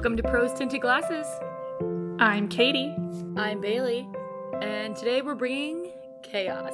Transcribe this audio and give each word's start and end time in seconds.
Welcome 0.00 0.16
to 0.16 0.22
Prose 0.22 0.54
Tinted 0.54 0.80
Glasses. 0.80 1.26
I'm 2.18 2.48
Katie. 2.48 2.96
I'm 3.36 3.60
Bailey, 3.60 4.08
and 4.62 4.96
today 4.96 5.20
we're 5.20 5.34
bringing 5.34 5.92
chaos. 6.22 6.72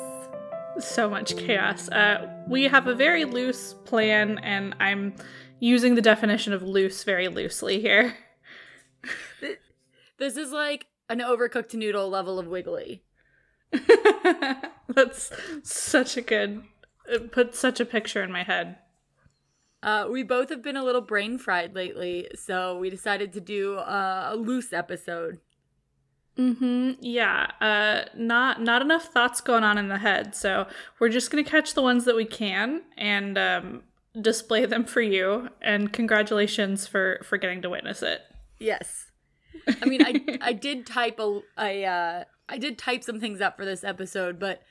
So 0.79 1.10
much 1.10 1.36
chaos. 1.36 1.88
Uh, 1.88 2.28
we 2.48 2.68
have 2.68 2.86
a 2.86 2.95
very 2.95 3.24
loose 3.24 3.74
plan, 3.84 4.38
and 4.45 4.77
I'm 4.78 5.16
using 5.59 5.96
the 5.96 6.02
definition 6.02 6.52
of 6.52 6.62
loose 6.62 7.02
very 7.02 7.27
loosely 7.27 7.80
here. 7.80 8.14
This 10.18 10.36
is 10.36 10.52
like 10.52 10.86
an 11.08 11.18
overcooked 11.18 11.74
noodle 11.74 12.08
level 12.08 12.38
of 12.38 12.47
wiggly. 12.47 13.02
That's 14.88 15.33
such 15.64 16.16
a 16.16 16.20
good. 16.20 16.62
It 17.06 17.33
puts 17.33 17.58
such 17.58 17.80
a 17.80 17.84
picture 17.84 18.22
in 18.22 18.30
my 18.30 18.45
head. 18.45 18.77
Uh, 19.86 20.08
we 20.10 20.24
both 20.24 20.48
have 20.48 20.62
been 20.62 20.76
a 20.76 20.82
little 20.82 21.00
brain 21.00 21.38
fried 21.38 21.76
lately, 21.76 22.27
so 22.34 22.77
we 22.77 22.90
decided 22.90 23.32
to 23.32 23.40
do 23.40 23.77
uh, 23.77 24.30
a 24.32 24.36
loose 24.36 24.72
episode. 24.72 25.38
Mm-hmm. 26.36 26.94
Yeah. 27.00 27.46
Uh, 27.60 28.02
not 28.16 28.60
not 28.60 28.82
enough 28.82 29.04
thoughts 29.04 29.41
going 29.41 29.62
on 29.62 29.78
in 29.78 29.88
the 29.88 29.98
head, 29.98 30.34
so 30.34 30.66
we're 30.98 31.08
just 31.08 31.30
gonna 31.30 31.44
catch 31.44 31.74
the 31.74 31.82
ones 31.82 32.04
that 32.04 32.16
we 32.16 32.24
can 32.24 32.82
and 32.98 33.38
um, 33.38 33.84
display 34.20 34.66
them 34.66 34.84
for 34.84 35.00
you. 35.00 35.50
And 35.62 35.92
congratulations 35.92 36.88
for 36.88 37.20
for 37.22 37.38
getting 37.38 37.62
to 37.62 37.70
witness 37.70 38.02
it. 38.02 38.22
Yes. 38.58 39.12
I 39.80 39.86
mean, 39.86 40.02
I 40.05 40.38
I 40.42 40.52
did 40.52 40.84
type 40.84 41.20
a 41.20 41.41
I 41.56 41.84
uh 41.84 42.24
I 42.48 42.58
did 42.58 42.77
type 42.77 43.05
some 43.05 43.20
things 43.20 43.41
up 43.41 43.56
for 43.56 43.64
this 43.64 43.84
episode, 43.84 44.41
but 44.41 44.62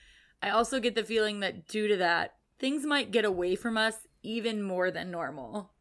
I 0.44 0.50
also 0.50 0.82
get 0.82 0.94
the 0.94 1.06
feeling 1.06 1.40
that 1.40 1.70
due 1.70 1.88
to 1.88 1.96
that, 1.96 2.36
things 2.60 2.86
might 2.86 3.12
get 3.12 3.24
away 3.24 3.56
from 3.56 3.78
us 3.78 4.05
even 4.26 4.62
more 4.62 4.92
than 4.92 5.12
normal. 5.12 5.72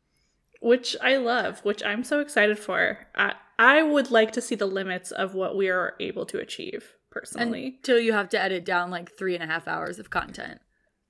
which 0.61 0.97
I 1.03 1.17
love, 1.17 1.61
which 1.64 1.83
I'm 1.84 2.05
so 2.05 2.20
excited 2.20 2.59
for. 2.59 2.98
I, 3.14 3.34
I 3.59 3.83
would 3.83 4.11
like 4.11 4.33
to 4.33 4.41
see 4.41 4.55
the 4.55 4.67
limits 4.67 5.11
of 5.11 5.34
what 5.34 5.56
we 5.56 5.69
are 5.69 5.95
able 6.00 6.25
to 6.27 6.39
achieve 6.39 6.95
personally. 7.11 7.75
Until 7.78 7.98
you 8.00 8.12
have 8.12 8.28
to 8.31 8.41
edit 8.41 8.65
down 8.65 8.91
like 8.91 9.17
three 9.17 9.34
and 9.34 9.42
a 9.42 9.47
half 9.47 9.69
hours 9.69 9.98
of 9.98 10.11
content. 10.11 10.61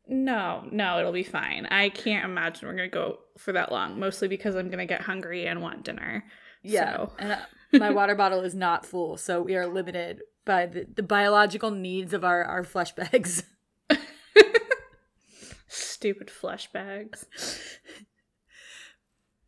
no, 0.06 0.64
no, 0.70 0.98
it'll 0.98 1.12
be 1.12 1.22
fine. 1.22 1.66
I 1.66 1.88
can't 1.88 2.24
imagine 2.24 2.68
we're 2.68 2.74
gonna 2.74 2.88
go 2.88 3.18
for 3.38 3.52
that 3.52 3.70
long, 3.72 3.98
mostly 3.98 4.28
because 4.28 4.54
I'm 4.54 4.70
gonna 4.70 4.86
get 4.86 5.02
hungry 5.02 5.46
and 5.46 5.62
want 5.62 5.84
dinner. 5.84 6.24
Yeah. 6.62 6.96
So. 6.96 7.12
And 7.18 7.32
uh, 7.32 7.38
my 7.72 7.90
water 7.90 8.14
bottle 8.14 8.40
is 8.42 8.54
not 8.54 8.84
full, 8.84 9.16
so 9.16 9.40
we 9.40 9.56
are 9.56 9.66
limited 9.66 10.20
by 10.44 10.66
the, 10.66 10.86
the 10.94 11.02
biological 11.02 11.70
needs 11.70 12.12
of 12.12 12.24
our, 12.24 12.44
our 12.44 12.64
flesh 12.64 12.92
bags. 12.94 13.44
Stupid 15.74 16.30
flesh 16.30 16.70
bags. 16.72 17.26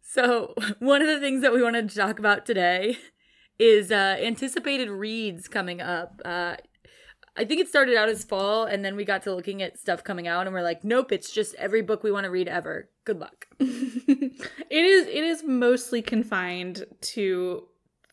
So, 0.00 0.54
one 0.78 1.02
of 1.02 1.08
the 1.08 1.20
things 1.20 1.42
that 1.42 1.52
we 1.52 1.62
wanted 1.62 1.90
to 1.90 1.94
talk 1.94 2.18
about 2.18 2.46
today 2.46 2.96
is 3.58 3.92
uh, 3.92 4.16
anticipated 4.18 4.88
reads 4.88 5.46
coming 5.46 5.82
up. 5.82 6.22
Uh, 6.24 6.56
I 7.36 7.44
think 7.44 7.60
it 7.60 7.68
started 7.68 7.96
out 7.96 8.08
as 8.08 8.24
fall, 8.24 8.64
and 8.64 8.82
then 8.82 8.96
we 8.96 9.04
got 9.04 9.22
to 9.24 9.34
looking 9.34 9.60
at 9.62 9.78
stuff 9.78 10.02
coming 10.02 10.26
out, 10.26 10.46
and 10.46 10.54
we're 10.54 10.62
like, 10.62 10.84
nope, 10.84 11.12
it's 11.12 11.30
just 11.30 11.54
every 11.56 11.82
book 11.82 12.02
we 12.02 12.10
want 12.10 12.24
to 12.24 12.30
read 12.30 12.48
ever. 12.48 12.88
Good 13.04 13.20
luck. 13.20 13.46
it 13.60 14.40
is 14.70 15.06
it 15.06 15.22
is 15.22 15.44
mostly 15.44 16.00
confined 16.00 16.86
to 17.02 17.68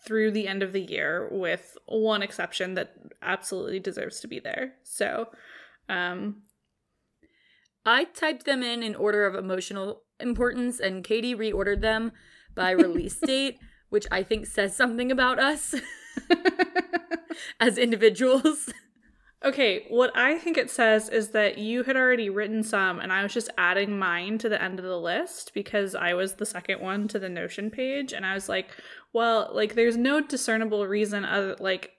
through 0.06 0.32
the 0.32 0.48
end 0.48 0.62
of 0.62 0.74
the 0.74 0.82
year 0.82 1.30
with 1.32 1.78
one 1.86 2.22
exception 2.22 2.74
that 2.74 2.96
absolutely 3.22 3.80
deserves 3.80 4.20
to 4.20 4.28
be 4.28 4.40
there. 4.40 4.74
So 4.84 5.30
um 5.88 6.42
I 7.86 8.06
typed 8.06 8.46
them 8.46 8.64
in 8.64 8.84
in 8.84 8.96
order 8.96 9.26
of 9.26 9.36
emotional 9.36 10.04
importance, 10.20 10.80
and 10.80 11.04
Katie 11.04 11.36
reordered 11.36 11.82
them 11.82 12.12
by 12.56 12.72
release 12.72 13.20
date, 13.20 13.60
which 13.90 14.08
I 14.12 14.24
think 14.24 14.46
says 14.46 14.76
something 14.76 15.12
about 15.12 15.40
us 15.40 15.76
as 17.60 17.78
individuals. 17.78 18.74
Okay, 19.44 19.86
what 19.90 20.16
I 20.16 20.38
think 20.38 20.58
it 20.58 20.72
says 20.72 21.10
is 21.10 21.32
that 21.32 21.58
you 21.58 21.84
had 21.84 21.98
already 21.98 22.30
written 22.30 22.64
some, 22.64 23.00
and 23.00 23.12
I 23.12 23.24
was 23.24 23.34
just 23.34 23.50
adding 23.58 24.00
mine 24.00 24.38
to 24.38 24.48
the 24.48 24.62
end 24.62 24.80
of 24.80 24.86
the 24.86 25.00
list 25.00 25.54
because 25.54 25.96
I 25.96 26.14
was 26.14 26.36
the 26.36 26.46
second 26.46 26.80
one 26.80 27.10
to 27.10 27.20
the 27.20 27.28
Notion 27.28 27.70
page, 27.70 28.14
and 28.14 28.26
I 28.26 28.36
was 28.36 28.48
like, 28.48 28.70
well, 29.12 29.50
like 29.54 29.76
there's 29.76 29.98
no 29.98 30.22
discernible 30.22 30.88
reason 30.88 31.26
other 31.26 31.58
like 31.60 31.92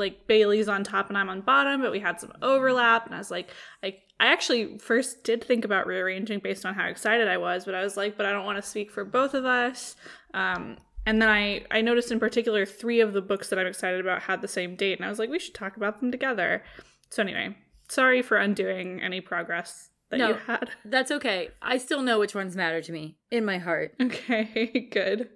like 0.00 0.26
Bailey's 0.26 0.68
on 0.68 0.82
top 0.82 1.08
and 1.08 1.16
I'm 1.16 1.28
on 1.28 1.42
bottom, 1.42 1.80
but 1.80 1.92
we 1.92 2.00
had 2.00 2.18
some 2.20 2.32
overlap, 2.42 3.06
and 3.06 3.14
I 3.14 3.18
was 3.18 3.30
like, 3.30 3.50
I 3.84 3.98
I 4.18 4.26
actually 4.32 4.76
first 4.78 5.22
did 5.24 5.44
think 5.44 5.64
about 5.64 5.86
rearranging 5.86 6.40
based 6.40 6.66
on 6.66 6.74
how 6.74 6.86
excited 6.88 7.28
I 7.28 7.36
was, 7.38 7.64
but 7.64 7.74
I 7.76 7.82
was 7.84 7.96
like, 7.96 8.16
but 8.16 8.26
I 8.26 8.32
don't 8.32 8.44
want 8.44 8.56
to 8.62 8.68
speak 8.68 8.90
for 8.90 9.04
both 9.04 9.32
of 9.34 9.44
us. 9.44 9.94
Um, 10.34 10.76
and 11.06 11.22
then 11.22 11.28
I 11.28 11.64
I 11.70 11.80
noticed 11.80 12.10
in 12.10 12.18
particular 12.20 12.66
three 12.66 13.00
of 13.00 13.12
the 13.12 13.22
books 13.22 13.48
that 13.48 13.58
I'm 13.58 13.66
excited 13.68 14.00
about 14.00 14.22
had 14.22 14.42
the 14.42 14.48
same 14.48 14.74
date, 14.74 14.98
and 14.98 15.06
I 15.06 15.08
was 15.08 15.18
like, 15.20 15.30
we 15.30 15.38
should 15.38 15.54
talk 15.54 15.76
about 15.76 16.00
them 16.00 16.10
together. 16.10 16.64
So 17.10 17.22
anyway, 17.22 17.56
sorry 17.88 18.20
for 18.22 18.36
undoing 18.36 19.00
any 19.00 19.20
progress 19.20 19.90
that 20.10 20.18
No. 20.18 20.28
you 20.28 20.34
had. 20.34 20.70
That's 20.84 21.10
okay. 21.12 21.50
I 21.62 21.78
still 21.78 22.02
know 22.02 22.18
which 22.18 22.34
ones 22.34 22.56
matter 22.56 22.82
to 22.82 22.92
me 22.92 23.16
in 23.30 23.44
my 23.44 23.58
heart. 23.58 23.94
Okay, 24.00 24.88
good. 24.92 25.28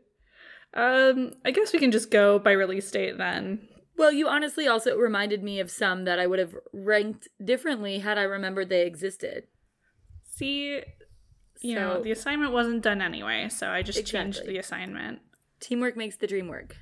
Um, 0.74 1.34
I 1.44 1.52
guess 1.52 1.72
we 1.72 1.78
can 1.78 1.92
just 1.92 2.10
go 2.10 2.38
by 2.38 2.52
release 2.52 2.90
date 2.90 3.16
then. 3.16 3.68
Well, 3.96 4.12
you 4.12 4.28
honestly 4.28 4.66
also 4.66 4.96
reminded 4.96 5.42
me 5.42 5.60
of 5.60 5.70
some 5.70 6.04
that 6.04 6.18
I 6.18 6.26
would 6.26 6.38
have 6.38 6.54
ranked 6.72 7.28
differently 7.42 8.00
had 8.00 8.18
I 8.18 8.22
remembered 8.22 8.68
they 8.68 8.86
existed. 8.86 9.44
See, 10.24 10.82
you 11.60 11.74
know, 11.74 12.02
the 12.02 12.10
assignment 12.10 12.52
wasn't 12.52 12.82
done 12.82 13.00
anyway, 13.00 13.48
so 13.48 13.70
I 13.70 13.82
just 13.82 14.04
changed 14.04 14.46
the 14.46 14.58
assignment. 14.58 15.20
Teamwork 15.60 15.96
makes 15.96 16.16
the 16.16 16.26
dream 16.26 16.48
work. 16.48 16.76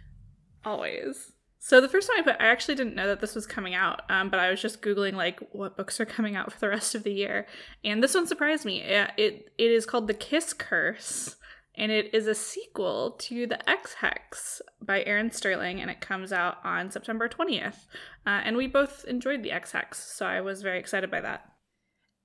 Always. 0.65 1.33
So 1.65 1.81
the 1.81 1.89
first 1.89 2.09
time 2.09 2.19
I 2.19 2.23
put, 2.23 2.41
I 2.41 2.47
actually 2.47 2.75
didn't 2.75 2.97
know 2.97 3.07
that 3.07 3.21
this 3.21 3.37
was 3.37 3.47
coming 3.47 3.75
out, 3.75 4.03
um, 4.11 4.31
but 4.31 4.41
I 4.41 4.51
was 4.51 4.61
just 4.61 4.83
googling 4.83 5.13
like 5.13 5.39
what 5.53 5.77
books 5.77 6.01
are 6.01 6.05
coming 6.05 6.35
out 6.35 6.53
for 6.53 6.59
the 6.59 6.69
rest 6.69 6.97
of 6.97 7.05
the 7.05 7.13
year, 7.13 7.47
and 7.85 8.03
this 8.03 8.15
one 8.15 8.27
surprised 8.27 8.65
me. 8.65 8.83
It 8.83 9.11
it, 9.17 9.53
it 9.59 9.71
is 9.71 9.87
called 9.87 10.09
The 10.09 10.15
Kiss 10.15 10.53
Curse, 10.53 11.37
and 11.75 11.91
it 11.91 12.15
is 12.15 12.27
a 12.27 12.35
sequel 12.35 13.13
to 13.13 13.47
The 13.47 13.69
Ex 13.69 13.95
Hex 13.95 14.61
by 14.81 15.03
Erin 15.05 15.31
Sterling, 15.31 15.81
and 15.81 15.91
it 15.91 16.01
comes 16.01 16.33
out 16.33 16.59
on 16.65 16.91
September 16.91 17.29
twentieth. 17.29 17.87
Uh, 18.27 18.41
and 18.45 18.57
we 18.57 18.67
both 18.67 19.05
enjoyed 19.07 19.43
The 19.43 19.53
Ex 19.53 19.73
Hex, 19.73 19.99
so 19.99 20.27
I 20.27 20.41
was 20.41 20.63
very 20.63 20.79
excited 20.79 21.11
by 21.11 21.21
that. 21.21 21.53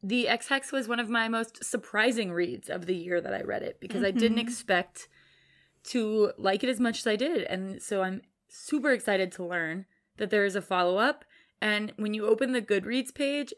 The 0.03 0.27
Ex 0.27 0.47
Hex 0.47 0.71
was 0.71 0.87
one 0.87 0.99
of 0.99 1.09
my 1.09 1.27
most 1.27 1.63
surprising 1.63 2.31
reads 2.31 2.69
of 2.69 2.85
the 2.85 2.95
year 2.95 3.19
that 3.19 3.33
I 3.33 3.41
read 3.41 3.63
it 3.63 3.79
because 3.79 4.03
I 4.03 4.11
didn't 4.11 4.39
expect 4.39 5.07
to 5.85 6.31
like 6.37 6.63
it 6.63 6.69
as 6.69 6.79
much 6.79 6.99
as 6.99 7.07
I 7.07 7.15
did. 7.15 7.43
And 7.43 7.81
so 7.81 8.03
I'm 8.03 8.21
super 8.47 8.91
excited 8.91 9.31
to 9.33 9.45
learn 9.45 9.85
that 10.17 10.29
there 10.29 10.45
is 10.45 10.55
a 10.55 10.61
follow 10.61 10.97
up. 10.97 11.25
And 11.61 11.93
when 11.97 12.13
you 12.13 12.27
open 12.27 12.51
the 12.51 12.61
Goodreads 12.61 13.13
page, 13.13 13.53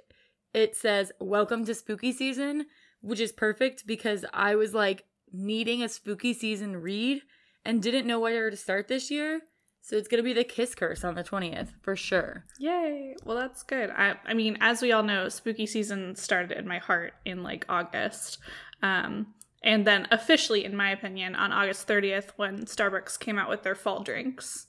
it 0.53 0.75
says, 0.75 1.11
Welcome 1.19 1.65
to 1.65 1.73
spooky 1.73 2.11
season, 2.11 2.67
which 3.01 3.19
is 3.19 3.31
perfect 3.31 3.85
because 3.85 4.25
I 4.33 4.55
was 4.55 4.73
like 4.73 5.05
needing 5.33 5.83
a 5.83 5.89
spooky 5.89 6.33
season 6.33 6.77
read 6.77 7.21
and 7.65 7.81
didn't 7.81 8.07
know 8.07 8.19
where 8.19 8.49
to 8.49 8.57
start 8.57 8.87
this 8.87 9.11
year. 9.11 9.41
So 9.81 9.95
it's 9.95 10.07
going 10.07 10.19
to 10.19 10.23
be 10.23 10.33
the 10.33 10.43
Kiss 10.43 10.75
Curse 10.75 11.03
on 11.03 11.15
the 11.15 11.23
20th 11.23 11.69
for 11.81 11.95
sure. 11.95 12.45
Yay! 12.59 13.15
Well, 13.23 13.37
that's 13.37 13.63
good. 13.63 13.89
I, 13.91 14.15
I 14.25 14.33
mean, 14.33 14.57
as 14.61 14.81
we 14.81 14.91
all 14.91 15.03
know, 15.03 15.29
spooky 15.29 15.65
season 15.65 16.15
started 16.15 16.57
in 16.57 16.67
my 16.67 16.79
heart 16.79 17.13
in 17.25 17.43
like 17.43 17.65
August. 17.69 18.39
Um, 18.83 19.33
and 19.63 19.87
then 19.87 20.07
officially, 20.11 20.63
in 20.63 20.75
my 20.75 20.91
opinion, 20.91 21.35
on 21.35 21.51
August 21.51 21.87
30th 21.87 22.31
when 22.35 22.65
Starbucks 22.65 23.19
came 23.19 23.39
out 23.39 23.49
with 23.49 23.63
their 23.63 23.75
fall 23.75 24.03
drinks. 24.03 24.67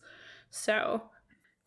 So 0.51 1.03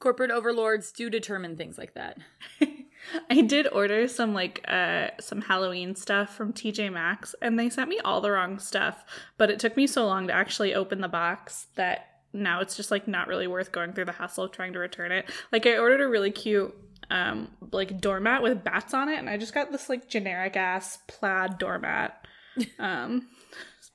Corporate 0.04 0.32
overlords 0.32 0.92
do 0.92 1.10
determine 1.10 1.56
things 1.56 1.78
like 1.78 1.94
that. 1.94 2.18
I 3.30 3.42
did 3.42 3.68
order 3.68 4.08
some 4.08 4.34
like 4.34 4.64
uh 4.68 5.08
some 5.20 5.42
Halloween 5.42 5.96
stuff 5.96 6.36
from 6.36 6.54
TJ 6.54 6.92
Maxx 6.92 7.36
and 7.42 7.60
they 7.60 7.70
sent 7.70 7.90
me 7.90 8.00
all 8.00 8.22
the 8.22 8.32
wrong 8.32 8.60
stuff, 8.60 9.04
but 9.38 9.50
it 9.50 9.60
took 9.60 9.76
me 9.78 9.88
so 9.88 10.06
long 10.06 10.28
to 10.28 10.34
actually 10.34 10.74
open 10.74 11.02
the 11.02 11.08
box 11.08 11.68
that 11.76 12.08
now 12.34 12.62
it's 12.62 12.76
just 12.76 12.92
like 12.92 13.08
not 13.08 13.28
really 13.28 13.48
worth 13.48 13.72
going 13.72 13.94
through 13.94 14.06
the 14.06 14.12
hassle 14.14 14.46
of 14.46 14.52
trying 14.52 14.74
to 14.74 14.80
return 14.80 15.12
it. 15.12 15.30
Like 15.52 15.66
I 15.66 15.78
ordered 15.78 16.02
a 16.02 16.08
really 16.08 16.32
cute 16.32 16.74
um 17.12 17.50
like 17.72 18.00
doormat 18.00 18.42
with 18.42 18.64
bats 18.64 18.94
on 18.94 19.10
it 19.10 19.20
and 19.20 19.30
I 19.30 19.38
just 19.38 19.54
got 19.54 19.72
this 19.72 19.90
like 19.90 20.10
generic 20.10 20.56
ass 20.56 21.00
plaid 21.08 21.58
doormat. 21.58 22.26
Um 22.78 23.30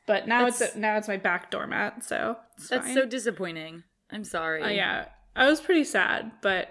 but 0.09 0.27
now 0.27 0.47
it's 0.47 0.75
now 0.75 0.97
it's 0.97 1.07
my 1.07 1.19
back 1.19 1.51
doormat, 1.51 2.03
so 2.03 2.37
it's 2.57 2.69
That's 2.69 2.87
fine. 2.87 2.95
so 2.95 3.05
disappointing. 3.05 3.85
I'm 4.11 4.25
sorry. 4.25 4.63
Uh, 4.63 4.69
yeah, 4.69 5.05
I 5.37 5.49
was 5.49 5.61
pretty 5.61 5.85
sad, 5.85 6.33
but 6.41 6.71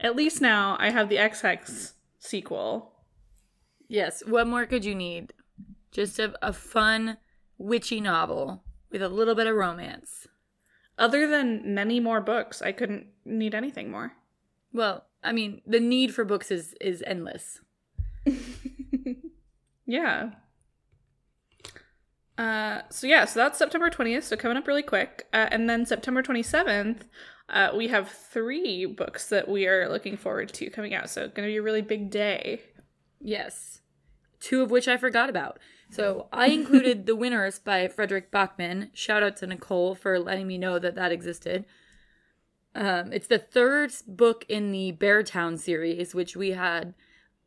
at 0.00 0.16
least 0.16 0.40
now 0.40 0.76
I 0.78 0.90
have 0.90 1.08
the 1.08 1.18
Ex 1.18 1.40
Hex 1.40 1.94
sequel. 2.18 2.92
Yes. 3.88 4.22
What 4.26 4.46
more 4.46 4.66
could 4.66 4.84
you 4.84 4.94
need? 4.94 5.32
Just 5.92 6.18
a, 6.18 6.34
a 6.42 6.52
fun, 6.52 7.18
witchy 7.58 8.00
novel 8.00 8.64
with 8.90 9.02
a 9.02 9.08
little 9.08 9.34
bit 9.34 9.46
of 9.46 9.54
romance. 9.54 10.26
Other 10.98 11.26
than 11.26 11.74
many 11.74 12.00
more 12.00 12.20
books, 12.20 12.62
I 12.62 12.72
couldn't 12.72 13.06
need 13.24 13.54
anything 13.54 13.90
more. 13.90 14.12
Well, 14.72 15.04
I 15.22 15.32
mean, 15.32 15.60
the 15.66 15.80
need 15.80 16.14
for 16.14 16.24
books 16.24 16.50
is 16.50 16.74
is 16.80 17.02
endless. 17.06 17.60
Yeah. 19.86 20.30
Uh, 22.36 22.80
so 22.90 23.06
yeah, 23.06 23.26
so 23.26 23.38
that's 23.38 23.58
September 23.58 23.90
20th, 23.90 24.24
so 24.24 24.36
coming 24.36 24.56
up 24.56 24.66
really 24.66 24.82
quick. 24.82 25.26
Uh, 25.32 25.48
and 25.50 25.68
then 25.68 25.86
September 25.86 26.22
27th, 26.22 27.02
uh, 27.48 27.70
we 27.76 27.88
have 27.88 28.08
three 28.08 28.86
books 28.86 29.28
that 29.28 29.48
we 29.48 29.66
are 29.66 29.88
looking 29.88 30.16
forward 30.16 30.52
to 30.54 30.70
coming 30.70 30.94
out. 30.94 31.10
So 31.10 31.24
it's 31.24 31.34
going 31.34 31.46
to 31.46 31.52
be 31.52 31.58
a 31.58 31.62
really 31.62 31.82
big 31.82 32.10
day. 32.10 32.62
Yes. 33.20 33.80
Two 34.40 34.62
of 34.62 34.70
which 34.70 34.88
I 34.88 34.96
forgot 34.96 35.28
about. 35.28 35.58
So 35.90 36.28
I 36.32 36.46
included 36.48 37.06
The 37.06 37.16
Winners 37.16 37.58
by 37.58 37.86
Fredrik 37.88 38.30
Backman. 38.30 38.90
Shout 38.94 39.22
out 39.22 39.36
to 39.38 39.46
Nicole 39.46 39.94
for 39.94 40.18
letting 40.18 40.46
me 40.46 40.58
know 40.58 40.78
that 40.78 40.94
that 40.96 41.12
existed. 41.12 41.64
Um, 42.74 43.12
it's 43.12 43.28
the 43.28 43.38
third 43.38 43.92
book 44.06 44.44
in 44.48 44.72
the 44.72 44.92
Beartown 44.92 45.58
series, 45.58 46.14
which 46.14 46.36
we 46.36 46.50
had 46.50 46.94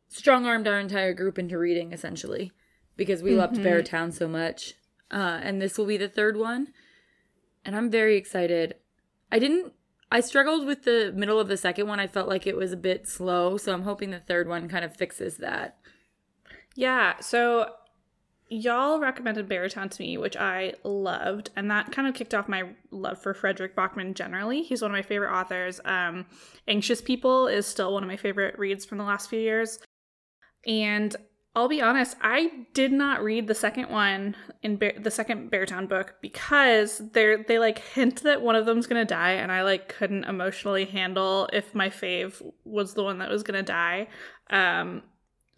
strong 0.08 0.46
armed 0.46 0.66
our 0.66 0.80
entire 0.80 1.12
group 1.12 1.38
into 1.38 1.58
reading 1.58 1.92
essentially 1.92 2.52
because 2.96 3.22
we 3.22 3.34
loved 3.34 3.56
Beartown 3.56 4.12
so 4.12 4.26
much. 4.26 4.74
Uh, 5.10 5.40
and 5.42 5.60
this 5.60 5.76
will 5.76 5.86
be 5.86 5.96
the 5.96 6.08
third 6.08 6.36
one. 6.36 6.68
And 7.64 7.76
I'm 7.76 7.90
very 7.90 8.16
excited. 8.16 8.76
I 9.30 9.38
didn't, 9.38 9.72
I 10.10 10.20
struggled 10.20 10.66
with 10.66 10.84
the 10.84 11.12
middle 11.14 11.38
of 11.38 11.48
the 11.48 11.56
second 11.56 11.86
one. 11.86 12.00
I 12.00 12.06
felt 12.06 12.28
like 12.28 12.46
it 12.46 12.56
was 12.56 12.72
a 12.72 12.76
bit 12.76 13.06
slow. 13.06 13.56
So 13.56 13.72
I'm 13.72 13.82
hoping 13.82 14.10
the 14.10 14.20
third 14.20 14.48
one 14.48 14.68
kind 14.68 14.84
of 14.84 14.96
fixes 14.96 15.36
that. 15.38 15.78
Yeah, 16.74 17.18
so 17.20 17.72
y'all 18.48 19.00
recommended 19.00 19.48
Beartown 19.48 19.90
to 19.90 20.02
me, 20.02 20.16
which 20.16 20.36
I 20.36 20.74
loved, 20.84 21.50
and 21.56 21.70
that 21.70 21.92
kind 21.92 22.08
of 22.08 22.14
kicked 22.14 22.34
off 22.34 22.48
my 22.48 22.70
love 22.90 23.20
for 23.20 23.34
Fredrik 23.34 23.74
Backman 23.74 24.14
generally. 24.14 24.62
He's 24.62 24.80
one 24.80 24.90
of 24.90 24.96
my 24.96 25.02
favorite 25.02 25.32
authors. 25.32 25.80
Um, 25.84 26.26
Anxious 26.66 27.00
People 27.00 27.46
is 27.46 27.66
still 27.66 27.92
one 27.92 28.02
of 28.02 28.08
my 28.08 28.16
favorite 28.16 28.58
reads 28.58 28.84
from 28.84 28.98
the 28.98 29.04
last 29.04 29.28
few 29.28 29.40
years. 29.40 29.78
And 30.66 31.14
I'll 31.54 31.68
be 31.68 31.82
honest, 31.82 32.16
I 32.20 32.50
did 32.72 32.92
not 32.92 33.22
read 33.22 33.48
the 33.48 33.54
second 33.54 33.90
one 33.90 34.36
in 34.62 34.76
Bear- 34.76 34.98
the 34.98 35.10
second 35.10 35.50
Beartown 35.50 35.88
book 35.88 36.14
because 36.20 37.02
they're 37.12 37.42
they 37.42 37.58
like 37.58 37.78
hint 37.78 38.22
that 38.22 38.42
one 38.42 38.54
of 38.54 38.66
them's 38.66 38.86
gonna 38.86 39.04
die, 39.04 39.32
and 39.32 39.50
I 39.50 39.62
like 39.62 39.88
couldn't 39.88 40.24
emotionally 40.24 40.84
handle 40.84 41.48
if 41.52 41.74
my 41.74 41.88
fave 41.88 42.40
was 42.64 42.94
the 42.94 43.02
one 43.02 43.18
that 43.18 43.30
was 43.30 43.42
gonna 43.42 43.62
die. 43.62 44.08
Um, 44.50 45.02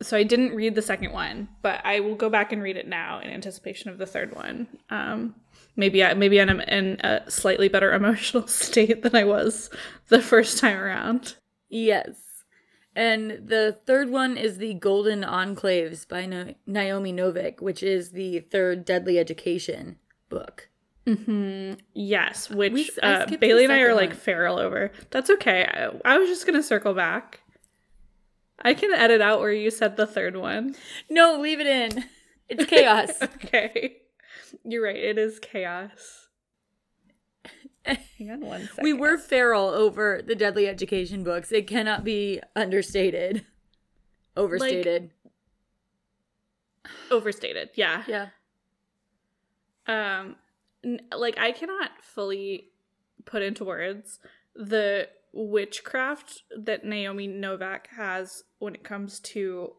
so 0.02 0.16
I 0.16 0.22
didn't 0.22 0.54
read 0.54 0.74
the 0.74 0.82
second 0.82 1.12
one, 1.12 1.48
but 1.60 1.80
I 1.84 2.00
will 2.00 2.14
go 2.14 2.30
back 2.30 2.52
and 2.52 2.62
read 2.62 2.76
it 2.76 2.88
now 2.88 3.20
in 3.20 3.28
anticipation 3.28 3.90
of 3.90 3.98
the 3.98 4.06
third 4.06 4.34
one. 4.34 4.66
Um, 4.88 5.34
maybe 5.76 6.02
I, 6.02 6.14
maybe 6.14 6.40
I'm 6.40 6.60
in 6.60 6.98
a 7.00 7.30
slightly 7.30 7.68
better 7.68 7.92
emotional 7.94 8.46
state 8.46 9.02
than 9.02 9.14
I 9.14 9.24
was 9.24 9.70
the 10.08 10.22
first 10.22 10.58
time 10.58 10.78
around. 10.78 11.34
Yes. 11.68 12.29
And 12.96 13.48
the 13.48 13.78
third 13.86 14.10
one 14.10 14.36
is 14.36 14.58
the 14.58 14.74
Golden 14.74 15.22
Enclaves 15.22 16.06
by 16.08 16.26
Na- 16.26 16.52
Naomi 16.66 17.12
Novik, 17.12 17.60
which 17.62 17.82
is 17.82 18.10
the 18.10 18.40
third 18.40 18.84
Deadly 18.84 19.18
Education 19.18 19.96
book. 20.28 20.68
Yes, 21.94 22.50
which 22.50 22.72
We- 22.72 22.90
uh, 23.02 23.26
Bailey 23.40 23.64
and 23.64 23.72
I 23.72 23.80
are 23.80 23.86
second 23.86 23.96
like 23.96 24.14
feral 24.14 24.58
over. 24.58 24.92
That's 25.10 25.30
okay. 25.30 25.64
I, 25.64 26.14
I 26.14 26.18
was 26.18 26.28
just 26.28 26.46
gonna 26.46 26.62
circle 26.62 26.94
back. 26.94 27.40
I 28.62 28.74
can 28.74 28.92
edit 28.92 29.20
out 29.20 29.40
where 29.40 29.52
you 29.52 29.70
said 29.70 29.96
the 29.96 30.06
third 30.06 30.36
one. 30.36 30.74
No, 31.08 31.38
leave 31.40 31.60
it 31.60 31.66
in. 31.66 32.04
It's 32.48 32.66
chaos. 32.66 33.10
Okay, 33.22 33.96
you're 34.64 34.84
right. 34.84 34.96
It 34.96 35.18
is 35.18 35.38
chaos. 35.40 36.19
Hang 38.18 38.30
on 38.30 38.40
one 38.40 38.68
second. 38.68 38.84
we 38.84 38.92
were 38.92 39.16
feral 39.18 39.68
over 39.68 40.20
the 40.24 40.34
Deadly 40.34 40.66
Education 40.68 41.24
books. 41.24 41.50
It 41.52 41.66
cannot 41.66 42.04
be 42.04 42.40
understated, 42.54 43.44
overstated. 44.36 45.10
overstated. 47.10 47.70
Yeah. 47.74 48.02
yeah. 48.06 48.28
um 49.86 50.36
n- 50.84 51.00
like 51.16 51.38
i 51.38 51.52
cannot 51.52 51.90
fully 52.02 52.68
put 53.24 53.42
into 53.42 53.64
words 53.64 54.18
the 54.54 55.08
witchcraft 55.32 56.42
that 56.56 56.84
naomi 56.84 57.28
novik 57.28 57.86
has 57.96 58.44
when 58.58 58.74
it 58.74 58.84
comes 58.84 59.20
to 59.20 59.72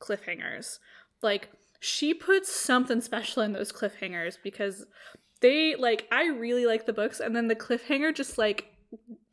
cliffhangers 0.00 0.78
like 1.22 1.50
she 1.80 2.12
puts 2.14 2.54
something 2.54 3.00
special 3.00 3.42
in 3.42 3.52
those 3.52 3.72
cliffhangers 3.72 4.36
because 4.42 4.86
they 5.40 5.74
like 5.76 6.06
i 6.10 6.26
really 6.28 6.66
like 6.66 6.86
the 6.86 6.92
books 6.92 7.20
and 7.20 7.34
then 7.34 7.48
the 7.48 7.54
cliffhanger 7.54 8.14
just 8.14 8.38
like 8.38 8.66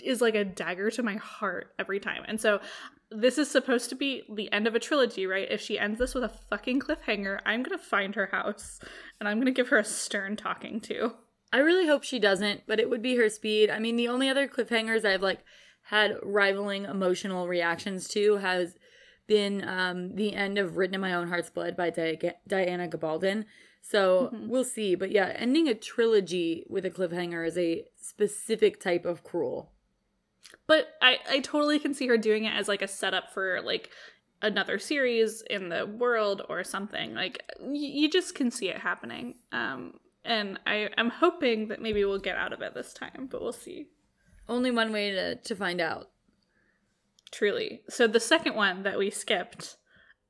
is 0.03 0.21
like 0.21 0.35
a 0.35 0.43
dagger 0.43 0.89
to 0.91 1.03
my 1.03 1.15
heart 1.15 1.73
every 1.79 1.99
time 1.99 2.23
and 2.27 2.41
so 2.41 2.59
this 3.15 3.37
is 3.37 3.49
supposed 3.49 3.89
to 3.89 3.95
be 3.95 4.23
the 4.33 4.51
end 4.51 4.67
of 4.67 4.75
a 4.75 4.79
trilogy, 4.79 5.27
right? 5.27 5.47
If 5.49 5.61
she 5.61 5.77
ends 5.77 5.99
this 5.99 6.13
with 6.13 6.23
a 6.23 6.31
fucking 6.49 6.79
cliffhanger, 6.79 7.39
I'm 7.45 7.63
gonna 7.63 7.77
find 7.77 8.15
her 8.15 8.27
house 8.27 8.79
and 9.19 9.29
I'm 9.29 9.39
gonna 9.39 9.51
give 9.51 9.69
her 9.69 9.77
a 9.77 9.83
stern 9.83 10.35
talking 10.35 10.81
to. 10.81 11.13
I 11.51 11.57
really 11.57 11.87
hope 11.87 12.03
she 12.03 12.19
doesn't, 12.19 12.61
but 12.67 12.79
it 12.79 12.89
would 12.89 13.03
be 13.03 13.15
her 13.17 13.29
speed. 13.29 13.69
I 13.69 13.79
mean, 13.79 13.95
the 13.95 14.07
only 14.07 14.29
other 14.29 14.47
cliffhangers 14.47 15.05
I've 15.05 15.21
like 15.21 15.43
had 15.83 16.17
rivaling 16.23 16.85
emotional 16.85 17.47
reactions 17.47 18.07
to 18.09 18.37
has 18.37 18.75
been 19.27 19.67
um, 19.67 20.15
the 20.15 20.33
end 20.33 20.57
of 20.57 20.77
Written 20.77 20.95
in 20.95 21.01
My 21.01 21.13
Own 21.13 21.27
Heart's 21.27 21.49
Blood 21.49 21.77
by 21.77 21.91
Di- 21.91 22.33
Diana 22.47 22.87
Gabaldon. 22.87 23.45
So 23.85 24.33
we'll 24.47 24.63
see. 24.63 24.95
But 24.95 25.11
yeah, 25.11 25.33
ending 25.35 25.67
a 25.67 25.75
trilogy 25.75 26.65
with 26.69 26.85
a 26.85 26.89
cliffhanger 26.89 27.45
is 27.45 27.57
a 27.57 27.83
specific 27.97 28.79
type 28.79 29.05
of 29.05 29.23
cruel. 29.23 29.71
But 30.65 30.87
I, 31.01 31.17
I 31.29 31.39
totally 31.41 31.79
can 31.79 31.93
see 31.93 32.07
her 32.07 32.17
doing 32.17 32.45
it 32.45 32.53
as 32.53 32.69
like 32.69 32.81
a 32.81 32.87
setup 32.87 33.33
for 33.33 33.61
like 33.61 33.89
another 34.41 34.79
series 34.79 35.43
in 35.49 35.67
the 35.67 35.85
world 35.85 36.43
or 36.47 36.63
something. 36.63 37.13
Like 37.13 37.43
y- 37.59 37.73
you 37.73 38.09
just 38.09 38.35
can 38.35 38.51
see 38.51 38.69
it 38.69 38.77
happening. 38.77 39.35
Um, 39.51 39.99
and 40.23 40.59
I, 40.65 40.89
I'm 40.97 41.09
hoping 41.09 41.67
that 41.67 41.81
maybe 41.81 42.05
we'll 42.05 42.19
get 42.19 42.37
out 42.37 42.53
of 42.53 42.61
it 42.61 42.73
this 42.73 42.93
time, 42.93 43.27
but 43.29 43.41
we'll 43.41 43.51
see. 43.51 43.87
Only 44.47 44.71
one 44.71 44.93
way 44.93 45.11
to, 45.11 45.35
to 45.35 45.55
find 45.55 45.81
out. 45.81 46.09
Truly. 47.31 47.81
So 47.89 48.07
the 48.07 48.21
second 48.21 48.55
one 48.55 48.83
that 48.83 48.97
we 48.97 49.09
skipped 49.09 49.75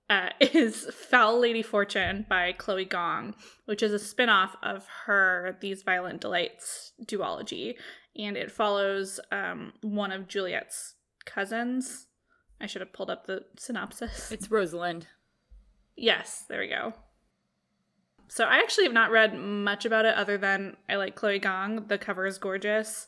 uh, 0.09 0.29
is 0.39 0.85
Foul 0.85 1.39
Lady 1.39 1.61
Fortune 1.61 2.25
by 2.29 2.51
Chloe 2.53 2.85
Gong, 2.85 3.35
which 3.65 3.83
is 3.83 3.93
a 3.93 3.99
spin-off 3.99 4.55
of 4.61 4.87
her 5.05 5.57
These 5.61 5.83
Violent 5.83 6.21
Delights 6.21 6.93
duology. 7.03 7.75
And 8.17 8.37
it 8.37 8.51
follows 8.51 9.19
um, 9.31 9.73
one 9.81 10.11
of 10.11 10.27
Juliet's 10.27 10.95
cousins. 11.25 12.07
I 12.61 12.67
should 12.67 12.81
have 12.81 12.93
pulled 12.93 13.09
up 13.09 13.25
the 13.25 13.45
synopsis. 13.57 14.31
It's 14.31 14.51
Rosalind. 14.51 15.07
Yes, 15.95 16.45
there 16.47 16.59
we 16.59 16.67
go. 16.67 16.93
So 18.27 18.45
I 18.45 18.57
actually 18.57 18.85
have 18.85 18.93
not 18.93 19.11
read 19.11 19.37
much 19.37 19.85
about 19.85 20.05
it 20.05 20.15
other 20.15 20.37
than 20.37 20.77
I 20.89 20.95
like 20.95 21.15
Chloe 21.15 21.39
Gong. 21.39 21.87
The 21.87 21.97
cover 21.97 22.25
is 22.25 22.37
gorgeous. 22.37 23.07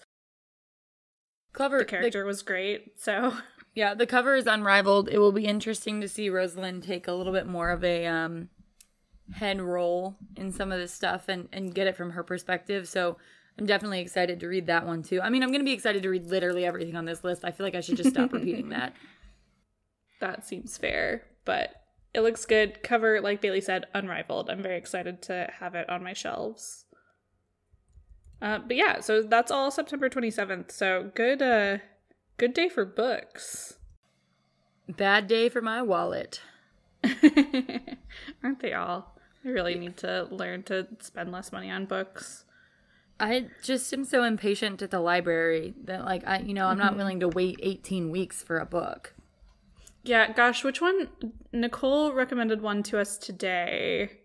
Clever 1.54 1.80
The 1.80 1.86
character 1.86 2.26
was 2.26 2.44
great. 2.44 3.00
So 3.00 3.34
Yeah, 3.76 3.94
the 3.94 4.08
cover 4.08 4.36
is 4.36 4.48
unrivaled. 4.48 5.10
It 5.10 5.20
will 5.20 5.34
be 5.34 5.46
interesting 5.46 6.00
to 6.00 6.08
see 6.08 6.30
Rosalind 6.30 6.84
take 6.84 7.08
a 7.08 7.12
little 7.12 7.34
bit 7.34 7.46
more 7.46 7.70
of 7.72 7.84
a 7.84 8.06
um, 8.08 8.48
head 9.34 9.62
role 9.62 10.16
in 10.38 10.54
some 10.54 10.72
of 10.72 10.80
this 10.80 10.94
stuff 10.94 11.28
and, 11.28 11.50
and 11.52 11.76
get 11.76 11.86
it 11.86 11.98
from 11.98 12.12
her 12.12 12.24
perspective. 12.24 12.88
So 12.88 13.18
I'm 13.60 13.66
definitely 13.66 14.00
excited 14.00 14.40
to 14.40 14.48
read 14.48 14.68
that 14.68 14.86
one 14.86 15.04
too. 15.04 15.22
I 15.22 15.30
mean, 15.30 15.44
I'm 15.44 15.50
going 15.50 15.60
to 15.60 15.66
be 15.66 15.74
excited 15.74 16.04
to 16.04 16.10
read 16.10 16.28
literally 16.28 16.66
everything 16.66 16.96
on 16.96 17.04
this 17.04 17.24
list. 17.24 17.44
I 17.44 17.52
feel 17.52 17.66
like 17.66 17.76
I 17.76 17.82
should 17.82 17.98
just 17.98 18.12
stop 18.12 18.34
repeating 18.34 18.70
that. 18.70 18.96
That 20.22 20.48
seems 20.48 20.78
fair, 20.78 21.24
but 21.44 21.72
it 22.14 22.22
looks 22.22 22.46
good. 22.46 22.82
Cover, 22.82 23.20
like 23.20 23.42
Bailey 23.42 23.60
said, 23.60 23.86
unrivaled. 23.94 24.50
I'm 24.50 24.64
very 24.64 24.78
excited 24.78 25.22
to 25.24 25.52
have 25.60 25.76
it 25.76 25.90
on 25.90 26.02
my 26.02 26.14
shelves. 26.14 26.86
Uh, 28.42 28.60
but 28.60 28.78
yeah, 28.78 29.02
so 29.02 29.22
that's 29.22 29.52
all 29.52 29.72
September 29.72 30.10
27th. 30.10 30.72
So 30.72 31.12
good, 31.16 31.42
uh, 31.42 31.80
good 32.38 32.54
day 32.54 32.70
for 32.70 32.86
books. 32.86 33.78
Bad 34.88 35.28
day 35.28 35.50
for 35.50 35.62
my 35.62 35.82
wallet. 35.82 36.42
Aren't 38.44 38.60
they 38.60 38.74
all? 38.74 39.18
I 39.44 39.50
really 39.50 39.76
need 39.76 39.98
to 39.98 40.28
learn 40.32 40.64
to 40.64 40.88
spend 41.00 41.32
less 41.32 41.52
money 41.52 41.70
on 41.70 41.86
books. 41.86 42.46
I 43.20 43.48
just 43.64 43.94
am 43.94 44.04
so 44.04 44.24
impatient 44.24 44.82
at 44.82 44.92
the 44.92 45.00
library 45.00 45.74
that, 45.86 46.04
like, 46.04 46.28
I, 46.28 46.40
you 46.40 46.54
know, 46.54 46.68
I'm 46.68 46.78
not 46.78 46.90
mm-hmm. 46.92 46.98
willing 46.98 47.20
to 47.22 47.30
wait 47.30 47.60
18 47.62 48.12
weeks 48.12 48.44
for 48.44 48.58
a 48.58 48.66
book. 48.66 49.14
Yeah, 50.04 50.34
gosh, 50.34 50.64
which 50.64 50.82
one? 50.82 51.10
Nicole 51.54 52.14
recommended 52.14 52.62
one 52.62 52.84
to 52.84 53.00
us 53.00 53.18
today 53.18 54.20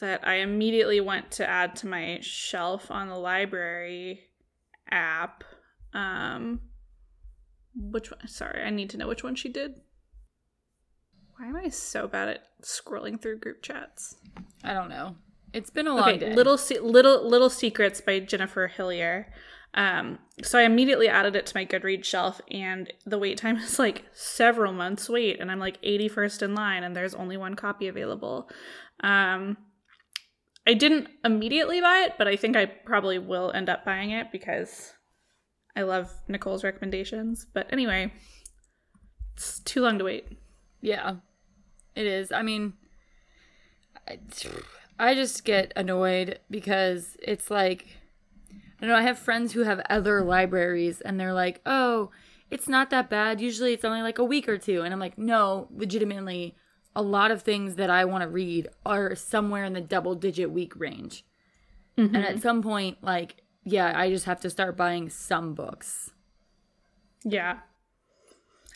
that 0.00 0.26
I 0.26 0.36
immediately 0.36 1.00
went 1.00 1.30
to 1.32 1.48
add 1.48 1.76
to 1.76 1.86
my 1.86 2.18
shelf 2.22 2.90
on 2.90 3.08
the 3.08 3.18
library 3.18 4.20
app. 4.90 5.44
Um, 5.94 6.60
which 7.74 8.10
one? 8.10 8.26
Sorry, 8.28 8.62
I 8.62 8.70
need 8.70 8.90
to 8.90 8.96
know 8.96 9.08
which 9.08 9.22
one 9.24 9.34
she 9.34 9.48
did. 9.48 9.74
Why 11.38 11.46
am 11.46 11.56
I 11.56 11.68
so 11.68 12.06
bad 12.06 12.28
at 12.28 12.40
scrolling 12.62 13.20
through 13.20 13.38
group 13.38 13.62
chats? 13.62 14.16
I 14.62 14.74
don't 14.74 14.88
know. 14.88 15.16
It's 15.52 15.70
been 15.70 15.86
a 15.86 15.94
long 15.94 16.08
Okay, 16.08 16.18
day. 16.18 16.34
little 16.34 16.56
Se- 16.56 16.80
little 16.80 17.28
little 17.28 17.50
secrets 17.50 18.00
by 18.00 18.20
Jennifer 18.20 18.68
Hillier. 18.68 19.32
Um, 19.74 20.18
so 20.42 20.58
I 20.58 20.62
immediately 20.62 21.08
added 21.08 21.34
it 21.34 21.46
to 21.46 21.56
my 21.56 21.64
Goodreads 21.64 22.04
shelf, 22.04 22.40
and 22.50 22.92
the 23.06 23.18
wait 23.18 23.38
time 23.38 23.56
is 23.56 23.78
like 23.78 24.04
several 24.12 24.72
months 24.72 25.08
wait, 25.08 25.40
and 25.40 25.50
I'm 25.50 25.58
like 25.58 25.80
81st 25.82 26.42
in 26.42 26.54
line, 26.54 26.84
and 26.84 26.94
there's 26.94 27.14
only 27.14 27.36
one 27.38 27.54
copy 27.56 27.88
available. 27.88 28.50
Um, 29.02 29.56
I 30.66 30.74
didn't 30.74 31.08
immediately 31.24 31.80
buy 31.80 32.04
it, 32.06 32.12
but 32.18 32.28
I 32.28 32.36
think 32.36 32.54
I 32.54 32.66
probably 32.66 33.18
will 33.18 33.50
end 33.54 33.68
up 33.70 33.84
buying 33.84 34.10
it 34.10 34.30
because 34.30 34.92
I 35.74 35.82
love 35.82 36.12
Nicole's 36.28 36.64
recommendations. 36.64 37.46
But 37.52 37.66
anyway, 37.72 38.12
it's 39.34 39.60
too 39.60 39.82
long 39.82 39.98
to 39.98 40.04
wait. 40.04 40.26
Yeah, 40.80 41.16
it 41.94 42.06
is. 42.06 42.32
I 42.32 42.42
mean, 42.42 42.74
I, 44.08 44.18
I 44.98 45.14
just 45.14 45.44
get 45.44 45.72
annoyed 45.76 46.38
because 46.50 47.16
it's 47.22 47.50
like, 47.50 47.86
I 48.50 48.80
don't 48.80 48.90
know, 48.90 48.96
I 48.96 49.02
have 49.02 49.18
friends 49.18 49.52
who 49.52 49.62
have 49.62 49.80
other 49.88 50.22
libraries 50.22 51.00
and 51.00 51.18
they're 51.18 51.32
like, 51.32 51.60
oh, 51.64 52.10
it's 52.50 52.68
not 52.68 52.90
that 52.90 53.08
bad. 53.08 53.40
Usually 53.40 53.72
it's 53.72 53.84
only 53.84 54.02
like 54.02 54.18
a 54.18 54.24
week 54.24 54.48
or 54.48 54.58
two. 54.58 54.82
And 54.82 54.92
I'm 54.92 55.00
like, 55.00 55.16
no, 55.16 55.68
legitimately, 55.74 56.54
a 56.94 57.00
lot 57.00 57.30
of 57.30 57.42
things 57.42 57.76
that 57.76 57.88
I 57.88 58.04
want 58.04 58.22
to 58.22 58.28
read 58.28 58.68
are 58.84 59.14
somewhere 59.14 59.64
in 59.64 59.72
the 59.72 59.80
double 59.80 60.14
digit 60.14 60.50
week 60.50 60.74
range. 60.76 61.24
Mm-hmm. 61.96 62.14
And 62.14 62.24
at 62.24 62.42
some 62.42 62.62
point, 62.62 62.98
like, 63.02 63.41
yeah, 63.64 63.92
I 63.98 64.10
just 64.10 64.24
have 64.24 64.40
to 64.40 64.50
start 64.50 64.76
buying 64.76 65.08
some 65.10 65.54
books. 65.54 66.10
Yeah. 67.24 67.58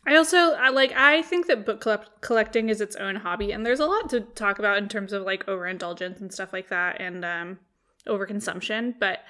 I 0.07 0.15
also 0.15 0.53
I, 0.53 0.69
like 0.69 0.93
I 0.93 1.23
think 1.23 1.47
that 1.49 1.67
book 1.67 1.81
collect- 1.81 2.21
collecting 2.21 2.69
is 2.69 2.81
its 2.81 2.95
own 2.97 3.17
hobby 3.17 3.51
and 3.51 3.67
there's 3.67 3.81
a 3.81 3.87
lot 3.87 4.09
to 4.11 4.21
talk 4.21 4.61
about 4.61 4.79
in 4.79 4.89
terms 4.89 5.13
of 5.13 5.25
like 5.25 5.49
overindulgence 5.49 6.21
and 6.21 6.33
stuff 6.33 6.53
like 6.53 6.69
that 6.69 7.01
and 7.01 7.25
um 7.25 7.59
overconsumption, 8.07 8.95
but 9.01 9.25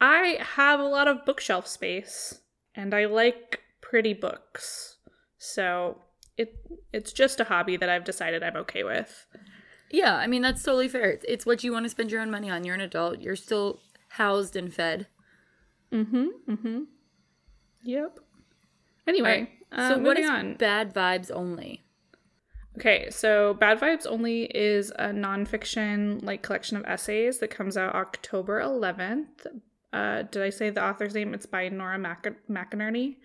I 0.00 0.38
have 0.40 0.80
a 0.80 0.84
lot 0.84 1.06
of 1.06 1.26
bookshelf 1.26 1.66
space 1.66 2.40
and 2.74 2.94
I 2.94 3.04
like 3.04 3.60
pretty 3.82 4.14
books. 4.14 4.96
So 5.36 5.98
it 6.38 6.54
it's 6.94 7.12
just 7.12 7.40
a 7.40 7.44
hobby 7.44 7.76
that 7.76 7.90
I've 7.90 8.04
decided 8.04 8.42
I'm 8.42 8.56
okay 8.56 8.84
with. 8.84 9.26
Yeah, 9.90 10.16
I 10.16 10.26
mean 10.26 10.40
that's 10.40 10.62
totally 10.62 10.88
fair. 10.88 11.10
It's, 11.10 11.26
it's 11.28 11.44
what 11.44 11.62
you 11.62 11.72
want 11.72 11.84
to 11.84 11.90
spend 11.90 12.10
your 12.10 12.22
own 12.22 12.30
money 12.30 12.48
on. 12.48 12.64
You're 12.64 12.74
an 12.74 12.80
adult. 12.80 13.20
You're 13.20 13.36
still 13.36 13.80
housed 14.12 14.56
and 14.56 14.72
fed. 14.72 15.06
Mm-hmm. 15.92 16.26
Mm-hmm. 16.48 16.80
Yep. 17.84 18.18
Anyway, 19.06 19.50
right. 19.72 19.88
so 19.88 19.94
uh, 19.94 19.98
what 19.98 20.18
is 20.18 20.28
on. 20.28 20.54
Bad 20.54 20.94
Vibes 20.94 21.30
Only? 21.32 21.82
Okay, 22.78 23.08
so 23.10 23.54
Bad 23.54 23.80
Vibes 23.80 24.06
Only 24.06 24.44
is 24.44 24.90
a 24.92 25.08
nonfiction 25.08 26.22
like 26.24 26.42
collection 26.42 26.76
of 26.76 26.84
essays 26.84 27.38
that 27.38 27.48
comes 27.48 27.76
out 27.76 27.94
October 27.94 28.60
11th. 28.60 29.46
Uh, 29.92 30.22
did 30.22 30.42
I 30.42 30.50
say 30.50 30.70
the 30.70 30.84
author's 30.84 31.14
name? 31.14 31.34
It's 31.34 31.46
by 31.46 31.68
Nora 31.68 31.98
Mac- 31.98 32.48
McInerney. 32.50 33.16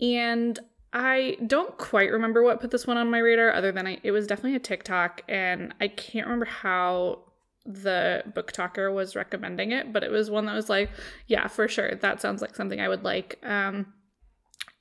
And 0.00 0.58
I 0.92 1.36
don't 1.46 1.76
quite 1.78 2.10
remember 2.10 2.42
what 2.42 2.60
put 2.60 2.70
this 2.70 2.86
one 2.86 2.96
on 2.96 3.10
my 3.10 3.18
radar, 3.18 3.52
other 3.52 3.72
than 3.72 3.86
I, 3.86 3.98
it 4.02 4.12
was 4.12 4.26
definitely 4.26 4.56
a 4.56 4.60
TikTok, 4.60 5.22
and 5.28 5.74
I 5.80 5.88
can't 5.88 6.26
remember 6.26 6.46
how 6.46 7.25
the 7.66 8.22
book 8.34 8.52
talker 8.52 8.90
was 8.90 9.16
recommending 9.16 9.72
it, 9.72 9.92
but 9.92 10.04
it 10.04 10.10
was 10.10 10.30
one 10.30 10.46
that 10.46 10.54
was 10.54 10.68
like, 10.68 10.90
yeah, 11.26 11.48
for 11.48 11.68
sure, 11.68 11.94
that 11.96 12.20
sounds 12.20 12.40
like 12.40 12.54
something 12.54 12.80
I 12.80 12.88
would 12.88 13.04
like. 13.04 13.38
Um, 13.42 13.92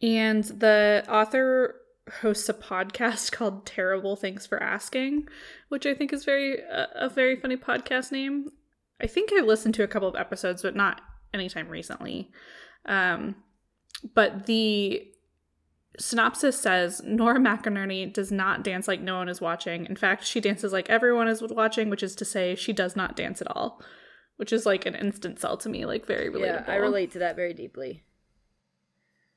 and 0.02 0.44
the 0.44 1.04
author 1.10 1.76
hosts 2.22 2.50
a 2.50 2.54
podcast 2.54 3.32
called 3.34 3.66
Terrible 3.66 4.16
Thanks 4.16 4.46
for 4.46 4.62
Asking, 4.62 5.28
which 5.70 5.86
I 5.86 5.94
think 5.94 6.14
is 6.14 6.26
very 6.26 6.64
uh, 6.64 6.88
a 6.96 7.10
very 7.10 7.36
funny 7.36 7.58
podcast 7.58 8.12
name. 8.12 8.50
I 9.02 9.08
think 9.08 9.32
I've 9.34 9.46
listened 9.46 9.74
to 9.76 9.84
a 9.84 9.88
couple 9.88 10.08
of 10.08 10.16
episodes, 10.16 10.62
but 10.62 10.76
not 10.76 11.02
anytime 11.34 11.68
recently. 11.68 12.32
Um, 12.86 13.36
but 14.14 14.46
the 14.46 15.08
synopsis 16.00 16.60
says 16.60 17.02
Nora 17.04 17.40
McInerney 17.40 18.12
does 18.12 18.32
not 18.32 18.64
dance 18.64 18.88
like 18.88 19.02
no 19.02 19.18
one 19.18 19.30
is 19.30 19.42
watching. 19.42 19.86
In 19.86 19.96
fact, 19.96 20.26
she 20.26 20.40
dances 20.40 20.74
like 20.74 20.90
everyone 20.90 21.28
is 21.28 21.42
watching, 21.42 21.90
which 21.90 22.04
is 22.04 22.16
to 22.16 22.26
say, 22.26 22.56
she 22.56 22.74
does 22.74 22.96
not 22.96 23.16
dance 23.16 23.42
at 23.42 23.56
all, 23.56 23.82
which 24.38 24.54
is 24.54 24.66
like 24.66 24.86
an 24.86 24.96
instant 24.96 25.40
sell 25.40 25.58
to 25.58 25.70
me, 25.70 25.86
like 25.86 26.06
very 26.06 26.30
relatable. 26.30 26.68
Yeah, 26.68 26.74
I 26.74 26.76
relate 26.76 27.12
to 27.12 27.20
that 27.20 27.36
very 27.36 27.54
deeply. 27.54 28.04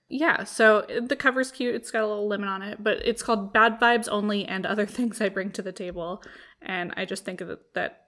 Yeah, 0.08 0.44
so 0.44 0.86
the 1.02 1.16
cover's 1.16 1.50
cute. 1.50 1.74
It's 1.74 1.90
got 1.90 2.02
a 2.02 2.06
little 2.06 2.28
lemon 2.28 2.48
on 2.48 2.62
it, 2.62 2.82
but 2.82 2.96
it's 3.04 3.22
called 3.22 3.52
Bad 3.52 3.78
Vibes 3.78 4.08
Only 4.10 4.46
and 4.46 4.64
Other 4.64 4.86
Things 4.86 5.20
I 5.20 5.28
Bring 5.28 5.50
to 5.52 5.62
the 5.62 5.72
Table. 5.72 6.22
And 6.62 6.92
I 6.96 7.04
just 7.04 7.24
think 7.24 7.40
that, 7.40 7.74
that 7.74 8.06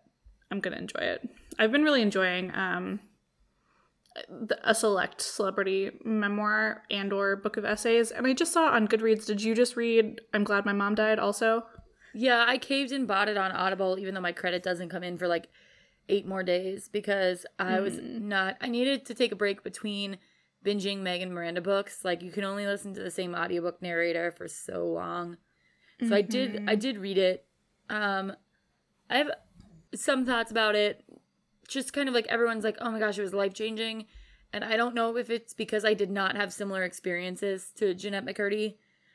I'm 0.51 0.61
going 0.61 0.75
to 0.75 0.81
enjoy 0.81 1.01
it. 1.01 1.29
I've 1.59 1.73
been 1.73 1.85
really 1.85 2.03
enjoying 2.03 2.55
um, 2.55 3.01
a 4.65 4.75
select 4.75 5.21
celebrity 5.21 5.91
memoir 6.05 6.83
and 6.91 7.13
or 7.13 7.37
book 7.37 7.57
of 7.57 7.65
essays 7.65 8.11
and 8.11 8.27
i 8.27 8.33
just 8.33 8.53
saw 8.53 8.67
on 8.67 8.89
goodreads 8.89 9.25
did 9.25 9.41
you 9.41 9.55
just 9.55 9.77
read 9.77 10.21
i'm 10.35 10.43
glad 10.43 10.67
my 10.67 10.73
mom 10.73 10.97
died 10.97 11.19
also 11.19 11.65
yeah 12.13 12.45
i 12.49 12.59
caved 12.59 12.91
and 12.91 13.07
bought 13.07 13.29
it 13.29 13.37
on 13.37 13.53
audible 13.53 13.99
even 13.99 14.15
though 14.15 14.21
my 14.21 14.33
credit 14.33 14.63
doesn't 14.65 14.89
come 14.89 15.05
in 15.05 15.17
for 15.17 15.29
like 15.29 15.49
eight 16.09 16.27
more 16.27 16.43
days 16.43 16.89
because 16.89 17.47
i 17.61 17.75
mm. 17.75 17.83
was 17.83 17.95
hmm. 17.95 18.29
not 18.29 18.57
i 18.61 18.69
needed 18.69 19.07
to 19.07 19.15
take 19.15 19.31
a 19.31 19.37
break 19.37 19.63
between 19.63 20.19
binging 20.65 20.99
megan 20.99 21.33
miranda 21.33 21.61
books 21.61 22.05
like 22.05 22.21
you 22.21 22.33
can 22.33 22.45
only 22.45 22.67
listen 22.67 22.93
to 22.93 23.01
the 23.01 23.13
same 23.13 23.33
audiobook 23.35 23.81
narrator 23.81 24.33
for 24.33 24.49
so 24.49 24.87
long 24.87 25.37
so 26.01 26.07
mm-hmm. 26.07 26.15
i 26.15 26.21
did 26.21 26.57
i 26.57 26.59
mm-hmm. 26.59 26.81
did 26.81 26.99
read 26.99 27.17
it 27.17 27.47
um 27.91 28.33
i 29.09 29.19
have 29.19 29.31
some 29.95 30.27
thoughts 30.27 30.51
about 30.51 30.75
it 30.75 31.05
just 31.71 31.93
kind 31.93 32.09
of 32.09 32.15
like 32.15 32.27
everyone's 32.27 32.65
like, 32.65 32.77
oh 32.81 32.91
my 32.91 32.99
gosh, 32.99 33.19
it 33.19 33.23
was 33.23 33.35
life 33.35 33.55
changing. 33.55 34.07
And 34.53 34.65
I 34.65 34.77
don't 34.77 34.95
know 34.95 35.17
if 35.17 35.31
it's 35.31 35.55
because 35.55 35.85
I 35.85 35.95
did 35.95 36.11
not 36.11 36.37
have 36.37 36.53
similar 36.53 36.83
experiences 36.83 37.71
to 37.77 37.95
Jennette 37.95 38.27
McCurdy, 38.27 38.75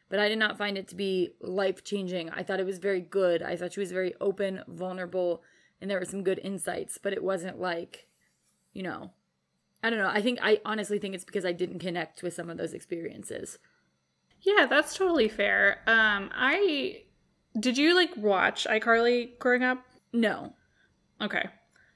but 0.09 0.19
I 0.19 0.29
did 0.29 0.39
not 0.39 0.57
find 0.57 0.77
it 0.77 0.87
to 0.89 0.95
be 0.95 1.31
life 1.41 1.83
changing. 1.83 2.29
I 2.29 2.43
thought 2.43 2.59
it 2.59 2.65
was 2.65 2.77
very 2.77 3.01
good. 3.01 3.43
I 3.43 3.55
thought 3.55 3.73
she 3.73 3.81
was 3.81 3.91
very 3.91 4.13
open, 4.21 4.61
vulnerable, 4.67 5.43
and 5.81 5.91
there 5.91 5.99
were 5.99 6.05
some 6.05 6.23
good 6.23 6.39
insights, 6.41 6.97
but 6.97 7.11
it 7.11 7.23
wasn't 7.23 7.59
like, 7.59 8.07
you 8.73 8.83
know, 8.83 9.11
I 9.83 9.89
don't 9.89 9.99
know. 9.99 10.09
I 10.09 10.21
think 10.21 10.39
I 10.41 10.61
honestly 10.65 10.97
think 10.97 11.13
it's 11.13 11.25
because 11.25 11.45
I 11.45 11.51
didn't 11.51 11.79
connect 11.79 12.23
with 12.23 12.33
some 12.33 12.49
of 12.49 12.57
those 12.57 12.73
experiences. 12.73 13.59
Yeah, 14.41 14.65
that's 14.67 14.95
totally 14.95 15.27
fair. 15.27 15.81
Um, 15.85 16.29
I 16.33 17.03
did 17.59 17.77
you 17.77 17.93
like 17.93 18.15
watch 18.17 18.65
iCarly 18.69 19.37
growing 19.37 19.63
up? 19.63 19.83
No. 20.13 20.53
Okay. 21.21 21.49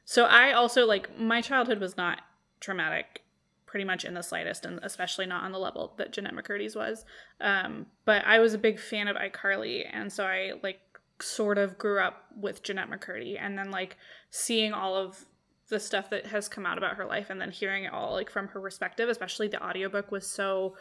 So 0.09 0.25
I 0.25 0.53
also 0.53 0.87
like 0.87 1.19
my 1.19 1.39
childhood 1.39 1.79
was 1.79 1.95
not 1.95 2.21
traumatic 2.59 3.21
pretty 3.67 3.85
much 3.85 4.03
in 4.03 4.15
the 4.15 4.23
slightest 4.23 4.65
and 4.65 4.79
especially 4.81 5.27
not 5.27 5.43
on 5.43 5.51
the 5.51 5.59
level 5.59 5.93
that 5.97 6.11
Jennette 6.11 6.33
McCurdy's 6.33 6.75
was. 6.75 7.05
Um, 7.39 7.85
but 8.05 8.25
I 8.25 8.39
was 8.39 8.55
a 8.55 8.57
big 8.57 8.79
fan 8.79 9.07
of 9.07 9.15
iCarly 9.17 9.85
and 9.87 10.11
so 10.11 10.25
I 10.25 10.53
like 10.63 10.79
sort 11.21 11.59
of 11.59 11.77
grew 11.77 11.99
up 11.99 12.25
with 12.35 12.63
Jennette 12.63 12.89
McCurdy 12.89 13.37
and 13.39 13.55
then 13.55 13.69
like 13.69 13.97
seeing 14.31 14.73
all 14.73 14.95
of 14.95 15.25
the 15.67 15.79
stuff 15.79 16.09
that 16.09 16.25
has 16.25 16.49
come 16.49 16.65
out 16.65 16.79
about 16.79 16.95
her 16.95 17.05
life 17.05 17.29
and 17.29 17.39
then 17.39 17.51
hearing 17.51 17.83
it 17.83 17.93
all 17.93 18.13
like 18.13 18.31
from 18.31 18.47
her 18.47 18.59
perspective, 18.59 19.09
especially 19.09 19.47
the 19.47 19.63
audiobook 19.63 20.11
was 20.11 20.25
so 20.25 20.75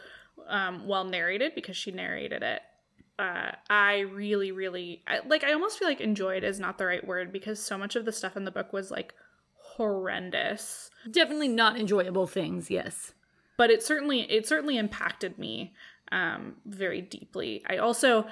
um, 0.47 0.87
well 0.87 1.03
narrated 1.03 1.51
because 1.53 1.77
she 1.77 1.91
narrated 1.91 2.41
it. 2.41 2.63
Uh, 3.19 3.51
I 3.69 3.99
really, 3.99 4.53
really 4.53 5.03
I, 5.05 5.19
like. 5.27 5.43
I 5.43 5.51
almost 5.51 5.77
feel 5.77 5.89
like 5.89 5.99
enjoyed 5.99 6.45
is 6.45 6.57
not 6.57 6.77
the 6.77 6.85
right 6.85 7.05
word 7.05 7.33
because 7.33 7.59
so 7.59 7.77
much 7.77 7.97
of 7.97 8.05
the 8.05 8.13
stuff 8.13 8.37
in 8.37 8.45
the 8.45 8.51
book 8.51 8.71
was 8.71 8.91
like 8.91 9.13
horrendous. 9.57 10.89
Definitely 11.11 11.49
not 11.49 11.77
enjoyable 11.77 12.27
things. 12.27 12.71
Yes, 12.71 13.13
but 13.57 13.69
it 13.69 13.83
certainly 13.83 14.21
it 14.21 14.47
certainly 14.47 14.77
impacted 14.77 15.37
me 15.37 15.73
um, 16.13 16.55
very 16.65 17.01
deeply. 17.01 17.61
I 17.67 17.77
also 17.77 18.25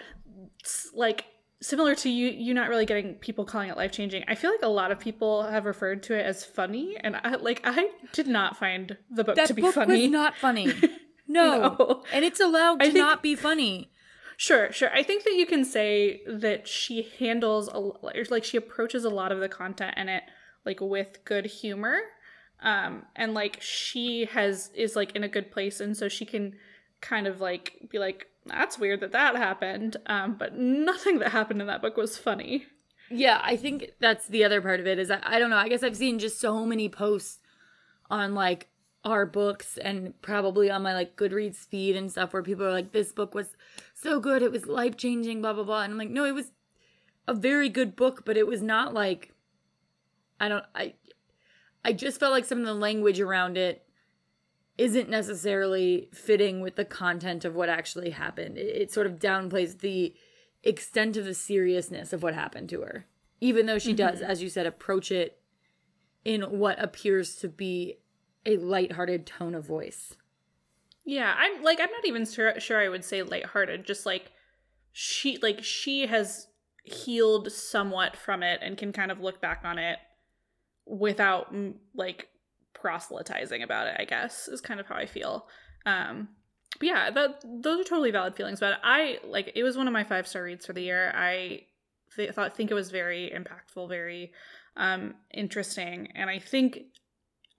like 0.94 1.25
similar 1.60 1.94
to 1.96 2.10
you 2.10 2.29
you 2.29 2.53
not 2.53 2.70
really 2.70 2.86
getting 2.86 3.15
people 3.15 3.44
calling 3.44 3.70
it 3.70 3.75
life 3.75 3.91
changing 3.91 4.24
i 4.27 4.36
feel 4.36 4.51
like 4.51 4.62
a 4.62 4.67
lot 4.67 4.91
of 4.91 5.00
people 5.00 5.41
have 5.41 5.65
referred 5.65 6.03
to 6.03 6.13
it 6.13 6.24
as 6.24 6.46
funny 6.46 6.96
and 7.01 7.15
i 7.24 7.36
like 7.36 7.62
i 7.63 7.89
did 8.13 8.27
not 8.27 8.56
find 8.56 8.96
the 9.10 9.24
book 9.24 9.36
that 9.36 9.48
to 9.48 9.56
be 9.56 9.63
book 9.63 9.74
funny 9.74 10.03
was 10.03 10.12
not 10.12 10.36
funny 10.38 10.67
no. 11.27 11.75
no. 11.79 12.03
and 12.13 12.24
it's 12.24 12.39
allowed 12.39 12.79
to 12.79 12.86
think, 12.86 12.98
not 12.98 13.24
be 13.24 13.34
funny 13.34 13.89
Sure, 14.39 14.72
sure. 14.72 14.91
I 14.94 15.01
think 15.01 15.24
that 15.24 15.34
you 15.34 15.48
can 15.48 15.65
say 15.65 16.22
that 16.27 16.67
she 16.67 17.10
handles 17.17 17.67
a 17.70 17.79
like 18.29 18.44
she 18.44 18.56
approaches 18.56 19.03
a 19.03 19.10
lot 19.10 19.32
of 19.32 19.39
the 19.39 19.50
content 19.50 19.98
in 19.98 20.10
it 20.10 20.24
like 20.63 20.79
with 20.79 21.25
good 21.25 21.48
humor. 21.48 22.00
Um 22.62 23.08
and 23.15 23.34
like 23.34 23.58
she 23.62 24.25
has 24.25 24.70
is 24.75 24.96
like 24.96 25.15
in 25.15 25.24
a 25.24 25.27
good 25.27 25.51
place 25.51 25.79
and 25.79 25.98
so 25.98 26.08
she 26.08 26.24
can 26.24 26.56
kind 27.01 27.25
of 27.25 27.41
like 27.41 27.88
be 27.89 27.98
like 27.98 28.27
that's 28.46 28.77
weird 28.77 29.00
that 29.00 29.12
that 29.13 29.36
happened. 29.36 29.98
Um 30.06 30.36
but 30.38 30.56
nothing 30.56 31.17
that 31.20 31.32
happened 31.32 31.60
in 31.60 31.67
that 31.67 31.82
book 31.82 31.98
was 31.98 32.15
funny. 32.17 32.67
Yeah, 33.10 33.41
I 33.44 33.56
think 33.56 33.91
that's 34.00 34.27
the 34.27 34.44
other 34.44 34.62
part 34.62 34.79
of 34.79 34.86
it 34.86 35.00
is 35.00 35.10
I, 35.10 35.20
I 35.24 35.39
don't 35.39 35.50
know. 35.50 35.58
I 35.58 35.67
guess 35.67 35.82
I've 35.82 35.98
seen 35.98 36.20
just 36.20 36.39
so 36.39 36.63
many 36.63 36.89
posts 36.89 37.39
on 38.12 38.36
like 38.36 38.67
our 39.03 39.25
books 39.25 39.77
and 39.77 40.20
probably 40.22 40.70
on 40.70 40.84
my 40.84 40.94
like 40.94 41.15
Goodreads 41.15 41.56
feed 41.67 41.96
and 41.96 42.12
stuff 42.12 42.34
where 42.34 42.44
people 42.44 42.65
are 42.65 42.72
like, 42.72 42.91
this 42.91 43.12
book 43.13 43.34
was 43.34 43.56
so 44.01 44.19
good, 44.19 44.41
it 44.41 44.51
was 44.51 44.65
life 44.67 44.97
changing, 44.97 45.41
blah 45.41 45.53
blah 45.53 45.63
blah. 45.63 45.81
And 45.81 45.93
I'm 45.93 45.97
like, 45.97 46.09
no, 46.09 46.25
it 46.25 46.33
was 46.33 46.51
a 47.27 47.33
very 47.33 47.69
good 47.69 47.95
book, 47.95 48.23
but 48.25 48.37
it 48.37 48.47
was 48.47 48.61
not 48.61 48.93
like 48.93 49.33
I 50.39 50.47
don't 50.47 50.65
I 50.75 50.93
I 51.83 51.93
just 51.93 52.19
felt 52.19 52.31
like 52.31 52.45
some 52.45 52.59
of 52.59 52.65
the 52.65 52.73
language 52.73 53.19
around 53.19 53.57
it 53.57 53.83
isn't 54.77 55.09
necessarily 55.09 56.09
fitting 56.13 56.61
with 56.61 56.75
the 56.75 56.85
content 56.85 57.43
of 57.43 57.55
what 57.55 57.69
actually 57.69 58.11
happened. 58.11 58.57
It, 58.57 58.75
it 58.75 58.93
sort 58.93 59.07
of 59.07 59.19
downplays 59.19 59.79
the 59.79 60.13
extent 60.63 61.17
of 61.17 61.25
the 61.25 61.33
seriousness 61.33 62.13
of 62.13 62.21
what 62.21 62.35
happened 62.35 62.69
to 62.69 62.81
her. 62.81 63.07
Even 63.39 63.65
though 63.65 63.79
she 63.79 63.93
mm-hmm. 63.93 64.07
does, 64.07 64.21
as 64.21 64.41
you 64.43 64.49
said, 64.49 64.65
approach 64.65 65.11
it 65.11 65.39
in 66.23 66.41
what 66.41 66.81
appears 66.81 67.35
to 67.37 67.47
be 67.47 67.95
a 68.45 68.57
lighthearted 68.57 69.25
tone 69.25 69.55
of 69.55 69.65
voice. 69.65 70.15
Yeah, 71.07 71.33
I'm 71.37 71.63
like 71.63 71.79
I'm 71.79 71.89
not 71.89 72.05
even 72.05 72.25
sure, 72.25 72.59
sure 72.59 72.79
I 72.81 72.89
would 72.89 73.05
say 73.05 73.23
lighthearted, 73.23 73.85
just 73.85 74.05
like 74.05 74.29
she 74.91 75.37
like 75.41 75.63
she 75.63 76.05
has 76.05 76.47
healed 76.83 77.49
somewhat 77.49 78.17
from 78.17 78.43
it 78.43 78.59
and 78.61 78.77
can 78.77 78.91
kind 78.91 79.09
of 79.09 79.21
look 79.21 79.41
back 79.41 79.61
on 79.63 79.79
it 79.79 79.99
without 80.85 81.53
mm, 81.53 81.75
like 81.95 82.27
proselytizing 82.73 83.63
about 83.63 83.87
it, 83.87 83.95
I 83.97 84.03
guess, 84.03 84.49
is 84.49 84.59
kind 84.59 84.81
of 84.81 84.87
how 84.87 84.95
I 84.95 85.05
feel. 85.05 85.47
Um 85.85 86.27
but 86.77 86.87
yeah, 86.87 87.09
that 87.09 87.41
those 87.41 87.79
are 87.79 87.89
totally 87.89 88.11
valid 88.11 88.35
feelings 88.35 88.59
But. 88.59 88.79
I 88.83 89.19
like 89.23 89.53
it 89.55 89.63
was 89.63 89.77
one 89.77 89.87
of 89.87 89.93
my 89.93 90.03
five 90.03 90.27
star 90.27 90.43
reads 90.43 90.65
for 90.65 90.73
the 90.73 90.81
year. 90.83 91.13
I 91.15 91.61
th- 92.17 92.31
thought 92.31 92.53
think 92.53 92.69
it 92.69 92.73
was 92.73 92.91
very 92.91 93.31
impactful, 93.33 93.87
very 93.87 94.33
um 94.75 95.15
interesting, 95.33 96.09
and 96.15 96.29
I 96.29 96.39
think 96.39 96.79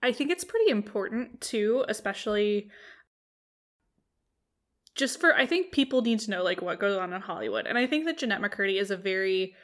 I 0.03 0.11
think 0.11 0.29
it's 0.29 0.43
pretty 0.43 0.69
important 0.69 1.41
too, 1.41 1.83
especially 1.87 2.69
just 4.99 5.19
for 5.19 5.33
I 5.33 5.45
think 5.45 5.71
people 5.71 6.01
need 6.01 6.19
to 6.19 6.31
know 6.31 6.43
like 6.43 6.61
what 6.61 6.79
goes 6.79 6.97
on 6.97 7.13
in 7.13 7.21
Hollywood. 7.21 7.65
And 7.65 7.77
I 7.77 7.87
think 7.87 8.05
that 8.05 8.17
Jennette 8.17 8.41
McCurdy 8.41 8.79
is 8.79 8.91
a 8.91 8.97
very 8.97 9.55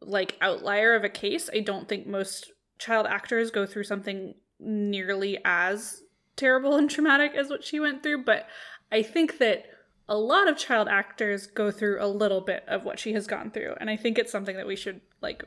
like 0.00 0.36
outlier 0.40 0.94
of 0.94 1.04
a 1.04 1.08
case. 1.08 1.50
I 1.52 1.60
don't 1.60 1.88
think 1.88 2.06
most 2.06 2.52
child 2.78 3.06
actors 3.06 3.50
go 3.50 3.66
through 3.66 3.84
something 3.84 4.34
nearly 4.58 5.38
as 5.44 6.02
terrible 6.36 6.76
and 6.76 6.88
traumatic 6.88 7.34
as 7.34 7.50
what 7.50 7.64
she 7.64 7.78
went 7.78 8.02
through, 8.02 8.24
but 8.24 8.46
I 8.90 9.02
think 9.02 9.38
that 9.38 9.66
a 10.08 10.16
lot 10.16 10.48
of 10.48 10.56
child 10.56 10.88
actors 10.88 11.46
go 11.46 11.70
through 11.70 12.02
a 12.02 12.08
little 12.08 12.40
bit 12.40 12.64
of 12.66 12.84
what 12.84 12.98
she 12.98 13.12
has 13.12 13.26
gone 13.26 13.50
through, 13.50 13.74
and 13.78 13.90
I 13.90 13.96
think 13.96 14.18
it's 14.18 14.32
something 14.32 14.56
that 14.56 14.66
we 14.66 14.76
should 14.76 15.02
like 15.20 15.44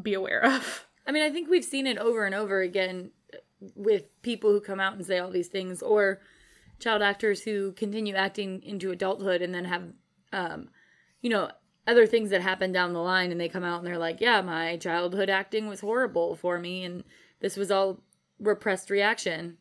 be 0.00 0.12
aware 0.12 0.44
of. 0.44 0.86
I 1.06 1.12
mean, 1.12 1.22
I 1.22 1.30
think 1.30 1.48
we've 1.48 1.64
seen 1.64 1.86
it 1.86 1.96
over 1.96 2.26
and 2.26 2.34
over 2.34 2.60
again 2.60 3.12
with 3.74 4.04
people 4.22 4.50
who 4.50 4.60
come 4.60 4.80
out 4.80 4.94
and 4.94 5.06
say 5.06 5.18
all 5.18 5.30
these 5.30 5.48
things, 5.48 5.80
or 5.80 6.20
child 6.84 7.02
actors 7.02 7.42
who 7.42 7.72
continue 7.72 8.14
acting 8.14 8.62
into 8.62 8.90
adulthood 8.90 9.40
and 9.40 9.54
then 9.54 9.64
have, 9.64 9.82
um, 10.32 10.68
you 11.22 11.30
know, 11.30 11.50
other 11.86 12.06
things 12.06 12.28
that 12.30 12.42
happen 12.42 12.72
down 12.72 12.92
the 12.92 13.00
line, 13.00 13.32
and 13.32 13.40
they 13.40 13.48
come 13.48 13.64
out 13.64 13.78
and 13.78 13.86
they're 13.86 13.98
like, 13.98 14.20
"Yeah, 14.20 14.42
my 14.42 14.76
childhood 14.76 15.30
acting 15.30 15.66
was 15.66 15.80
horrible 15.80 16.36
for 16.36 16.58
me, 16.58 16.84
and 16.84 17.04
this 17.40 17.56
was 17.56 17.70
all 17.70 18.02
repressed 18.38 18.90
reaction." 18.90 19.56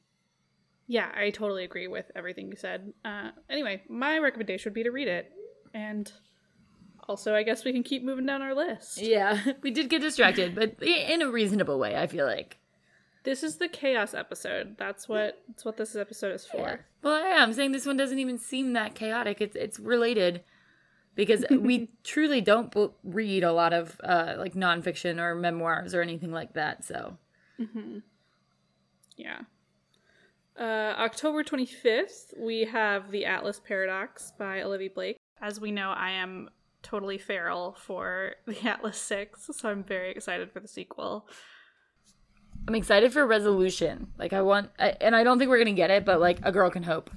Yeah, 0.88 1.10
I 1.16 1.30
totally 1.30 1.64
agree 1.64 1.88
with 1.88 2.12
everything 2.16 2.50
you 2.50 2.58
said. 2.58 2.94
Uh, 3.06 3.32
anyway, 3.50 3.84
my 3.90 4.20
recommendation 4.20 4.70
would 4.70 4.76
be 4.76 4.84
to 4.84 4.92
read 4.92 5.08
it, 5.08 5.32
and 5.74 6.12
also, 7.08 7.36
I 7.36 7.44
guess 7.44 7.66
we 7.66 7.74
can 7.74 7.84
keep 7.84 8.04
moving 8.04 8.26
down 8.26 8.42
our 8.42 8.54
list. 8.54 8.98
Yeah, 9.02 9.42
we 9.62 9.72
did 9.72 9.90
get 9.90 10.02
distracted, 10.02 10.56
but 10.56 10.82
in 10.82 11.22
a 11.22 11.30
reasonable 11.30 11.80
way. 11.80 11.96
I 11.96 12.08
feel 12.08 12.26
like. 12.26 12.58
This 13.24 13.42
is 13.42 13.56
the 13.58 13.70
chaos 13.70 14.14
episode. 14.14 14.76
That's 14.78 15.08
what 15.08 15.42
that's 15.48 15.64
what 15.64 15.78
this 15.78 15.96
episode 15.96 16.34
is 16.34 16.46
for. 16.46 16.58
Yeah. 16.58 16.78
Well, 17.02 17.20
yeah, 17.28 17.44
I'm 17.44 17.54
saying 17.54 17.72
this 17.72 17.86
one 17.86 17.98
doesn't 17.98 18.20
even 18.20 18.38
seem 18.38 18.74
that 18.74 18.96
chaotic. 18.96 19.40
It's 19.40 19.56
it's 19.56 19.80
related 19.80 20.44
because 21.16 21.46
we 21.52 21.90
truly 22.04 22.42
don't 22.42 22.74
read 23.04 23.44
a 23.44 23.54
lot 23.54 23.74
of 23.74 24.00
uh, 24.04 24.36
like 24.38 24.56
nonfiction 24.56 25.20
or 25.20 25.36
memoirs 25.36 25.94
or 25.94 26.02
anything 26.02 26.32
like 26.32 26.54
that. 26.54 26.84
So, 26.84 27.18
mm-hmm. 27.60 28.00
yeah. 29.16 29.42
Uh, 30.60 30.94
October 31.00 31.44
25th, 31.44 32.38
we 32.38 32.66
have 32.66 33.10
The 33.10 33.26
Atlas 33.26 33.60
Paradox 33.60 34.34
by 34.38 34.62
Olivia 34.62 34.90
Blake. 34.94 35.18
As 35.42 35.60
we 35.60 35.72
know, 35.72 35.90
I 35.90 36.12
am 36.12 36.50
totally 36.84 37.18
feral 37.18 37.76
for 37.80 38.36
The 38.46 38.68
Atlas 38.68 38.98
6, 39.00 39.50
so 39.52 39.70
I'm 39.70 39.84
very 39.84 40.12
excited 40.12 40.52
for 40.52 40.60
the 40.60 40.68
sequel. 40.68 41.28
I'm 42.68 42.76
excited 42.76 43.12
for 43.12 43.26
resolution. 43.26 44.08
Like 44.18 44.34
I 44.34 44.42
want, 44.42 44.72
I, 44.80 44.96
and 45.02 45.16
I 45.16 45.24
don't 45.24 45.40
think 45.40 45.50
we're 45.50 45.58
gonna 45.58 45.74
get 45.74 45.92
it, 45.92 46.06
but 46.06 46.20
like 46.20 46.40
a 46.44 46.52
girl 46.52 46.70
can 46.70 46.84
hope. 46.84 47.10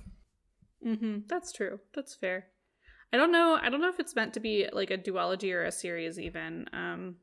Mm-hmm. 0.85 1.21
That's 1.29 1.53
true. 1.53 1.81
That's 1.95 2.15
fair. 2.15 2.47
I 3.13 3.17
don't 3.17 3.33
know. 3.33 3.59
I 3.61 3.71
don't 3.71 3.81
know 3.81 3.89
if 3.89 4.01
it's 4.01 4.17
meant 4.17 4.35
to 4.35 4.41
be 4.41 4.69
like 4.73 4.91
a 4.91 4.99
duology 4.99 5.53
or 5.53 5.65
a 5.65 5.73
series, 5.73 6.19
even. 6.19 6.67
Um, 6.73 7.17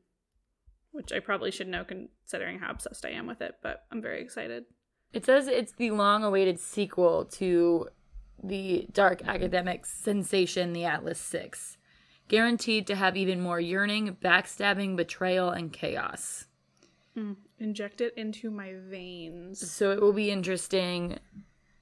which 0.92 1.12
I 1.12 1.18
probably 1.18 1.50
should 1.50 1.66
know 1.66 1.84
considering 1.84 2.60
how 2.60 2.70
obsessed 2.70 3.04
I 3.04 3.10
am 3.10 3.26
with 3.26 3.42
it. 3.42 3.56
But 3.62 3.84
I'm 3.90 4.00
very 4.00 4.22
excited. 4.22 4.64
It 5.12 5.26
says 5.26 5.48
it's 5.48 5.72
the 5.72 5.90
long-awaited 5.90 6.58
sequel 6.58 7.24
to 7.26 7.88
the 8.42 8.86
dark 8.92 9.22
academic 9.26 9.86
sensation, 9.86 10.72
The 10.72 10.84
Atlas 10.84 11.18
Six, 11.18 11.78
guaranteed 12.28 12.86
to 12.88 12.96
have 12.96 13.16
even 13.16 13.40
more 13.40 13.60
yearning, 13.60 14.16
backstabbing, 14.22 14.96
betrayal, 14.96 15.50
and 15.50 15.72
chaos. 15.72 16.46
Mm, 17.16 17.36
inject 17.64 18.00
it 18.00 18.14
into 18.16 18.50
my 18.50 18.74
veins. 18.88 19.70
So 19.70 19.90
it 19.90 20.00
will 20.00 20.12
be 20.12 20.30
interesting 20.30 21.18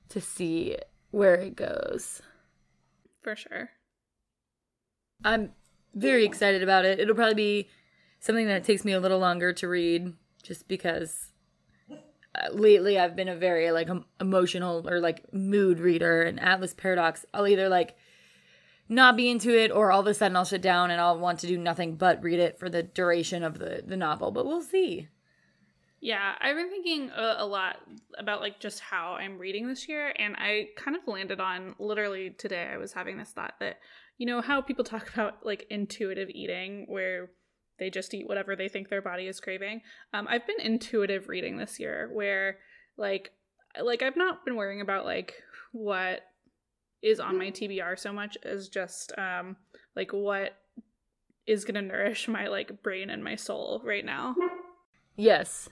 to 0.09 0.21
see 0.21 0.77
where 1.11 1.35
it 1.35 1.57
goes. 1.57 2.23
For 3.23 3.37
sure. 3.37 3.71
I'm 5.25 5.53
very 5.95 6.25
excited 6.25 6.63
about 6.63 6.85
it. 6.85 6.99
It'll 6.99 7.15
probably 7.15 7.35
be 7.35 7.69
something 8.21 8.47
that 8.47 8.65
takes 8.65 8.85
me 8.85 8.93
a 8.93 9.01
little 9.01 9.19
longer 9.19 9.53
to 9.53 9.69
read 9.69 10.15
just 10.43 10.69
because 10.69 11.33
uh, 11.91 12.49
lately 12.53 12.99
I've 12.99 13.17
been 13.17 13.29
a 13.29 13.37
very 13.37 13.71
like 13.73 13.89
emotional 14.21 14.89
or 14.89 15.01
like 15.01 15.33
mood 15.33 15.79
reader 15.79 16.23
and 16.23 16.41
Atlas 16.41 16.75
Paradox 16.75 17.27
I'll 17.35 17.47
either 17.47 17.69
like 17.69 17.97
not 18.89 19.17
be 19.17 19.31
into 19.31 19.57
it 19.57 19.71
or 19.71 19.93
all 19.93 20.01
of 20.01 20.07
a 20.07 20.15
sudden 20.15 20.37
I'll 20.37 20.45
sit 20.45 20.63
down 20.63 20.91
and 20.91 21.01
I'll 21.01 21.19
want 21.19 21.41
to 21.41 21.47
do 21.47 21.59
nothing 21.59 21.97
but 21.97 22.23
read 22.23 22.39
it 22.39 22.59
for 22.59 22.69
the 22.69 22.83
duration 22.83 23.43
of 23.43 23.59
the 23.59 23.83
the 23.87 23.97
novel 23.97 24.31
but 24.31 24.47
we'll 24.47 24.63
see. 24.63 25.09
Yeah, 26.03 26.35
I've 26.41 26.57
been 26.57 26.69
thinking 26.69 27.11
a, 27.11 27.37
a, 27.39 27.47
lot 27.47 27.77
about 28.19 28.41
like 28.41 28.59
just 28.59 28.81
how 28.81 29.13
I'm 29.13 29.39
reading 29.39 29.69
this 29.69 29.89
year, 29.89 30.13
and 30.19 30.35
I 30.37 30.71
kind 30.77 30.97
of 30.97 31.07
landed 31.07 31.41
on 31.41 31.77
literally 31.79 32.31
today. 32.31 32.69
I 32.73 32.77
was 32.77 32.93
having 32.93 33.19
this 33.19 33.31
thought 33.31 33.55
that 33.61 33.79
you 34.19 34.27
know 34.27 34.41
how 34.41 34.61
people 34.61 34.85
talk 34.85 35.09
about 35.15 35.47
like 35.47 35.65
intuitive 35.71 36.29
eating, 36.29 36.87
where 36.89 37.31
they 37.79 37.89
just 37.89 38.13
eat 38.15 38.27
whatever 38.27 38.57
they 38.57 38.69
think 38.69 38.89
their 38.89 39.01
body 39.01 39.29
is 39.29 39.39
craving. 39.39 39.83
Um, 40.13 40.27
I've 40.29 40.45
been 40.45 40.61
intuitive 40.61 41.29
reading 41.29 41.57
this 41.57 41.79
year, 41.79 42.11
where 42.13 42.59
like 42.97 43.31
like 43.81 44.03
I've 44.03 44.17
not 44.17 44.45
been 44.45 44.57
worrying 44.57 44.81
about 44.81 45.05
like 45.05 45.35
what 45.71 46.23
is 47.01 47.21
on 47.21 47.39
my 47.39 47.53
TBR 47.53 47.97
so 47.97 48.13
much 48.13 48.37
as 48.43 48.69
just 48.69 49.13
um 49.19 49.57
like 49.95 50.13
what 50.13 50.59
is 51.47 51.65
gonna 51.65 51.83
nourish 51.83 52.27
my 52.27 52.49
like 52.49 52.83
brain 52.83 53.09
and 53.09 53.23
my 53.23 53.37
soul 53.37 53.81
right 53.85 54.05
now. 54.05 54.35
Yes, 55.15 55.69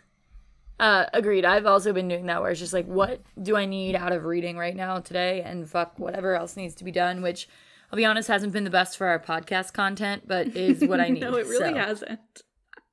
uh, 0.80 1.04
agreed. 1.12 1.44
I've 1.44 1.66
also 1.66 1.92
been 1.92 2.08
doing 2.08 2.26
that 2.26 2.40
where 2.40 2.50
it's 2.50 2.58
just 2.58 2.72
like, 2.72 2.86
what 2.86 3.20
do 3.40 3.54
I 3.54 3.66
need 3.66 3.94
out 3.94 4.12
of 4.12 4.24
reading 4.24 4.56
right 4.56 4.74
now 4.74 4.98
today? 4.98 5.42
And 5.42 5.68
fuck 5.68 5.98
whatever 5.98 6.34
else 6.34 6.56
needs 6.56 6.74
to 6.76 6.84
be 6.84 6.90
done, 6.90 7.20
which 7.20 7.48
I'll 7.92 7.96
be 7.98 8.06
honest 8.06 8.28
hasn't 8.28 8.54
been 8.54 8.64
the 8.64 8.70
best 8.70 8.96
for 8.96 9.06
our 9.06 9.18
podcast 9.18 9.74
content, 9.74 10.24
but 10.26 10.56
is 10.56 10.82
what 10.82 10.98
I 10.98 11.08
need. 11.10 11.20
no, 11.20 11.34
it 11.34 11.46
really 11.46 11.74
so. 11.74 11.78
hasn't. 11.78 12.20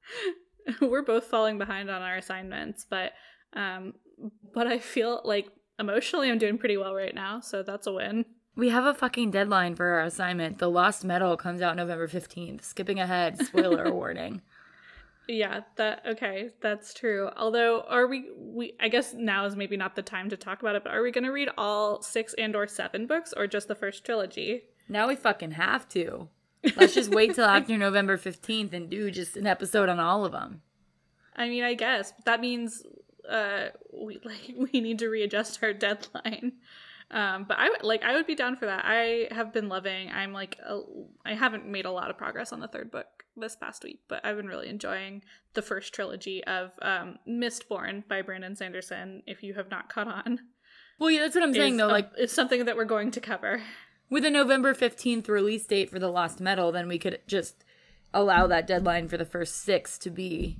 We're 0.82 1.02
both 1.02 1.26
falling 1.26 1.58
behind 1.58 1.90
on 1.90 2.02
our 2.02 2.18
assignments, 2.18 2.86
but 2.90 3.14
um, 3.54 3.94
but 4.54 4.68
I 4.68 4.80
feel 4.80 5.22
like 5.24 5.48
emotionally 5.80 6.30
I'm 6.30 6.40
doing 6.40 6.58
pretty 6.58 6.76
well 6.76 6.94
right 6.94 7.16
now, 7.16 7.40
so 7.40 7.64
that's 7.64 7.88
a 7.88 7.94
win. 7.94 8.26
We 8.58 8.70
have 8.70 8.86
a 8.86 8.94
fucking 8.94 9.32
deadline 9.32 9.76
for 9.76 9.86
our 9.86 10.02
assignment. 10.02 10.58
The 10.58 10.70
Lost 10.70 11.06
Metal 11.06 11.38
comes 11.38 11.62
out 11.62 11.76
November 11.78 12.08
15th. 12.08 12.64
Skipping 12.64 13.00
ahead, 13.00 13.38
spoiler 13.46 13.94
warning. 13.94 14.42
Yeah, 15.28 15.62
that 15.76 16.04
okay, 16.08 16.52
that's 16.62 16.94
true. 16.94 17.30
Although 17.36 17.82
are 17.82 18.08
we 18.08 18.30
we 18.38 18.74
I 18.80 18.88
guess 18.88 19.14
now 19.14 19.46
is 19.46 19.56
maybe 19.56 19.76
not 19.76 19.96
the 19.96 20.02
time 20.02 20.30
to 20.30 20.38
talk 20.38 20.62
about 20.62 20.76
it, 20.76 20.84
but 20.84 20.94
are 20.94 21.02
we 21.02 21.12
going 21.12 21.26
to 21.26 21.32
read 21.32 21.50
all 21.58 22.02
6 22.02 22.34
and 22.36 22.56
or 22.56 22.68
7 22.68 23.08
books 23.08 23.34
or 23.36 23.46
just 23.46 23.68
the 23.68 23.76
first 23.76 24.06
trilogy? 24.06 24.64
Now 24.88 25.08
we 25.08 25.16
fucking 25.16 25.52
have 25.52 25.88
to. 25.90 26.30
Let's 26.76 26.94
just 26.94 27.14
wait 27.14 27.36
till 27.36 27.46
after 27.46 27.78
November 27.78 28.18
15th 28.18 28.74
and 28.74 28.90
do 28.90 29.12
just 29.12 29.36
an 29.36 29.48
episode 29.48 29.90
on 29.90 30.00
all 30.00 30.26
of 30.26 30.32
them. 30.32 30.62
I 31.36 31.50
mean, 31.50 31.64
I 31.64 31.74
guess 31.74 32.14
that 32.26 32.40
means 32.40 32.84
uh 33.30 33.68
we 33.94 34.20
like 34.24 34.56
we 34.74 34.80
need 34.80 35.00
to 35.00 35.10
readjust 35.10 35.60
our 35.62 35.74
deadline. 35.74 36.54
Um, 37.10 37.46
but 37.48 37.58
I 37.58 37.70
like 37.84 38.04
I 38.04 38.16
would 38.16 38.28
be 38.28 38.36
down 38.36 38.58
for 38.58 38.66
that. 38.66 38.84
I 38.86 39.28
have 39.32 39.54
been 39.54 39.70
loving. 39.70 40.10
I'm 40.12 40.34
like 40.34 40.58
a, 40.60 40.82
I 41.26 41.36
haven't 41.36 41.66
made 41.66 41.86
a 41.86 41.92
lot 41.92 42.10
of 42.10 42.18
progress 42.18 42.52
on 42.52 42.60
the 42.60 42.68
third 42.68 42.92
book 42.92 43.08
this 43.38 43.56
past 43.56 43.84
week, 43.84 44.02
but 44.10 44.26
I've 44.26 44.36
been 44.36 44.48
really 44.48 44.68
enjoying 44.68 45.24
the 45.54 45.62
first 45.62 45.94
trilogy 45.94 46.44
of 46.44 46.72
um, 46.82 47.18
Mistborn 47.28 48.08
by 48.08 48.22
Brandon 48.22 48.56
Sanderson. 48.56 49.24
If 49.26 49.42
you 49.42 49.54
have 49.54 49.70
not 49.70 49.88
caught 49.88 50.08
on, 50.08 50.40
well, 51.00 51.12
yeah, 51.12 51.22
that's 51.22 51.36
what 51.36 51.44
I'm 51.44 51.54
saying 51.54 51.78
though. 51.78 51.88
Like, 51.88 52.10
it's 52.18 52.34
something 52.34 52.66
that 52.66 52.76
we're 52.76 52.86
going 52.86 53.12
to 53.12 53.22
cover 53.22 53.62
with 54.10 54.26
a 54.26 54.30
November 54.30 54.74
15th 54.74 55.28
release 55.28 55.66
date 55.66 55.90
for 55.90 56.00
the 56.00 56.10
Lost 56.10 56.40
Metal. 56.40 56.72
Then 56.72 56.88
we 56.88 56.98
could 56.98 57.20
just 57.28 57.64
allow 58.14 58.48
that 58.48 58.66
deadline 58.66 59.08
for 59.08 59.18
the 59.18 59.26
first 59.26 59.58
six 59.64 59.98
to 60.00 60.10
be 60.10 60.58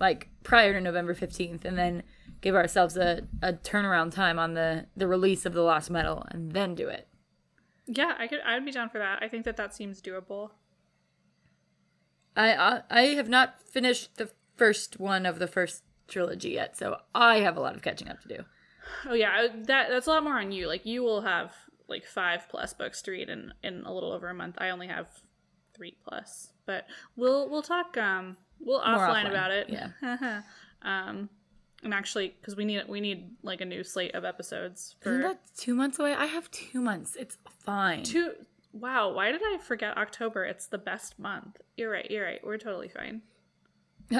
like 0.00 0.28
prior 0.42 0.72
to 0.72 0.80
November 0.80 1.14
15th, 1.14 1.64
and 1.64 1.78
then 1.78 2.02
give 2.40 2.54
ourselves 2.54 2.96
a, 2.96 3.22
a 3.42 3.52
turnaround 3.52 4.12
time 4.12 4.38
on 4.38 4.54
the 4.54 4.86
the 4.96 5.06
release 5.06 5.46
of 5.46 5.52
the 5.52 5.62
Lost 5.62 5.90
Metal, 5.90 6.24
and 6.30 6.52
then 6.52 6.74
do 6.74 6.88
it. 6.88 7.08
Yeah, 7.86 8.14
I 8.18 8.26
could. 8.26 8.40
I'd 8.46 8.64
be 8.64 8.72
down 8.72 8.90
for 8.90 8.98
that. 8.98 9.22
I 9.22 9.28
think 9.28 9.44
that 9.44 9.56
that 9.56 9.74
seems 9.74 10.02
doable. 10.02 10.50
I 12.36 12.82
I 12.90 13.02
have 13.16 13.28
not 13.28 13.62
finished 13.62 14.16
the 14.16 14.30
first 14.56 15.00
one 15.00 15.26
of 15.26 15.38
the 15.38 15.46
first 15.46 15.82
trilogy 16.06 16.50
yet, 16.50 16.76
so 16.76 16.98
I 17.14 17.40
have 17.40 17.56
a 17.56 17.60
lot 17.60 17.74
of 17.74 17.82
catching 17.82 18.08
up 18.08 18.20
to 18.22 18.28
do. 18.28 18.44
Oh 19.06 19.14
yeah, 19.14 19.48
that 19.64 19.88
that's 19.88 20.06
a 20.06 20.10
lot 20.10 20.24
more 20.24 20.38
on 20.38 20.52
you. 20.52 20.66
Like 20.66 20.86
you 20.86 21.02
will 21.02 21.22
have 21.22 21.52
like 21.88 22.04
five 22.04 22.48
plus 22.48 22.72
books 22.74 23.02
to 23.02 23.10
read 23.10 23.28
in 23.28 23.52
in 23.62 23.84
a 23.84 23.92
little 23.92 24.12
over 24.12 24.28
a 24.28 24.34
month. 24.34 24.56
I 24.58 24.70
only 24.70 24.86
have 24.86 25.08
three 25.74 25.96
plus, 26.06 26.52
but 26.66 26.86
we'll 27.16 27.48
we'll 27.48 27.62
talk 27.62 27.96
um 27.96 28.36
we'll 28.60 28.80
offline, 28.80 29.24
offline, 29.24 29.30
about 29.30 29.50
it. 29.50 29.68
yeah. 29.68 30.42
um, 30.82 31.28
and 31.82 31.94
actually, 31.94 32.34
because 32.40 32.56
we 32.56 32.64
need 32.64 32.82
we 32.88 33.00
need 33.00 33.30
like 33.42 33.60
a 33.60 33.64
new 33.64 33.84
slate 33.84 34.14
of 34.14 34.24
episodes 34.24 34.96
Isn't 35.04 35.22
that 35.22 35.40
two 35.56 35.74
months 35.74 35.98
away? 35.98 36.14
I 36.14 36.26
have 36.26 36.50
two 36.50 36.80
months. 36.80 37.16
It's 37.16 37.38
fine. 37.64 38.02
two. 38.02 38.32
Wow, 38.72 39.12
why 39.12 39.32
did 39.32 39.40
I 39.42 39.58
forget 39.58 39.96
October? 39.96 40.44
It's 40.44 40.66
the 40.66 40.78
best 40.78 41.18
month. 41.18 41.60
You're 41.76 41.90
right. 41.90 42.08
You're 42.10 42.24
right. 42.24 42.40
We're 42.44 42.58
totally 42.58 42.88
fine. 42.88 43.22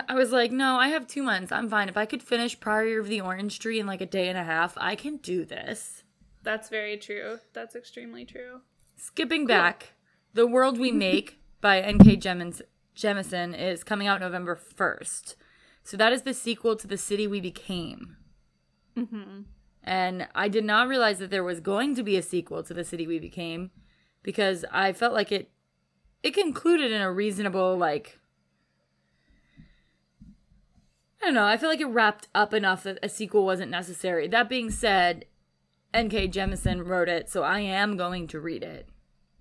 I 0.08 0.14
was 0.14 0.32
like, 0.32 0.52
no, 0.52 0.76
I 0.76 0.88
have 0.88 1.06
two 1.06 1.22
months. 1.22 1.50
I'm 1.50 1.68
fine. 1.68 1.88
If 1.88 1.96
I 1.96 2.06
could 2.06 2.22
finish 2.22 2.58
Priory 2.60 2.98
of 2.98 3.08
the 3.08 3.20
Orange 3.20 3.58
Tree 3.58 3.80
in 3.80 3.86
like 3.86 4.00
a 4.00 4.06
day 4.06 4.28
and 4.28 4.36
a 4.36 4.44
half, 4.44 4.74
I 4.76 4.94
can 4.96 5.16
do 5.16 5.44
this. 5.44 6.02
That's 6.42 6.68
very 6.68 6.96
true. 6.96 7.38
That's 7.54 7.74
extremely 7.74 8.24
true. 8.24 8.60
Skipping 8.96 9.46
back, 9.46 9.94
The 10.34 10.46
World 10.46 10.78
We 10.78 10.92
Make 10.92 11.40
by 11.60 11.80
N.K. 11.80 12.16
Jemisin 12.18 12.62
Jemison 12.96 13.58
is 13.58 13.84
coming 13.84 14.08
out 14.08 14.20
November 14.20 14.58
1st. 14.76 15.36
So 15.88 15.96
that 15.96 16.12
is 16.12 16.20
the 16.20 16.34
sequel 16.34 16.76
to 16.76 16.86
The 16.86 16.98
City 16.98 17.26
We 17.26 17.40
Became. 17.40 18.18
Mm-hmm. 18.94 19.40
And 19.82 20.28
I 20.34 20.48
did 20.48 20.66
not 20.66 20.86
realize 20.86 21.18
that 21.18 21.30
there 21.30 21.42
was 21.42 21.60
going 21.60 21.94
to 21.94 22.02
be 22.02 22.18
a 22.18 22.20
sequel 22.20 22.62
to 22.64 22.74
The 22.74 22.84
City 22.84 23.06
We 23.06 23.18
Became 23.18 23.70
because 24.22 24.66
I 24.70 24.92
felt 24.92 25.14
like 25.14 25.32
it 25.32 25.50
it 26.22 26.34
concluded 26.34 26.92
in 26.92 27.00
a 27.00 27.10
reasonable 27.10 27.78
like 27.78 28.18
I 31.22 31.24
don't 31.24 31.34
know, 31.34 31.46
I 31.46 31.56
feel 31.56 31.70
like 31.70 31.80
it 31.80 31.86
wrapped 31.86 32.28
up 32.34 32.52
enough 32.52 32.82
that 32.82 32.98
a 33.02 33.08
sequel 33.08 33.46
wasn't 33.46 33.70
necessary. 33.70 34.28
That 34.28 34.50
being 34.50 34.70
said, 34.70 35.24
N.K. 35.94 36.28
Jemisin 36.28 36.86
wrote 36.86 37.08
it, 37.08 37.30
so 37.30 37.44
I 37.44 37.60
am 37.60 37.96
going 37.96 38.26
to 38.26 38.40
read 38.40 38.62
it. 38.62 38.90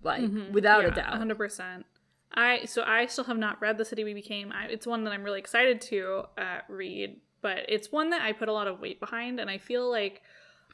Like 0.01 0.23
without 0.53 0.86
a 0.86 0.91
doubt. 0.91 1.17
hundred 1.17 1.39
percent. 1.39 1.86
I 2.34 2.66
so 2.66 2.84
I 2.84 3.06
still 3.06 3.24
have 3.26 3.38
not 3.38 3.62
read 3.62 3.78
the 3.78 3.86
city 3.86 4.04
we 4.04 4.13
became. 4.13 4.52
I, 4.52 4.66
it's 4.66 4.86
one 4.86 5.04
that 5.06 5.13
I'm 5.13 5.24
really 5.24 5.40
excited 5.40 5.82
to 5.82 6.24
uh, 6.38 6.60
read, 6.68 7.20
but 7.42 7.60
it's 7.68 7.92
one 7.92 8.10
that 8.12 8.22
I 8.22 8.34
put 8.34 8.50
a 8.50 8.54
lot 8.54 8.68
of 8.68 8.80
weight 8.80 9.00
behind, 9.00 9.40
and 9.40 9.50
I 9.50 9.58
feel 9.58 9.90
like 9.90 10.22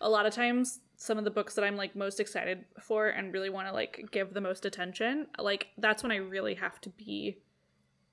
a 0.01 0.09
lot 0.09 0.25
of 0.25 0.33
times 0.33 0.79
some 0.95 1.17
of 1.17 1.23
the 1.23 1.31
books 1.31 1.55
that 1.55 1.63
I'm 1.63 1.75
like 1.75 1.95
most 1.95 2.19
excited 2.19 2.65
for 2.79 3.07
and 3.07 3.33
really 3.33 3.49
want 3.49 3.67
to 3.67 3.73
like 3.73 4.07
give 4.11 4.33
the 4.33 4.41
most 4.41 4.65
attention, 4.65 5.27
like 5.37 5.67
that's 5.77 6.03
when 6.03 6.11
I 6.11 6.17
really 6.17 6.55
have 6.55 6.81
to 6.81 6.89
be 6.89 7.37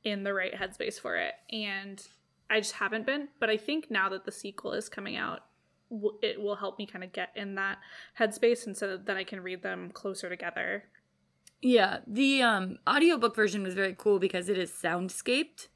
in 0.05 0.23
the 0.23 0.35
right 0.35 0.55
headspace 0.55 1.01
for 1.01 1.17
it, 1.17 1.35
and 1.51 2.07
I 2.49 2.61
just 2.61 2.73
haven't 2.73 3.07
been. 3.07 3.29
But 3.39 3.51
I 3.51 3.57
think 3.57 3.91
now 3.91 4.09
that 4.11 4.25
the 4.25 4.33
sequel 4.33 4.73
is 4.73 4.89
coming 4.89 5.17
out, 5.17 5.41
it 6.23 6.41
will 6.41 6.57
help 6.57 6.79
me 6.79 6.87
kind 6.87 7.05
of 7.05 7.13
get 7.13 7.31
in 7.35 7.55
that 7.57 7.79
headspace, 8.19 8.67
and 8.67 8.77
so 8.77 8.97
that 8.97 9.17
I 9.17 9.25
can 9.25 9.41
read 9.41 9.63
them 9.63 9.91
closer 9.91 10.29
together. 10.29 10.85
Yeah, 11.63 11.99
the 12.07 12.43
um 12.43 12.79
audiobook 12.89 13.37
version 13.37 13.63
was 13.63 13.75
very 13.75 13.95
cool 13.97 14.19
because 14.19 14.49
it 14.49 14.59
is 14.59 14.71
soundscaped. 14.71 15.69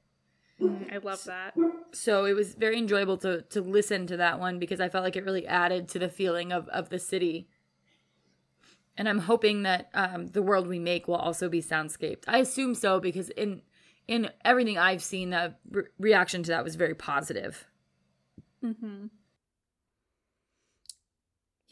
I 0.60 0.98
love 1.02 1.24
that. 1.24 1.54
So 1.92 2.24
it 2.24 2.32
was 2.34 2.54
very 2.54 2.78
enjoyable 2.78 3.16
to 3.18 3.42
to 3.42 3.60
listen 3.60 4.06
to 4.06 4.16
that 4.16 4.38
one 4.40 4.58
because 4.58 4.80
I 4.80 4.88
felt 4.88 5.04
like 5.04 5.16
it 5.16 5.24
really 5.24 5.46
added 5.46 5.88
to 5.90 5.98
the 5.98 6.08
feeling 6.08 6.52
of 6.52 6.68
of 6.68 6.88
the 6.88 6.98
city. 6.98 7.48
And 8.96 9.08
I'm 9.08 9.18
hoping 9.18 9.62
that 9.62 9.90
um 9.92 10.28
the 10.28 10.42
world 10.42 10.66
we 10.66 10.78
make 10.78 11.06
will 11.06 11.16
also 11.16 11.48
be 11.48 11.60
soundscaped. 11.60 12.24
I 12.26 12.38
assume 12.38 12.74
so 12.74 13.00
because 13.00 13.28
in 13.30 13.62
in 14.06 14.30
everything 14.44 14.78
I've 14.78 15.02
seen, 15.02 15.30
the 15.30 15.54
re- 15.70 15.84
reaction 15.98 16.42
to 16.44 16.50
that 16.52 16.64
was 16.64 16.76
very 16.76 16.94
positive. 16.94 17.66
Mm-hmm. 18.62 19.06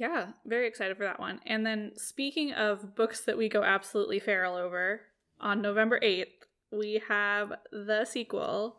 Yeah, 0.02 0.32
very 0.44 0.66
excited 0.66 0.96
for 0.96 1.04
that 1.04 1.20
one. 1.20 1.38
And 1.46 1.64
then 1.64 1.92
speaking 1.94 2.52
of 2.52 2.96
books 2.96 3.20
that 3.20 3.38
we 3.38 3.48
go 3.48 3.62
absolutely 3.62 4.18
feral 4.18 4.56
over, 4.56 5.02
on 5.40 5.62
November 5.62 6.00
8th, 6.00 6.26
we 6.72 7.00
have 7.08 7.52
the 7.70 8.04
sequel 8.04 8.78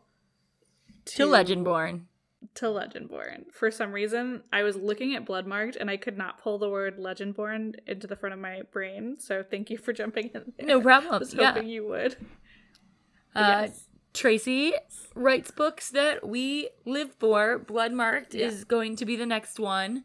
To 1.06 1.26
Legendborn. 1.26 2.02
to 2.56 2.66
Legendborn. 2.66 3.50
For 3.54 3.70
some 3.70 3.90
reason, 3.92 4.42
I 4.52 4.64
was 4.64 4.76
looking 4.76 5.14
at 5.14 5.24
Bloodmarked 5.24 5.76
and 5.76 5.88
I 5.90 5.96
could 5.96 6.18
not 6.18 6.36
pull 6.42 6.58
the 6.58 6.68
word 6.68 6.98
Legendborn 6.98 7.76
into 7.86 8.06
the 8.06 8.16
front 8.16 8.34
of 8.34 8.38
my 8.38 8.60
brain. 8.70 9.16
So 9.18 9.42
thank 9.42 9.70
you 9.70 9.78
for 9.78 9.94
jumping 9.94 10.30
in 10.34 10.52
there. 10.58 10.66
No 10.66 10.78
I 10.80 10.82
problem. 10.82 11.20
was 11.20 11.32
Yeah. 11.32 11.52
hoping 11.52 11.68
you 11.68 11.86
would. 11.86 12.16
Uh, 13.34 13.62
Yes. 13.66 13.88
Tracy 14.12 14.74
writes 15.14 15.50
books 15.50 15.88
that 15.90 16.28
we 16.28 16.68
live 16.84 17.14
for. 17.18 17.58
Bloodmarked 17.58 18.34
Yeah. 18.34 18.46
is 18.48 18.64
going 18.64 18.96
to 18.96 19.06
be 19.06 19.16
the 19.16 19.26
next 19.26 19.58
one. 19.58 20.04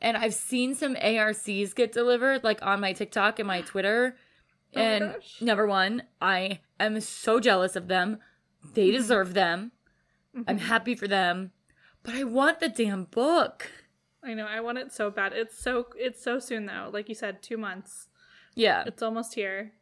And 0.00 0.16
I've 0.16 0.34
seen 0.34 0.74
some 0.74 0.96
ARCs 0.96 1.74
get 1.74 1.92
delivered, 1.92 2.42
like 2.44 2.64
on 2.64 2.80
my 2.80 2.92
TikTok 2.92 3.38
and 3.38 3.46
my 3.48 3.60
Twitter. 3.66 4.16
Oh 4.74 4.78
my 4.78 4.82
and 4.84 5.12
gosh. 5.14 5.40
number 5.42 5.66
one, 5.66 6.04
I 6.20 6.60
am 6.78 7.00
so 7.00 7.40
jealous 7.40 7.76
of 7.76 7.88
them. 7.88 8.18
They 8.74 8.90
deserve 8.90 9.34
them. 9.34 9.72
I'm 10.34 10.44
Mm-hmm. 10.44 10.58
happy 10.66 10.94
for 10.94 11.08
them. 11.08 11.50
But 12.02 12.14
I 12.14 12.22
want 12.24 12.60
the 12.60 12.68
damn 12.68 13.04
book. 13.04 13.68
I 14.22 14.32
know, 14.34 14.46
I 14.46 14.60
want 14.60 14.78
it 14.78 14.92
so 14.92 15.10
bad. 15.10 15.32
It's 15.32 15.58
so 15.58 15.86
it's 15.96 16.22
so 16.22 16.38
soon 16.38 16.66
though. 16.66 16.88
Like 16.92 17.08
you 17.08 17.14
said, 17.14 17.42
two 17.42 17.56
months. 17.56 18.08
Yeah, 18.54 18.84
It's 18.86 19.02
almost 19.02 19.34
here. 19.34 19.72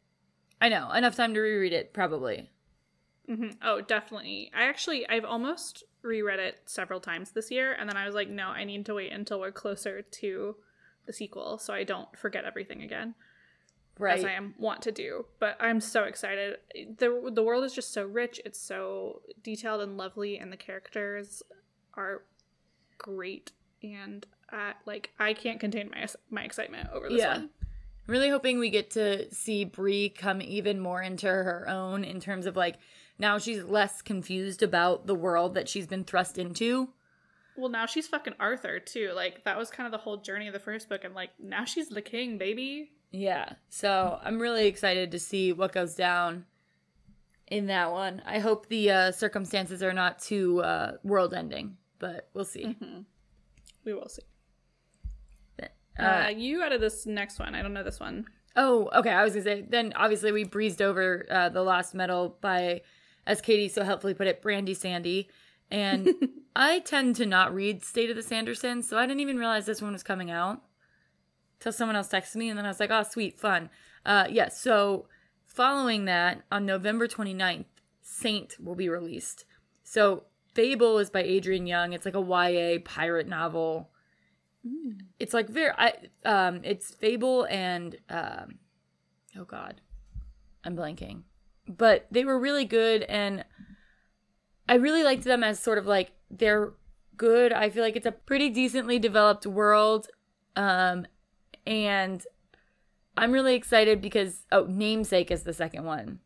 I 0.61 0.69
know. 0.69 0.91
Enough 0.91 1.15
time 1.15 1.33
to 1.33 1.39
reread 1.39 1.71
it, 1.73 1.93
probably. 1.93 2.49
hmm 3.27 3.49
Oh, 3.61 3.81
definitely. 3.81 4.51
I 4.55 4.63
actually 4.63 5.07
I've 5.07 5.25
almost 5.25 5.83
reread 6.01 6.39
it 6.39 6.57
several 6.65 6.99
times 6.99 7.31
this 7.31 7.51
year, 7.51 7.73
and 7.73 7.89
then 7.89 7.97
I 7.97 8.05
was 8.05 8.15
like, 8.15 8.29
no, 8.29 8.47
I 8.47 8.63
need 8.63 8.85
to 8.87 8.93
wait 8.93 9.11
until 9.11 9.39
we're 9.39 9.51
closer 9.51 10.01
to 10.01 10.55
the 11.05 11.13
sequel, 11.13 11.57
so 11.57 11.73
I 11.73 11.83
don't 11.83 12.07
forget 12.17 12.45
everything 12.45 12.81
again, 12.81 13.15
Right. 13.97 14.17
as 14.17 14.23
I 14.23 14.31
am 14.31 14.55
want 14.57 14.81
to 14.83 14.91
do. 14.91 15.25
But 15.39 15.57
I'm 15.59 15.81
so 15.81 16.03
excited. 16.03 16.57
the 16.97 17.31
The 17.33 17.43
world 17.43 17.63
is 17.65 17.73
just 17.73 17.91
so 17.91 18.05
rich. 18.05 18.39
It's 18.45 18.59
so 18.59 19.21
detailed 19.43 19.81
and 19.81 19.97
lovely, 19.97 20.37
and 20.37 20.51
the 20.53 20.57
characters 20.57 21.43
are 21.95 22.23
great. 22.97 23.51
And 23.83 24.25
uh, 24.51 24.73
like, 24.85 25.11
I 25.19 25.33
can't 25.33 25.59
contain 25.59 25.89
my 25.91 26.07
my 26.29 26.43
excitement 26.43 26.89
over 26.93 27.09
this 27.09 27.19
Yeah. 27.19 27.33
one. 27.37 27.49
I'm 28.07 28.11
really 28.13 28.29
hoping 28.29 28.57
we 28.57 28.69
get 28.69 28.89
to 28.91 29.31
see 29.33 29.65
Bree 29.65 30.09
come 30.09 30.41
even 30.41 30.79
more 30.79 31.01
into 31.01 31.27
her 31.27 31.67
own 31.69 32.03
in 32.03 32.19
terms 32.19 32.45
of 32.45 32.55
like 32.55 32.75
now 33.19 33.37
she's 33.37 33.63
less 33.63 34.01
confused 34.01 34.63
about 34.63 35.05
the 35.05 35.15
world 35.15 35.53
that 35.53 35.69
she's 35.69 35.85
been 35.85 36.03
thrust 36.03 36.37
into. 36.37 36.89
Well, 37.57 37.69
now 37.69 37.85
she's 37.85 38.07
fucking 38.07 38.33
Arthur 38.39 38.79
too. 38.79 39.11
Like 39.13 39.43
that 39.43 39.57
was 39.57 39.69
kind 39.69 39.85
of 39.85 39.91
the 39.91 39.97
whole 39.97 40.17
journey 40.17 40.47
of 40.47 40.53
the 40.53 40.59
first 40.59 40.89
book, 40.89 41.03
and 41.03 41.13
like 41.13 41.31
now 41.39 41.65
she's 41.65 41.89
the 41.89 42.01
king, 42.01 42.37
baby. 42.37 42.91
Yeah. 43.11 43.53
So 43.69 44.17
I'm 44.23 44.39
really 44.39 44.67
excited 44.67 45.11
to 45.11 45.19
see 45.19 45.51
what 45.51 45.73
goes 45.73 45.95
down 45.95 46.45
in 47.47 47.65
that 47.67 47.91
one. 47.91 48.21
I 48.25 48.39
hope 48.39 48.67
the 48.67 48.91
uh, 48.91 49.11
circumstances 49.11 49.83
are 49.83 49.93
not 49.93 50.19
too 50.19 50.61
uh, 50.61 50.93
world 51.03 51.33
ending, 51.33 51.77
but 51.97 52.29
we'll 52.33 52.45
see. 52.45 52.77
We 53.83 53.93
will 53.93 54.07
see. 54.09 54.21
Uh, 55.61 55.65
Uh, 56.01 56.29
you 56.29 56.63
added 56.63 56.79
this 56.79 57.05
next 57.05 57.39
one. 57.39 57.55
I 57.55 57.61
don't 57.61 57.73
know 57.73 57.83
this 57.83 57.99
one. 57.99 58.25
Oh, 58.55 58.89
okay. 58.95 59.09
I 59.09 59.23
was 59.23 59.33
gonna 59.33 59.43
say. 59.43 59.65
Then 59.67 59.91
obviously 59.95 60.31
we 60.31 60.43
breezed 60.45 60.81
over 60.81 61.25
uh, 61.29 61.49
the 61.49 61.61
Lost 61.61 61.93
Metal 61.93 62.37
by, 62.39 62.81
as 63.25 63.41
Katie 63.41 63.67
so 63.67 63.83
helpfully 63.83 64.13
put 64.13 64.27
it, 64.27 64.41
Brandy 64.41 64.73
Sandy, 64.73 65.29
and 65.69 66.09
I 66.55 66.79
tend 66.79 67.15
to 67.17 67.25
not 67.25 67.53
read 67.53 67.83
State 67.83 68.09
of 68.09 68.15
the 68.15 68.21
Sandersons, 68.21 68.85
so 68.85 68.97
I 68.97 69.05
didn't 69.05 69.21
even 69.21 69.37
realize 69.37 69.65
this 69.65 69.81
one 69.81 69.93
was 69.93 70.03
coming 70.03 70.31
out 70.31 70.61
till 71.59 71.71
someone 71.71 71.95
else 71.95 72.09
texted 72.09 72.37
me, 72.37 72.49
and 72.49 72.57
then 72.57 72.65
I 72.65 72.69
was 72.69 72.79
like, 72.79 72.91
oh, 72.91 73.03
sweet, 73.03 73.39
fun. 73.39 73.69
Uh, 74.05 74.27
yes. 74.29 74.59
so 74.59 75.07
following 75.45 76.05
that, 76.05 76.43
on 76.51 76.65
November 76.65 77.07
29th, 77.07 77.65
Saint 78.01 78.55
will 78.59 78.75
be 78.75 78.89
released. 78.89 79.45
So 79.83 80.23
Fable 80.53 80.97
is 80.99 81.09
by 81.09 81.23
Adrienne 81.23 81.67
Young. 81.67 81.93
It's 81.93 82.05
like 82.05 82.15
a 82.15 82.21
YA 82.21 82.79
pirate 82.83 83.27
novel 83.27 83.89
it's 85.19 85.33
like 85.33 85.49
very 85.49 85.71
I 85.77 85.93
um 86.25 86.61
it's 86.63 86.93
Fable 86.93 87.45
and 87.49 87.95
um 88.09 88.59
oh 89.37 89.45
god. 89.45 89.81
I'm 90.63 90.75
blanking. 90.75 91.23
But 91.69 92.07
they 92.11 92.25
were 92.25 92.39
really 92.39 92.65
good 92.65 93.03
and 93.03 93.45
I 94.67 94.75
really 94.75 95.03
liked 95.03 95.23
them 95.23 95.43
as 95.43 95.59
sort 95.59 95.77
of 95.77 95.85
like 95.85 96.11
they're 96.29 96.73
good. 97.15 97.53
I 97.53 97.69
feel 97.69 97.83
like 97.83 97.95
it's 97.95 98.05
a 98.05 98.11
pretty 98.11 98.49
decently 98.49 98.99
developed 98.99 99.45
world. 99.45 100.07
Um 100.55 101.05
and 101.65 102.25
I'm 103.15 103.31
really 103.31 103.55
excited 103.55 104.01
because 104.01 104.45
oh, 104.51 104.65
Namesake 104.67 105.29
is 105.29 105.43
the 105.43 105.53
second 105.53 105.85
one. 105.85 106.19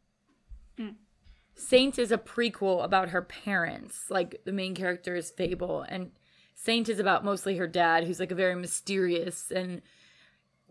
Saint 1.56 2.00
is 2.00 2.12
a 2.12 2.18
prequel 2.18 2.84
about 2.84 3.10
her 3.10 3.22
parents. 3.22 4.06
Like 4.10 4.42
the 4.46 4.52
main 4.52 4.74
character 4.74 5.16
is 5.16 5.32
Fable 5.32 5.86
and 5.88 6.12
Saint 6.56 6.90
is 6.90 7.00
about 7.00 7.26
mostly 7.26 7.58
her 7.58 7.68
dad, 7.68 8.06
who's 8.06 8.20
like 8.20 8.32
a 8.32 8.36
very 8.36 8.56
mysterious 8.56 9.52
and 9.52 9.82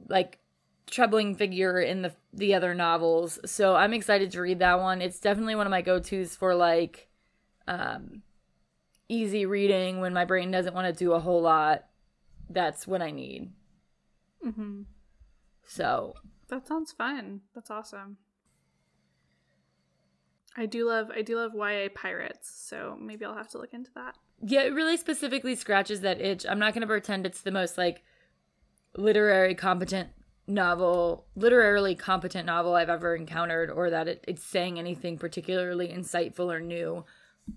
like 0.08 0.38
troubling 0.90 1.34
figure 1.34 1.80
in 1.80 2.02
the 2.02 2.12
the 2.32 2.54
other 2.54 2.74
novels. 2.74 3.38
So 3.44 3.76
I'm 3.76 3.92
excited 3.92 4.30
to 4.32 4.40
read 4.40 4.58
that 4.60 4.80
one. 4.80 5.00
It's 5.02 5.20
definitely 5.20 5.54
one 5.54 5.66
of 5.66 5.70
my 5.70 5.82
go-tos 5.82 6.34
for 6.36 6.54
like 6.54 7.08
um 7.68 8.22
easy 9.08 9.44
reading 9.46 10.00
when 10.00 10.12
my 10.14 10.24
brain 10.24 10.50
doesn't 10.50 10.74
want 10.74 10.86
to 10.86 11.04
do 11.04 11.12
a 11.12 11.20
whole 11.20 11.42
lot. 11.42 11.84
That's 12.48 12.86
what 12.86 13.02
I 13.02 13.10
need. 13.10 13.52
Mm-hmm. 14.44 14.82
So 15.66 16.14
That 16.48 16.66
sounds 16.66 16.92
fun. 16.92 17.42
That's 17.54 17.70
awesome. 17.70 18.16
I 20.56 20.66
do 20.66 20.86
love 20.88 21.10
I 21.14 21.22
do 21.22 21.36
love 21.36 21.52
YA 21.54 21.88
pirates, 21.94 22.50
so 22.54 22.96
maybe 23.00 23.24
I'll 23.24 23.36
have 23.36 23.48
to 23.50 23.58
look 23.58 23.72
into 23.72 23.90
that. 23.94 24.16
yeah, 24.44 24.62
it 24.62 24.74
really 24.74 24.96
specifically 24.96 25.54
scratches 25.54 26.00
that 26.02 26.20
itch. 26.20 26.44
I'm 26.48 26.58
not 26.58 26.74
going 26.74 26.82
to 26.82 26.86
pretend 26.86 27.24
it's 27.24 27.40
the 27.40 27.50
most 27.50 27.78
like 27.78 28.02
literary 28.96 29.54
competent 29.54 30.10
novel, 30.46 31.26
literarily 31.36 31.94
competent 31.94 32.46
novel 32.46 32.74
I've 32.74 32.90
ever 32.90 33.14
encountered, 33.14 33.70
or 33.70 33.90
that 33.90 34.08
it, 34.08 34.24
it's 34.26 34.42
saying 34.42 34.78
anything 34.78 35.18
particularly 35.18 35.88
insightful 35.88 36.52
or 36.52 36.60
new. 36.60 37.04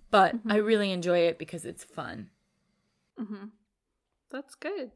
But 0.10 0.36
I 0.48 0.58
really 0.58 0.92
enjoy 0.92 1.20
it 1.20 1.38
because 1.38 1.66
it's 1.66 1.84
fun. 1.84 2.30
Mm-hmm. 3.20 3.46
That's 4.32 4.56
good. 4.56 4.92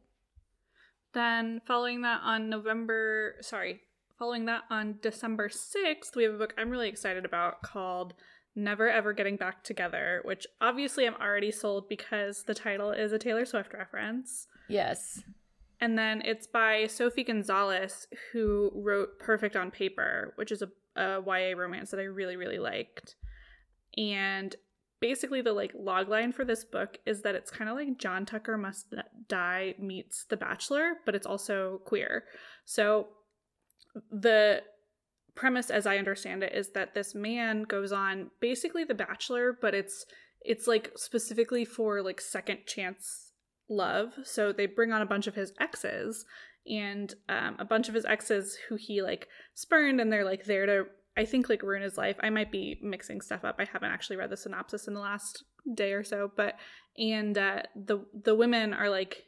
Then 1.13 1.61
following 1.65 2.01
that 2.01 2.21
on 2.23 2.49
November, 2.49 3.35
sorry, 3.41 3.81
following 4.17 4.45
that 4.45 4.63
on 4.69 4.97
December 5.01 5.49
6th, 5.49 6.15
we 6.15 6.23
have 6.23 6.33
a 6.33 6.37
book 6.37 6.53
I'm 6.57 6.69
really 6.69 6.89
excited 6.89 7.25
about 7.25 7.61
called 7.61 8.13
Never 8.55 8.89
Ever 8.89 9.13
Getting 9.13 9.37
Back 9.37 9.63
Together, 9.63 10.21
which 10.25 10.45
obviously 10.59 11.07
I'm 11.07 11.15
already 11.15 11.51
sold 11.51 11.87
because 11.87 12.43
the 12.43 12.53
title 12.53 12.91
is 12.91 13.13
a 13.13 13.19
Taylor 13.19 13.45
Swift 13.45 13.73
reference. 13.73 14.47
Yes. 14.67 15.23
And 15.81 15.97
then 15.97 16.21
it's 16.25 16.47
by 16.47 16.87
Sophie 16.87 17.23
Gonzales, 17.23 18.07
who 18.31 18.71
wrote 18.75 19.19
Perfect 19.19 19.55
on 19.55 19.71
Paper, 19.71 20.33
which 20.35 20.51
is 20.51 20.61
a, 20.61 20.69
a 20.99 21.21
YA 21.25 21.57
romance 21.57 21.91
that 21.91 21.99
I 21.99 22.03
really, 22.03 22.35
really 22.35 22.59
liked. 22.59 23.15
And 23.97 24.55
basically, 24.99 25.41
the 25.41 25.53
like 25.53 25.71
log 25.77 26.09
line 26.09 26.33
for 26.33 26.43
this 26.43 26.65
book 26.65 26.97
is 27.05 27.21
that 27.21 27.35
it's 27.35 27.49
kind 27.49 27.69
of 27.69 27.77
like 27.77 27.97
John 27.97 28.25
Tucker 28.25 28.57
Must 28.57 28.93
Die 29.29 29.75
meets 29.79 30.25
The 30.25 30.37
Bachelor, 30.37 30.95
but 31.05 31.15
it's 31.15 31.27
also 31.27 31.81
queer. 31.85 32.25
So 32.65 33.07
the 34.11 34.61
premise 35.35 35.69
as 35.69 35.85
i 35.85 35.97
understand 35.97 36.43
it 36.43 36.53
is 36.53 36.71
that 36.71 36.93
this 36.93 37.15
man 37.15 37.63
goes 37.63 37.91
on 37.91 38.29
basically 38.41 38.83
the 38.83 38.93
bachelor 38.93 39.57
but 39.61 39.73
it's 39.73 40.05
it's 40.41 40.67
like 40.67 40.91
specifically 40.95 41.63
for 41.63 42.01
like 42.01 42.19
second 42.19 42.59
chance 42.65 43.28
love. 43.69 44.13
So 44.23 44.51
they 44.51 44.65
bring 44.65 44.91
on 44.91 45.01
a 45.01 45.05
bunch 45.05 45.27
of 45.27 45.35
his 45.35 45.53
exes 45.59 46.25
and 46.67 47.13
um, 47.29 47.55
a 47.59 47.65
bunch 47.65 47.87
of 47.87 47.95
his 47.95 48.05
exes 48.05 48.57
who 48.67 48.75
he 48.75 49.01
like 49.01 49.27
spurned 49.53 50.01
and 50.01 50.11
they're 50.11 50.25
like 50.25 50.45
there 50.45 50.65
to 50.65 50.83
i 51.17 51.25
think 51.25 51.49
like 51.49 51.63
ruin 51.63 51.81
his 51.81 51.97
life. 51.97 52.17
I 52.21 52.29
might 52.29 52.51
be 52.51 52.79
mixing 52.81 53.21
stuff 53.21 53.43
up. 53.43 53.55
I 53.59 53.65
haven't 53.65 53.91
actually 53.91 54.17
read 54.17 54.29
the 54.29 54.37
synopsis 54.37 54.87
in 54.87 54.93
the 54.93 54.99
last 54.99 55.43
day 55.73 55.93
or 55.93 56.03
so 56.03 56.31
but 56.35 56.55
and 56.97 57.37
uh, 57.37 57.63
the 57.75 58.05
the 58.23 58.35
women 58.35 58.73
are 58.73 58.89
like 58.89 59.23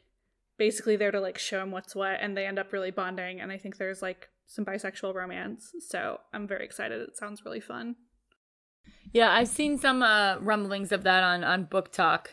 basically 0.58 0.96
there 0.96 1.10
to 1.10 1.20
like 1.20 1.38
show 1.38 1.62
him 1.62 1.70
what's 1.70 1.94
what 1.94 2.18
and 2.20 2.36
they 2.36 2.46
end 2.46 2.58
up 2.58 2.72
really 2.72 2.90
bonding 2.90 3.40
and 3.40 3.50
i 3.50 3.58
think 3.58 3.76
there's 3.76 4.02
like 4.02 4.28
some 4.46 4.64
bisexual 4.64 5.14
romance. 5.14 5.72
So 5.88 6.20
i'm 6.32 6.46
very 6.46 6.64
excited. 6.64 7.00
It 7.00 7.16
sounds 7.16 7.44
really 7.44 7.60
fun. 7.60 7.96
Yeah, 9.12 9.30
I've 9.30 9.48
seen 9.48 9.78
some 9.78 10.02
uh, 10.02 10.38
rumblings 10.40 10.92
of 10.92 11.04
that 11.04 11.22
on 11.22 11.44
on 11.44 11.66
BookTok, 11.66 12.26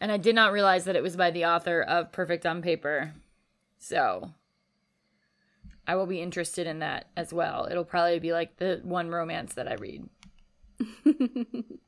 and 0.00 0.12
I 0.12 0.16
did 0.16 0.34
not 0.34 0.52
realize 0.52 0.84
that 0.84 0.96
it 0.96 1.02
was 1.02 1.16
by 1.16 1.30
the 1.30 1.44
author 1.44 1.82
of 1.82 2.12
Perfect 2.12 2.46
on 2.46 2.62
Paper. 2.62 3.14
So 3.78 4.32
I 5.86 5.94
will 5.96 6.06
be 6.06 6.20
interested 6.20 6.66
in 6.66 6.80
that 6.80 7.08
as 7.16 7.32
well. 7.32 7.66
It'll 7.70 7.84
probably 7.84 8.18
be 8.18 8.32
like 8.32 8.58
the 8.58 8.80
one 8.84 9.10
romance 9.10 9.54
that 9.54 9.68
I 9.68 9.74
read. 9.74 10.08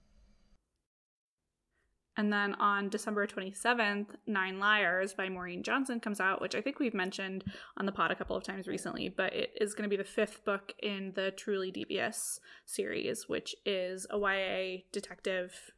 and 2.21 2.33
then 2.33 2.55
on 2.55 2.89
december 2.89 3.27
27th 3.27 4.09
nine 4.27 4.59
liars 4.59 5.15
by 5.15 5.29
maureen 5.29 5.63
johnson 5.63 6.01
comes 6.01 6.21
out 6.21 6.41
which 6.41 6.55
i 6.55 6.61
think 6.61 6.79
we've 6.79 6.93
mentioned 6.93 7.45
on 7.77 7.87
the 7.87 7.93
pod 7.93 8.11
a 8.11 8.15
couple 8.15 8.37
of 8.37 8.43
times 8.43 8.67
recently 8.67 9.09
but 9.09 9.33
it 9.33 9.53
is 9.61 9.75
going 9.75 9.89
to 9.89 9.89
be 9.89 9.97
the 9.97 10.05
fifth 10.05 10.45
book 10.45 10.75
in 10.83 11.13
the 11.15 11.31
truly 11.31 11.71
devious 11.71 12.41
series 12.67 13.29
which 13.29 13.55
is 13.65 14.07
a 14.11 14.19
ya 14.19 14.83
detective 14.93 15.73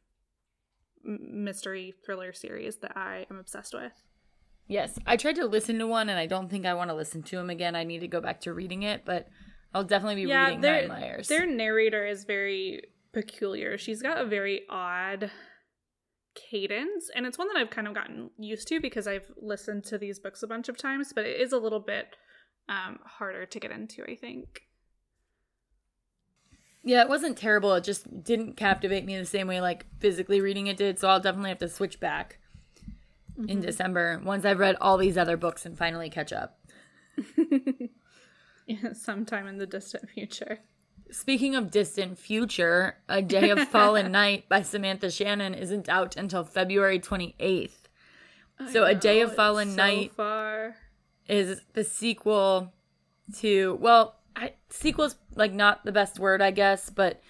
mystery 1.03 1.93
thriller 2.05 2.33
series 2.33 2.77
that 2.77 2.95
i 2.95 3.25
am 3.29 3.37
obsessed 3.37 3.73
with 3.73 3.93
Yes, 4.65 4.97
I 5.05 5.17
tried 5.17 5.35
to 5.35 5.45
listen 5.45 5.77
to 5.79 5.87
one, 5.87 6.07
and 6.07 6.17
I 6.17 6.25
don't 6.25 6.49
think 6.49 6.65
I 6.65 6.73
want 6.73 6.89
to 6.89 6.95
listen 6.95 7.21
to 7.23 7.37
him 7.37 7.49
again. 7.49 7.75
I 7.75 7.83
need 7.83 7.99
to 7.99 8.07
go 8.07 8.21
back 8.21 8.39
to 8.41 8.53
reading 8.53 8.83
it, 8.83 9.03
but 9.03 9.27
I'll 9.73 9.83
definitely 9.83 10.15
be 10.15 10.25
reading 10.25 10.61
their, 10.61 10.87
Nine 10.87 11.01
Liars. 11.01 11.27
their 11.27 11.45
narrator 11.45 12.05
is 12.05 12.25
very 12.25 12.83
peculiar 13.13 13.77
she's 13.77 14.01
got 14.01 14.17
a 14.17 14.25
very 14.25 14.61
odd 14.69 15.31
cadence 16.35 17.09
and 17.15 17.27
it's 17.27 17.37
one 17.37 17.47
that 17.47 17.57
i've 17.57 17.69
kind 17.69 17.87
of 17.87 17.93
gotten 17.93 18.31
used 18.39 18.67
to 18.67 18.79
because 18.79 19.07
i've 19.07 19.31
listened 19.39 19.83
to 19.83 19.99
these 19.99 20.19
books 20.19 20.41
a 20.41 20.47
bunch 20.47 20.67
of 20.67 20.77
times 20.77 21.13
but 21.13 21.25
it 21.25 21.39
is 21.39 21.53
a 21.53 21.57
little 21.59 21.79
bit 21.79 22.15
um, 22.69 22.97
harder 23.05 23.45
to 23.45 23.59
get 23.59 23.71
into 23.71 24.03
i 24.09 24.15
think 24.15 24.61
Yeah, 26.83 27.01
it 27.01 27.09
wasn't 27.09 27.37
terrible. 27.37 27.73
It 27.73 27.83
just 27.83 28.23
didn't 28.23 28.57
captivate 28.57 29.05
me 29.05 29.17
the 29.17 29.25
same 29.25 29.47
way 29.47 29.61
like 29.61 29.85
physically 29.99 30.41
reading 30.41 30.67
it 30.67 30.77
did. 30.77 30.99
So 30.99 31.07
I'll 31.07 31.19
definitely 31.19 31.49
have 31.49 31.59
to 31.59 31.69
switch 31.69 31.99
back 31.99 32.39
in 33.37 33.45
mm-hmm. 33.45 33.61
December 33.61 34.21
once 34.23 34.45
I've 34.45 34.59
read 34.59 34.75
all 34.81 34.97
these 34.97 35.17
other 35.17 35.37
books 35.37 35.65
and 35.65 35.77
finally 35.77 36.09
catch 36.09 36.33
up. 36.33 36.59
yeah, 38.67 38.93
sometime 38.93 39.47
in 39.47 39.57
the 39.57 39.65
distant 39.65 40.09
future 40.09 40.59
Speaking 41.13 41.55
of 41.55 41.69
distant 41.69 42.17
future, 42.17 42.97
A 43.07 43.21
Day 43.21 43.51
of 43.51 43.67
Fallen 43.69 44.11
Night 44.11 44.49
by 44.49 44.63
Samantha 44.63 45.11
Shannon 45.11 45.53
isn't 45.53 45.87
out 45.87 46.17
until 46.17 46.43
February 46.43 46.99
28th. 46.99 47.69
So, 48.71 48.83
A 48.83 48.95
Day 48.95 49.21
of 49.21 49.35
Fallen 49.35 49.69
it's 49.69 49.77
Night 49.77 50.13
far 50.15 50.75
is 51.29 51.61
the 51.73 51.83
sequel 51.83 52.73
to 53.37 53.77
well 53.79 54.15
I, 54.35 54.53
sequel's 54.69 55.15
like 55.35 55.53
not 55.53 55.85
the 55.85 55.91
best 55.91 56.19
word 56.19 56.41
i 56.41 56.51
guess 56.51 56.89
but 56.89 57.21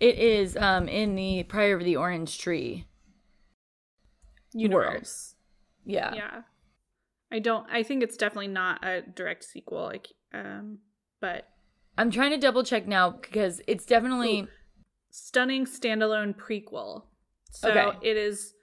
it 0.00 0.18
is 0.18 0.56
um 0.56 0.88
in 0.88 1.14
the 1.14 1.42
priory 1.44 1.72
of 1.72 1.84
the 1.84 1.96
orange 1.96 2.38
tree 2.38 2.86
universe 4.52 5.34
yeah 5.84 6.14
yeah 6.14 6.42
i 7.30 7.38
don't 7.38 7.66
i 7.70 7.82
think 7.82 8.02
it's 8.02 8.16
definitely 8.16 8.48
not 8.48 8.84
a 8.84 9.02
direct 9.02 9.44
sequel 9.44 9.84
like 9.84 10.08
um 10.34 10.78
but 11.20 11.48
i'm 11.98 12.10
trying 12.10 12.30
to 12.30 12.38
double 12.38 12.62
check 12.62 12.86
now 12.86 13.10
because 13.10 13.60
it's 13.66 13.86
definitely 13.86 14.42
Ooh. 14.42 14.48
stunning 15.12 15.66
standalone 15.66 16.34
prequel. 16.34 17.04
So 17.50 17.68
Okay. 17.68 17.98
it 18.02 18.16
is 18.16 18.54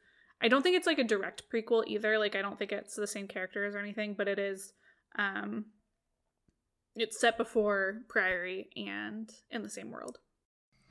I 0.42 0.48
don't 0.48 0.64
think 0.64 0.76
it's 0.76 0.88
like 0.88 1.00
a 1.00 1.04
direct 1.04 1.44
prequel 1.54 1.84
either. 1.88 2.18
Like 2.18 2.36
I 2.36 2.42
don't 2.42 2.58
think 2.58 2.72
it's 2.72 2.96
the 2.96 3.08
same 3.08 3.28
characters 3.28 3.76
or 3.76 3.80
anything, 3.80 4.16
but 4.18 4.28
it 4.28 4.40
is 4.40 4.74
um 5.18 5.66
it's 6.96 7.20
set 7.20 7.38
before 7.38 8.02
Priory 8.08 8.70
and 8.76 9.30
in 9.52 9.62
the 9.64 9.70
same 9.70 9.92
world. 9.92 10.18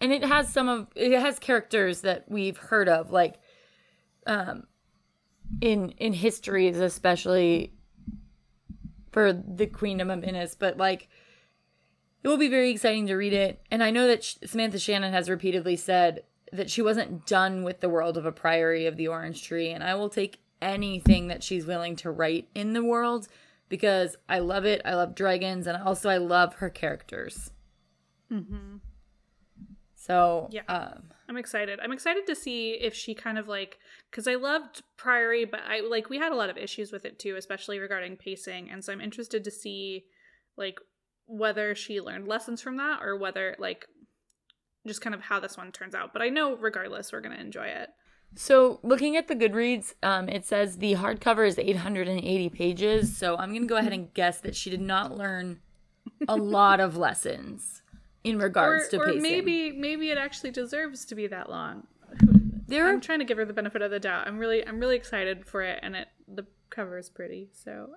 and 0.01 0.13
it 0.13 0.25
has 0.25 0.53
some 0.53 0.69
of 0.69 0.87
it 0.95 1.19
has 1.19 1.39
characters 1.39 2.03
that 2.03 2.25
we've 2.29 2.57
heard 2.57 2.89
of 2.89 3.11
like 3.11 3.37
um 4.27 4.65
in 5.61 5.91
in 5.99 6.13
histories 6.13 6.79
especially 6.79 7.73
for 9.13 9.33
the 9.33 9.67
queendom 9.67 10.11
of 10.11 10.21
inys 10.21 10.55
but 10.59 10.77
like 10.77 11.09
it 12.23 12.29
will 12.29 12.37
be 12.37 12.49
very 12.49 12.71
exciting 12.71 13.07
to 13.07 13.15
read 13.17 13.33
it 13.33 13.61
and 13.71 13.83
i 13.83 13.91
know 13.91 14.07
that 14.07 14.23
samantha 14.45 14.79
shannon 14.79 15.13
has 15.13 15.29
repeatedly 15.31 15.77
said 15.77 16.23
that 16.53 16.71
she 16.71 16.81
wasn't 16.83 17.27
done 17.27 17.63
with 17.65 17.81
the 17.81 17.89
world 17.89 18.17
of 18.17 18.25
a 18.27 18.33
priory 18.33 18.87
of 18.87 18.97
the 18.97 19.09
orange 19.09 19.43
tree 19.43 19.71
and 19.71 19.83
i 19.83 19.95
will 19.95 20.09
take 20.11 20.39
anything 20.61 21.29
that 21.29 21.43
she's 21.43 21.67
willing 21.67 21.97
to 21.97 22.11
write 22.11 22.49
in 22.55 22.73
the 22.73 22.85
world 22.85 23.29
because 23.69 24.17
i 24.29 24.39
love 24.39 24.65
it 24.65 24.81
i 24.85 24.95
love 24.95 25.15
dragons 25.15 25.67
and 25.67 25.77
also 25.83 26.09
i 26.09 26.17
love 26.17 26.55
her 26.55 26.71
characters 26.71 27.51
Mm-hmm. 28.33 28.77
so 29.95 30.49
Yeah. 30.53 30.63
um 30.69 31.05
I'm 31.31 31.37
excited. 31.37 31.79
I'm 31.83 31.93
excited 31.93 32.27
to 32.27 32.35
see 32.35 32.71
if 32.73 32.95
she 32.95 33.15
kind 33.15 33.39
of 33.39 33.49
like 33.49 33.79
because 34.11 34.27
I 34.27 34.37
loved 34.37 34.83
Priory, 34.97 35.45
but 35.45 35.61
I 35.69 35.81
like 35.81 36.09
we 36.09 36.17
had 36.17 36.33
a 36.33 36.37
lot 36.37 36.49
of 36.49 36.57
issues 36.57 36.91
with 36.91 37.05
it 37.05 37.19
too, 37.19 37.37
especially 37.37 37.79
regarding 37.79 38.17
pacing. 38.17 38.71
And 38.71 38.83
so 38.83 38.95
I'm 38.95 39.01
interested 39.03 39.45
to 39.45 39.51
see 39.51 40.05
like 40.57 40.79
whether 41.27 41.75
she 41.75 42.01
learned 42.01 42.27
lessons 42.29 42.63
from 42.63 42.79
that 42.79 43.01
or 43.03 43.19
whether 43.19 43.55
like 43.59 43.85
just 44.87 45.03
kind 45.03 45.15
of 45.15 45.21
how 45.21 45.39
this 45.39 45.59
one 45.59 45.71
turns 45.71 45.95
out. 45.95 46.15
But 46.15 46.23
I 46.23 46.31
know 46.31 46.57
regardless 46.57 47.13
we're 47.13 47.21
gonna 47.21 47.37
enjoy 47.37 47.67
it. 47.67 47.91
So, 48.35 48.79
looking 48.83 49.17
at 49.17 49.27
the 49.27 49.35
Goodreads, 49.35 49.95
um, 50.03 50.29
it 50.29 50.45
says 50.47 50.79
the 50.79 50.95
hardcover 50.95 51.47
is 51.47 51.59
880 51.59 52.49
pages. 52.51 53.17
So, 53.17 53.37
I'm 53.37 53.51
going 53.51 53.63
to 53.63 53.69
go 53.69 53.77
ahead 53.77 53.93
and 53.93 54.13
guess 54.15 54.41
that 54.43 54.55
she 54.55 54.71
did 54.71 54.81
not 54.81 55.17
learn 55.17 55.59
a 56.29 56.37
lot 56.37 56.79
of 56.81 56.97
lessons 56.97 57.83
in 58.23 58.37
Or, 58.37 58.45
regards 58.45 58.89
to 58.89 58.99
or 58.99 59.07
pacing. 59.07 59.23
maybe 59.23 59.73
maybe 59.73 60.11
it 60.11 60.19
actually 60.19 60.51
deserves 60.51 61.05
to 61.07 61.15
be 61.15 61.27
that 61.29 61.49
long. 61.51 61.87
there 62.69 62.87
are 62.87 62.91
I'm 62.93 63.01
trying 63.01 63.19
to 63.21 63.25
give 63.25 63.39
her 63.39 63.45
the 63.45 63.53
benefit 63.53 63.83
of 63.83 63.91
the 63.91 64.01
doubt. 64.01 64.27
I'm 64.29 64.39
really 64.39 64.67
I'm 64.67 64.79
really 64.79 64.97
excited 64.97 65.45
for 65.47 65.63
it, 65.63 65.81
and 65.83 65.97
it 65.97 66.09
the 66.29 66.47
cover 66.71 66.97
is 66.99 67.09
pretty. 67.11 67.49
So 67.53 67.91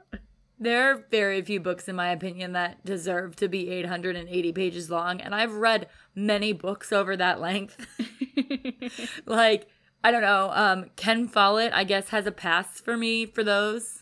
there 0.60 0.92
are 0.92 1.06
very 1.12 1.42
few 1.42 1.60
books, 1.60 1.88
in 1.88 1.96
my 1.96 2.10
opinion, 2.12 2.54
that 2.54 2.84
deserve 2.86 3.36
to 3.38 3.48
be 3.48 3.70
880 3.70 4.54
pages 4.54 4.90
long, 4.90 5.20
and 5.22 5.36
I've 5.36 5.54
read 5.54 5.88
many 6.16 6.54
books 6.54 6.92
over 6.92 7.16
that 7.18 7.40
length. 7.42 7.86
like 9.26 9.68
I 10.04 10.12
don't 10.12 10.22
know. 10.22 10.50
Um, 10.54 10.86
Ken 10.96 11.28
Follett, 11.28 11.74
I 11.74 11.84
guess, 11.84 12.10
has 12.10 12.26
a 12.26 12.32
pass 12.32 12.80
for 12.80 12.98
me 12.98 13.26
for 13.26 13.44
those. 13.44 14.02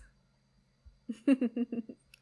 uh, 1.27 1.33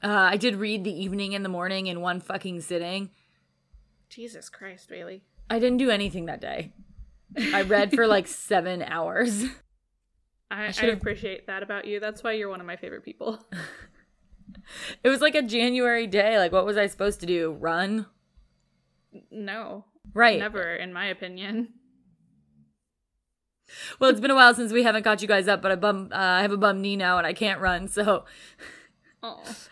I 0.02 0.38
did 0.38 0.56
read 0.56 0.84
The 0.84 1.04
Evening 1.04 1.36
and 1.36 1.44
the 1.46 1.50
Morning 1.50 1.88
in 1.88 2.02
one 2.02 2.20
fucking 2.20 2.62
sitting. 2.62 3.12
Jesus 4.10 4.50
Christ, 4.50 4.90
Bailey. 4.90 5.22
I 5.50 5.60
didn't 5.60 5.78
do 5.78 5.90
anything 5.90 6.26
that 6.26 6.42
day. 6.42 6.74
I 7.54 7.62
read 7.64 7.94
for 7.94 8.08
like 8.08 8.28
seven 8.28 8.82
hours. 8.82 9.44
I, 10.50 10.68
I, 10.68 10.72
should've- 10.72 10.98
appreciate 10.98 11.48
that 11.48 11.62
about 11.62 11.86
you. 11.86 12.00
That's 12.00 12.24
why 12.24 12.32
you're 12.34 12.50
one 12.50 12.62
of 12.62 12.66
my 12.68 12.78
favorite 12.78 13.04
people. 13.04 13.40
It 15.04 15.10
was 15.10 15.22
like 15.22 15.36
a 15.36 15.42
January 15.42 16.08
day. 16.08 16.38
Like, 16.38 16.52
what 16.52 16.66
was 16.66 16.78
I 16.78 16.88
supposed 16.88 17.20
to 17.22 17.26
do? 17.26 17.56
Run? 17.60 18.06
No, 19.32 19.86
Right. 20.14 20.40
never, 20.40 20.74
in 20.76 20.92
my 20.92 21.06
opinion. 21.08 21.70
Well, 24.00 24.10
it's 24.10 24.20
been 24.20 24.32
a 24.32 24.36
while 24.36 24.54
since 24.54 24.72
we 24.72 24.84
haven't 24.84 25.04
caught 25.04 25.22
you 25.22 25.28
guys 25.28 25.48
up, 25.48 25.62
but 25.62 25.72
I 25.72 25.76
bum, 25.76 26.10
uh, 26.12 26.16
I 26.16 26.42
have 26.42 26.52
a 26.52 26.58
bum 26.58 26.82
knee 26.82 26.96
now 26.96 27.18
and 27.18 27.28
I 27.28 27.34
can't 27.34 27.60
run, 27.60 27.88
so 27.88 28.26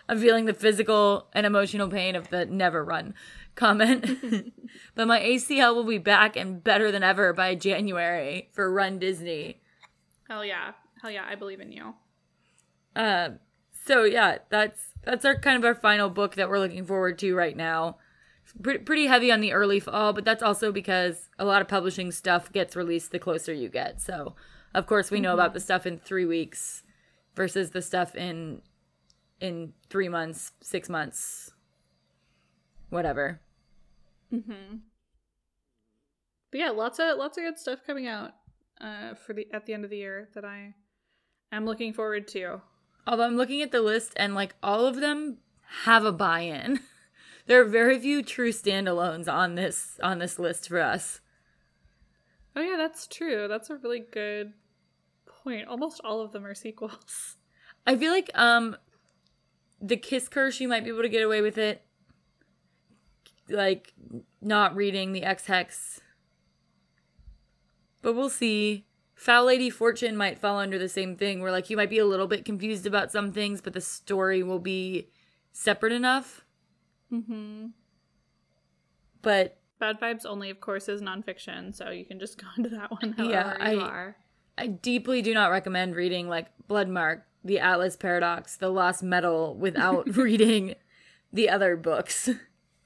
I'm 0.08 0.18
feeling 0.18 0.44
the 0.44 0.54
physical 0.54 1.28
and 1.32 1.46
emotional 1.46 1.88
pain 1.88 2.14
of 2.16 2.30
the 2.30 2.46
never 2.46 2.84
run 2.84 3.14
comment. 3.56 4.52
but 4.94 5.08
my 5.08 5.20
ACL 5.20 5.74
will 5.74 5.84
be 5.84 5.98
back 5.98 6.36
and 6.36 6.62
better 6.62 6.92
than 6.92 7.02
ever 7.02 7.32
by 7.32 7.54
January 7.54 8.50
for 8.52 8.70
Run 8.72 8.98
Disney. 8.98 9.60
hell 10.28 10.44
yeah, 10.44 10.72
hell 11.02 11.10
yeah! 11.10 11.26
I 11.28 11.34
believe 11.34 11.60
in 11.60 11.72
you. 11.72 11.94
Uh, 12.94 13.30
so 13.84 14.04
yeah, 14.04 14.38
that's 14.50 14.92
that's 15.02 15.24
our 15.24 15.38
kind 15.38 15.56
of 15.56 15.64
our 15.64 15.74
final 15.74 16.10
book 16.10 16.36
that 16.36 16.48
we're 16.48 16.58
looking 16.58 16.84
forward 16.84 17.18
to 17.20 17.34
right 17.34 17.56
now. 17.56 17.96
Pretty, 18.62 18.78
pretty 18.80 19.06
heavy 19.06 19.30
on 19.30 19.40
the 19.40 19.52
early 19.52 19.80
fall, 19.80 20.12
but 20.12 20.24
that's 20.24 20.42
also 20.42 20.72
because 20.72 21.28
a 21.38 21.44
lot 21.44 21.60
of 21.60 21.68
publishing 21.68 22.10
stuff 22.10 22.52
gets 22.52 22.76
released 22.76 23.10
the 23.10 23.18
closer 23.18 23.52
you 23.52 23.68
get. 23.68 24.00
So, 24.00 24.34
of 24.74 24.86
course, 24.86 25.10
we 25.10 25.20
know 25.20 25.34
about 25.34 25.52
the 25.52 25.60
stuff 25.60 25.86
in 25.86 25.98
three 25.98 26.24
weeks 26.24 26.82
versus 27.34 27.70
the 27.70 27.82
stuff 27.82 28.14
in 28.14 28.62
in 29.40 29.74
three 29.90 30.08
months, 30.08 30.52
six 30.62 30.88
months, 30.88 31.52
whatever. 32.88 33.40
Hmm. 34.30 34.76
But 36.50 36.60
yeah, 36.60 36.70
lots 36.70 36.98
of 36.98 37.18
lots 37.18 37.36
of 37.36 37.44
good 37.44 37.58
stuff 37.58 37.80
coming 37.86 38.06
out 38.06 38.32
uh, 38.80 39.14
for 39.14 39.34
the 39.34 39.46
at 39.52 39.66
the 39.66 39.74
end 39.74 39.84
of 39.84 39.90
the 39.90 39.98
year 39.98 40.28
that 40.34 40.44
I 40.44 40.74
am 41.52 41.66
looking 41.66 41.92
forward 41.92 42.28
to. 42.28 42.62
Although 43.06 43.24
I'm 43.24 43.36
looking 43.36 43.62
at 43.62 43.72
the 43.72 43.82
list 43.82 44.12
and 44.16 44.34
like 44.34 44.54
all 44.62 44.86
of 44.86 44.96
them 44.96 45.38
have 45.84 46.04
a 46.04 46.12
buy-in. 46.12 46.80
there 47.46 47.60
are 47.60 47.64
very 47.64 47.98
few 47.98 48.22
true 48.22 48.52
standalones 48.52 49.32
on 49.32 49.54
this 49.54 49.98
on 50.02 50.18
this 50.18 50.38
list 50.38 50.68
for 50.68 50.80
us. 50.80 51.20
Oh 52.54 52.60
yeah, 52.60 52.76
that's 52.76 53.06
true. 53.06 53.46
That's 53.48 53.70
a 53.70 53.76
really 53.76 54.00
good 54.00 54.52
point. 55.44 55.68
Almost 55.68 56.00
all 56.04 56.20
of 56.20 56.32
them 56.32 56.44
are 56.44 56.54
sequels. 56.54 57.36
I 57.86 57.96
feel 57.96 58.12
like 58.12 58.30
um 58.34 58.76
the 59.80 59.96
kiss 59.96 60.28
curse 60.28 60.60
you 60.60 60.68
might 60.68 60.84
be 60.84 60.90
able 60.90 61.02
to 61.02 61.08
get 61.08 61.22
away 61.22 61.40
with 61.40 61.58
it. 61.58 61.82
Like 63.48 63.92
not 64.40 64.74
reading 64.74 65.12
the 65.12 65.22
Ex 65.22 65.46
Hex. 65.46 66.00
But 68.02 68.14
we'll 68.14 68.30
see. 68.30 68.86
Foul 69.14 69.46
Lady 69.46 69.70
Fortune 69.70 70.16
might 70.16 70.38
fall 70.38 70.58
under 70.58 70.78
the 70.78 70.88
same 70.88 71.16
thing 71.16 71.40
where 71.40 71.52
like 71.52 71.70
you 71.70 71.76
might 71.76 71.90
be 71.90 71.98
a 71.98 72.06
little 72.06 72.26
bit 72.26 72.44
confused 72.44 72.86
about 72.86 73.12
some 73.12 73.32
things, 73.32 73.60
but 73.60 73.72
the 73.72 73.80
story 73.80 74.42
will 74.42 74.58
be 74.58 75.08
separate 75.52 75.92
enough. 75.92 76.45
Mm-hmm. 77.12 77.66
But 79.22 79.58
Bad 79.78 80.00
Vibes 80.00 80.24
only, 80.26 80.50
of 80.50 80.60
course, 80.60 80.88
is 80.88 81.02
nonfiction, 81.02 81.74
so 81.74 81.90
you 81.90 82.04
can 82.04 82.18
just 82.18 82.38
go 82.40 82.46
into 82.56 82.70
that 82.70 82.90
one 82.90 83.12
however 83.12 83.30
Yeah, 83.58 83.70
you 83.70 83.80
I- 83.80 83.84
are. 83.88 84.16
I 84.58 84.68
deeply 84.68 85.20
do 85.20 85.34
not 85.34 85.50
recommend 85.50 85.94
reading 85.94 86.28
like 86.28 86.46
Bloodmark, 86.66 87.22
The 87.44 87.58
Atlas 87.60 87.94
Paradox, 87.94 88.56
The 88.56 88.70
Lost 88.70 89.02
Metal 89.02 89.54
without 89.54 90.16
reading 90.16 90.76
the 91.30 91.50
other 91.50 91.76
books. 91.76 92.30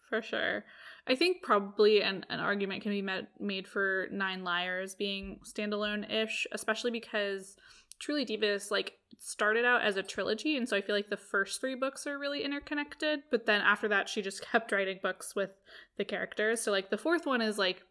For 0.08 0.20
sure. 0.20 0.64
I 1.06 1.14
think 1.14 1.42
probably 1.42 2.02
an, 2.02 2.26
an 2.28 2.40
argument 2.40 2.82
can 2.82 2.90
be 2.90 3.02
met, 3.02 3.28
made 3.38 3.68
for 3.68 4.08
Nine 4.10 4.42
Liars 4.42 4.96
being 4.96 5.38
standalone 5.44 6.10
ish, 6.12 6.44
especially 6.50 6.90
because 6.90 7.54
Truly 8.00 8.24
Devious 8.24 8.72
like 8.72 8.94
started 9.18 9.64
out 9.64 9.82
as 9.82 9.96
a 9.96 10.02
trilogy, 10.02 10.56
and 10.56 10.68
so 10.68 10.76
I 10.76 10.80
feel 10.80 10.94
like 10.94 11.10
the 11.10 11.16
first 11.16 11.60
three 11.60 11.74
books 11.74 12.06
are 12.06 12.18
really 12.18 12.42
interconnected. 12.44 13.22
But 13.30 13.46
then 13.46 13.60
after 13.60 13.88
that, 13.88 14.08
she 14.08 14.22
just 14.22 14.42
kept 14.52 14.72
writing 14.72 14.98
books 15.02 15.34
with 15.34 15.50
the 15.98 16.04
characters. 16.04 16.60
So 16.60 16.70
like 16.70 16.90
the 16.90 16.98
fourth 16.98 17.26
one 17.26 17.42
is 17.42 17.58
like 17.58 17.82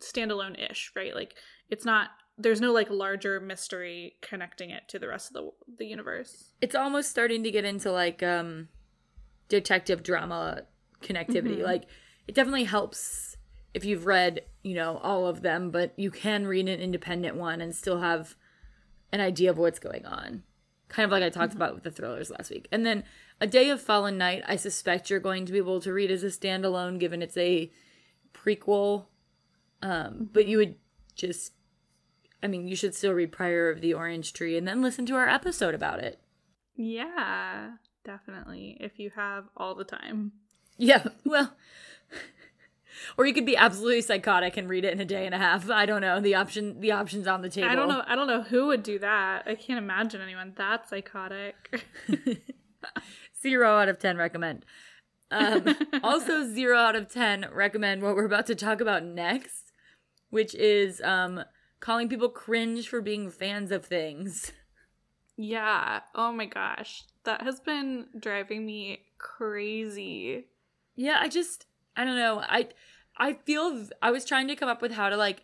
standalone 0.00 0.70
ish, 0.70 0.92
right? 0.96 1.14
Like 1.14 1.34
it's 1.70 1.84
not. 1.84 2.10
There's 2.38 2.60
no 2.60 2.72
like 2.72 2.88
larger 2.90 3.40
mystery 3.40 4.14
connecting 4.22 4.70
it 4.70 4.84
to 4.88 4.98
the 4.98 5.08
rest 5.08 5.28
of 5.30 5.34
the 5.34 5.50
the 5.78 5.86
universe. 5.86 6.52
it's 6.60 6.74
almost 6.74 7.10
starting 7.10 7.42
to 7.44 7.50
get 7.50 7.64
into 7.64 7.92
like 7.92 8.22
um 8.22 8.68
detective 9.48 10.02
drama 10.02 10.62
connectivity 11.02 11.58
Mhm. 11.58 11.64
like 11.64 11.84
it 12.26 12.34
definitely 12.34 12.64
helps 12.64 13.36
if 13.74 13.84
you've 13.84 14.06
read 14.06 14.40
you 14.62 14.74
know 14.74 14.96
all 14.98 15.26
of 15.26 15.42
them 15.42 15.70
but 15.70 15.92
you 15.98 16.10
can 16.10 16.46
read 16.46 16.68
an 16.68 16.80
independent 16.80 17.36
one 17.36 17.60
and 17.60 17.74
still 17.76 18.00
have 18.00 18.34
an 19.12 19.20
idea 19.20 19.50
of 19.50 19.58
what's 19.58 19.78
going 19.78 20.04
on. 20.06 20.42
Kind 20.88 21.04
of 21.04 21.10
like 21.10 21.22
i 21.22 21.30
talked 21.30 21.54
about 21.54 21.74
with 21.74 21.84
the 21.84 21.90
thrillers 21.90 22.30
last 22.30 22.50
week. 22.50 22.68
And 22.72 22.84
then 22.84 23.04
a 23.40 23.46
day 23.46 23.70
of 23.70 23.80
fallen 23.80 24.18
night 24.18 24.42
i 24.46 24.56
suspect 24.56 25.10
you're 25.10 25.20
going 25.20 25.46
to 25.46 25.52
be 25.52 25.58
able 25.58 25.80
to 25.80 25.92
read 25.92 26.10
as 26.10 26.22
a 26.22 26.26
standalone 26.26 26.98
given 26.98 27.22
it's 27.22 27.36
a 27.36 27.70
prequel. 28.34 29.06
Um 29.80 30.28
but 30.32 30.46
you 30.46 30.58
would 30.58 30.76
just 31.14 31.52
i 32.42 32.46
mean 32.46 32.68
you 32.68 32.76
should 32.76 32.94
still 32.94 33.12
read 33.12 33.32
priory 33.32 33.72
of 33.72 33.80
the 33.80 33.94
orange 33.94 34.32
tree 34.32 34.56
and 34.56 34.66
then 34.66 34.82
listen 34.82 35.06
to 35.06 35.14
our 35.14 35.28
episode 35.28 35.74
about 35.74 36.00
it. 36.00 36.18
Yeah, 36.74 37.72
definitely. 38.04 38.76
If 38.80 38.98
you 38.98 39.10
have 39.14 39.44
all 39.56 39.74
the 39.74 39.84
time. 39.84 40.32
Yeah, 40.78 41.04
well, 41.24 41.54
or 43.16 43.26
you 43.26 43.34
could 43.34 43.46
be 43.46 43.56
absolutely 43.56 44.02
psychotic 44.02 44.56
and 44.56 44.68
read 44.68 44.84
it 44.84 44.92
in 44.92 45.00
a 45.00 45.04
day 45.04 45.26
and 45.26 45.34
a 45.34 45.38
half. 45.38 45.68
I 45.70 45.86
don't 45.86 46.00
know. 46.00 46.20
The 46.20 46.34
option, 46.34 46.80
the 46.80 46.92
options 46.92 47.26
on 47.26 47.42
the 47.42 47.48
table. 47.48 47.68
I 47.68 47.74
don't 47.74 47.88
know. 47.88 48.02
I 48.06 48.14
don't 48.14 48.26
know 48.26 48.42
who 48.42 48.66
would 48.68 48.82
do 48.82 48.98
that. 48.98 49.44
I 49.46 49.54
can't 49.54 49.78
imagine 49.78 50.20
anyone 50.20 50.52
that 50.56 50.88
psychotic. 50.88 51.82
Zero 53.42 53.78
out 53.78 53.88
of 53.88 53.98
ten 53.98 54.16
recommend. 54.16 54.64
Um, 55.30 55.76
also, 56.02 56.46
zero 56.46 56.76
out 56.76 56.94
of 56.96 57.08
ten 57.08 57.46
recommend 57.52 58.02
what 58.02 58.14
we're 58.14 58.26
about 58.26 58.46
to 58.46 58.54
talk 58.54 58.80
about 58.80 59.02
next, 59.04 59.72
which 60.30 60.54
is 60.54 61.00
um, 61.00 61.42
calling 61.80 62.08
people 62.08 62.28
cringe 62.28 62.88
for 62.88 63.00
being 63.00 63.30
fans 63.30 63.72
of 63.72 63.84
things. 63.84 64.52
yeah. 65.36 66.00
Oh 66.14 66.32
my 66.32 66.46
gosh, 66.46 67.04
that 67.24 67.42
has 67.42 67.60
been 67.60 68.06
driving 68.18 68.66
me 68.66 69.00
crazy. 69.18 70.48
Yeah, 70.94 71.18
I 71.20 71.28
just 71.28 71.66
I 71.96 72.04
don't 72.04 72.16
know. 72.16 72.40
I 72.40 72.68
I 73.16 73.34
feel 73.34 73.86
I 74.00 74.10
was 74.10 74.24
trying 74.24 74.48
to 74.48 74.56
come 74.56 74.68
up 74.68 74.82
with 74.82 74.92
how 74.92 75.08
to 75.08 75.16
like 75.16 75.42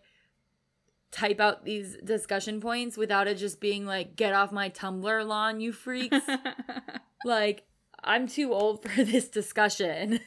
type 1.10 1.40
out 1.40 1.64
these 1.64 1.96
discussion 2.04 2.60
points 2.60 2.96
without 2.96 3.26
it 3.26 3.36
just 3.36 3.60
being 3.60 3.86
like 3.86 4.16
get 4.16 4.34
off 4.34 4.52
my 4.52 4.70
Tumblr 4.70 5.26
lawn, 5.26 5.60
you 5.60 5.72
freaks. 5.72 6.26
like 7.24 7.64
I'm 8.02 8.26
too 8.26 8.52
old 8.52 8.82
for 8.82 9.04
this 9.04 9.28
discussion. 9.28 10.20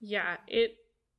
yeah, 0.00 0.36
it 0.46 0.76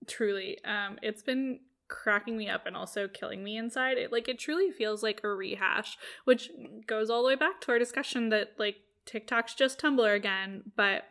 truly. 0.07 0.57
Um, 0.63 0.97
it's 1.01 1.23
been 1.23 1.59
cracking 1.87 2.37
me 2.37 2.49
up 2.49 2.65
and 2.65 2.75
also 2.75 3.07
killing 3.07 3.43
me 3.43 3.57
inside. 3.57 3.97
It 3.97 4.11
like 4.11 4.27
it 4.27 4.39
truly 4.39 4.71
feels 4.71 5.03
like 5.03 5.21
a 5.23 5.27
rehash, 5.27 5.97
which 6.25 6.49
goes 6.87 7.09
all 7.09 7.21
the 7.21 7.27
way 7.27 7.35
back 7.35 7.61
to 7.61 7.71
our 7.71 7.79
discussion 7.79 8.29
that 8.29 8.53
like 8.57 8.77
TikTok's 9.05 9.53
just 9.53 9.79
Tumblr 9.79 10.15
again. 10.15 10.63
But 10.75 11.03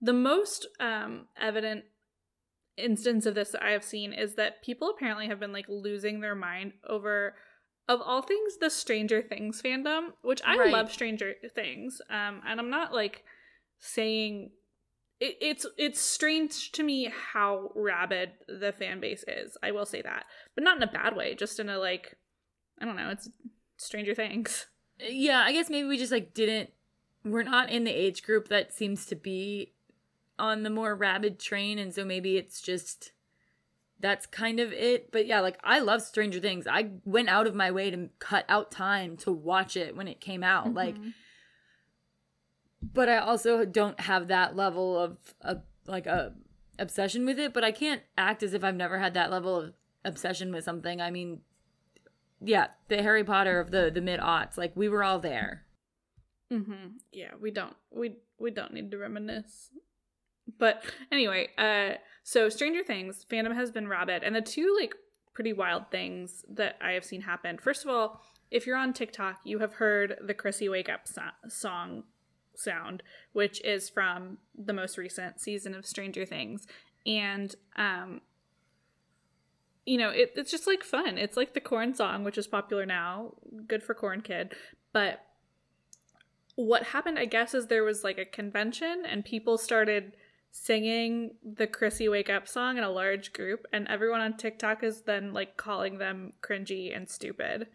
the 0.00 0.12
most 0.12 0.66
um, 0.80 1.26
evident 1.40 1.84
instance 2.76 3.26
of 3.26 3.34
this 3.34 3.50
that 3.50 3.62
I 3.62 3.70
have 3.70 3.84
seen 3.84 4.12
is 4.12 4.34
that 4.34 4.62
people 4.62 4.90
apparently 4.90 5.26
have 5.28 5.40
been 5.40 5.52
like 5.52 5.66
losing 5.68 6.20
their 6.20 6.34
mind 6.34 6.72
over 6.88 7.34
of 7.88 8.00
all 8.02 8.20
things 8.22 8.56
the 8.58 8.68
Stranger 8.70 9.22
Things 9.22 9.62
fandom, 9.62 10.08
which 10.22 10.42
I 10.44 10.56
Right. 10.56 10.72
love 10.72 10.90
Stranger 10.92 11.34
Things. 11.54 12.00
Um, 12.10 12.42
and 12.46 12.58
I'm 12.60 12.70
not 12.70 12.92
like 12.92 13.24
saying 13.78 14.50
it, 15.20 15.36
it's 15.40 15.64
it's 15.78 16.00
strange 16.00 16.72
to 16.72 16.82
me 16.82 17.10
how 17.32 17.70
rabid 17.74 18.32
the 18.48 18.72
fan 18.72 19.00
base 19.00 19.24
is. 19.28 19.56
I 19.62 19.70
will 19.70 19.86
say 19.86 20.02
that, 20.02 20.24
but 20.54 20.64
not 20.64 20.76
in 20.76 20.82
a 20.82 20.86
bad 20.92 21.16
way. 21.16 21.34
Just 21.34 21.58
in 21.60 21.68
a 21.68 21.78
like, 21.78 22.16
I 22.80 22.84
don't 22.84 22.96
know. 22.96 23.10
It's 23.10 23.28
Stranger 23.78 24.14
Things. 24.14 24.66
yeah, 24.98 25.42
I 25.44 25.52
guess 25.52 25.70
maybe 25.70 25.86
we 25.88 25.96
just 25.98 26.12
like 26.12 26.34
didn't 26.34 26.70
we're 27.24 27.42
not 27.42 27.70
in 27.70 27.84
the 27.84 27.90
age 27.90 28.22
group 28.22 28.48
that 28.48 28.72
seems 28.72 29.06
to 29.06 29.14
be 29.16 29.72
on 30.38 30.62
the 30.62 30.70
more 30.70 30.94
rabid 30.94 31.38
train 31.38 31.78
and 31.78 31.94
so 31.94 32.04
maybe 32.04 32.36
it's 32.36 32.60
just 32.60 33.12
that's 33.98 34.26
kind 34.26 34.60
of 34.60 34.72
it. 34.72 35.10
But 35.10 35.26
yeah, 35.26 35.40
like 35.40 35.58
I 35.64 35.78
love 35.80 36.02
Stranger 36.02 36.38
Things. 36.40 36.66
I 36.66 36.90
went 37.04 37.28
out 37.30 37.46
of 37.46 37.54
my 37.54 37.70
way 37.70 37.90
to 37.90 38.10
cut 38.18 38.44
out 38.48 38.70
time 38.70 39.16
to 39.18 39.32
watch 39.32 39.76
it 39.76 39.96
when 39.96 40.06
it 40.08 40.20
came 40.20 40.42
out. 40.42 40.74
Like 40.74 40.96
Mhm. 40.96 41.14
but 42.82 43.08
I 43.08 43.18
also 43.18 43.64
don't 43.64 43.98
have 44.00 44.28
that 44.28 44.54
level 44.54 44.98
of, 44.98 45.16
of 45.40 45.62
like 45.86 46.06
a 46.06 46.34
obsession 46.78 47.24
with 47.24 47.38
it. 47.38 47.52
But 47.54 47.64
I 47.64 47.72
can't 47.72 48.02
act 48.18 48.42
as 48.42 48.52
if 48.54 48.62
I've 48.62 48.76
never 48.76 48.98
had 48.98 49.14
that 49.14 49.30
level 49.30 49.56
of 49.56 49.72
obsession 50.04 50.52
with 50.52 50.64
something. 50.64 51.00
I 51.00 51.10
mean, 51.10 51.40
yeah, 52.40 52.68
the 52.88 53.02
Harry 53.02 53.24
Potter 53.24 53.60
of 53.60 53.70
the 53.70 53.90
the 53.92 54.02
mid 54.02 54.20
aughts. 54.20 54.58
Like 54.58 54.72
we 54.76 54.88
were 54.88 55.02
all 55.02 55.18
there. 55.18 55.64
Mm-hmm. 56.52 56.98
Yeah, 57.12 57.32
we 57.40 57.50
don't 57.50 57.74
we 57.90 58.16
we 58.38 58.50
don't 58.50 58.74
need 58.74 58.90
to 58.90 58.98
reminisce. 58.98 59.70
But 60.58 60.82
anyway, 61.10 61.48
uh, 61.58 61.98
so 62.22 62.48
Stranger 62.48 62.82
Things 62.82 63.24
fandom 63.30 63.54
has 63.54 63.70
been 63.70 63.88
rabid, 63.88 64.22
and 64.22 64.34
the 64.34 64.40
two 64.40 64.76
like 64.78 64.94
pretty 65.32 65.52
wild 65.52 65.90
things 65.90 66.44
that 66.48 66.76
I 66.80 66.92
have 66.92 67.04
seen 67.04 67.22
happen. 67.22 67.58
First 67.58 67.84
of 67.84 67.90
all, 67.90 68.22
if 68.50 68.66
you're 68.66 68.76
on 68.76 68.92
TikTok, 68.92 69.40
you 69.44 69.58
have 69.58 69.74
heard 69.74 70.16
the 70.24 70.34
Chrissy 70.34 70.68
Wake 70.68 70.88
Up 70.88 71.06
so- 71.06 71.22
song 71.48 72.04
sound, 72.54 73.02
which 73.32 73.62
is 73.64 73.90
from 73.90 74.38
the 74.56 74.72
most 74.72 74.96
recent 74.96 75.40
season 75.40 75.74
of 75.74 75.84
Stranger 75.84 76.24
Things, 76.24 76.66
and 77.04 77.54
um, 77.76 78.20
you 79.84 79.98
know, 79.98 80.10
it, 80.10 80.32
it's 80.36 80.50
just 80.50 80.66
like 80.66 80.82
fun. 80.82 81.18
It's 81.18 81.36
like 81.36 81.54
the 81.54 81.60
corn 81.60 81.94
song, 81.94 82.24
which 82.24 82.38
is 82.38 82.46
popular 82.46 82.86
now. 82.86 83.34
Good 83.68 83.82
for 83.82 83.94
corn 83.94 84.20
kid, 84.20 84.54
but 84.92 85.22
what 86.56 86.84
happened, 86.84 87.18
I 87.18 87.26
guess, 87.26 87.54
is 87.54 87.66
there 87.66 87.84
was 87.84 88.02
like 88.02 88.18
a 88.18 88.24
convention 88.24 89.04
and 89.06 89.24
people 89.24 89.58
started 89.58 90.16
singing 90.62 91.32
the 91.44 91.66
Chrissy 91.66 92.08
Wake 92.08 92.30
Up 92.30 92.48
song 92.48 92.78
in 92.78 92.84
a 92.84 92.90
large 92.90 93.32
group, 93.32 93.66
and 93.72 93.86
everyone 93.88 94.20
on 94.20 94.36
TikTok 94.36 94.82
is 94.82 95.02
then 95.02 95.32
like 95.32 95.56
calling 95.56 95.98
them 95.98 96.32
cringy 96.42 96.96
and 96.96 97.08
stupid. 97.08 97.68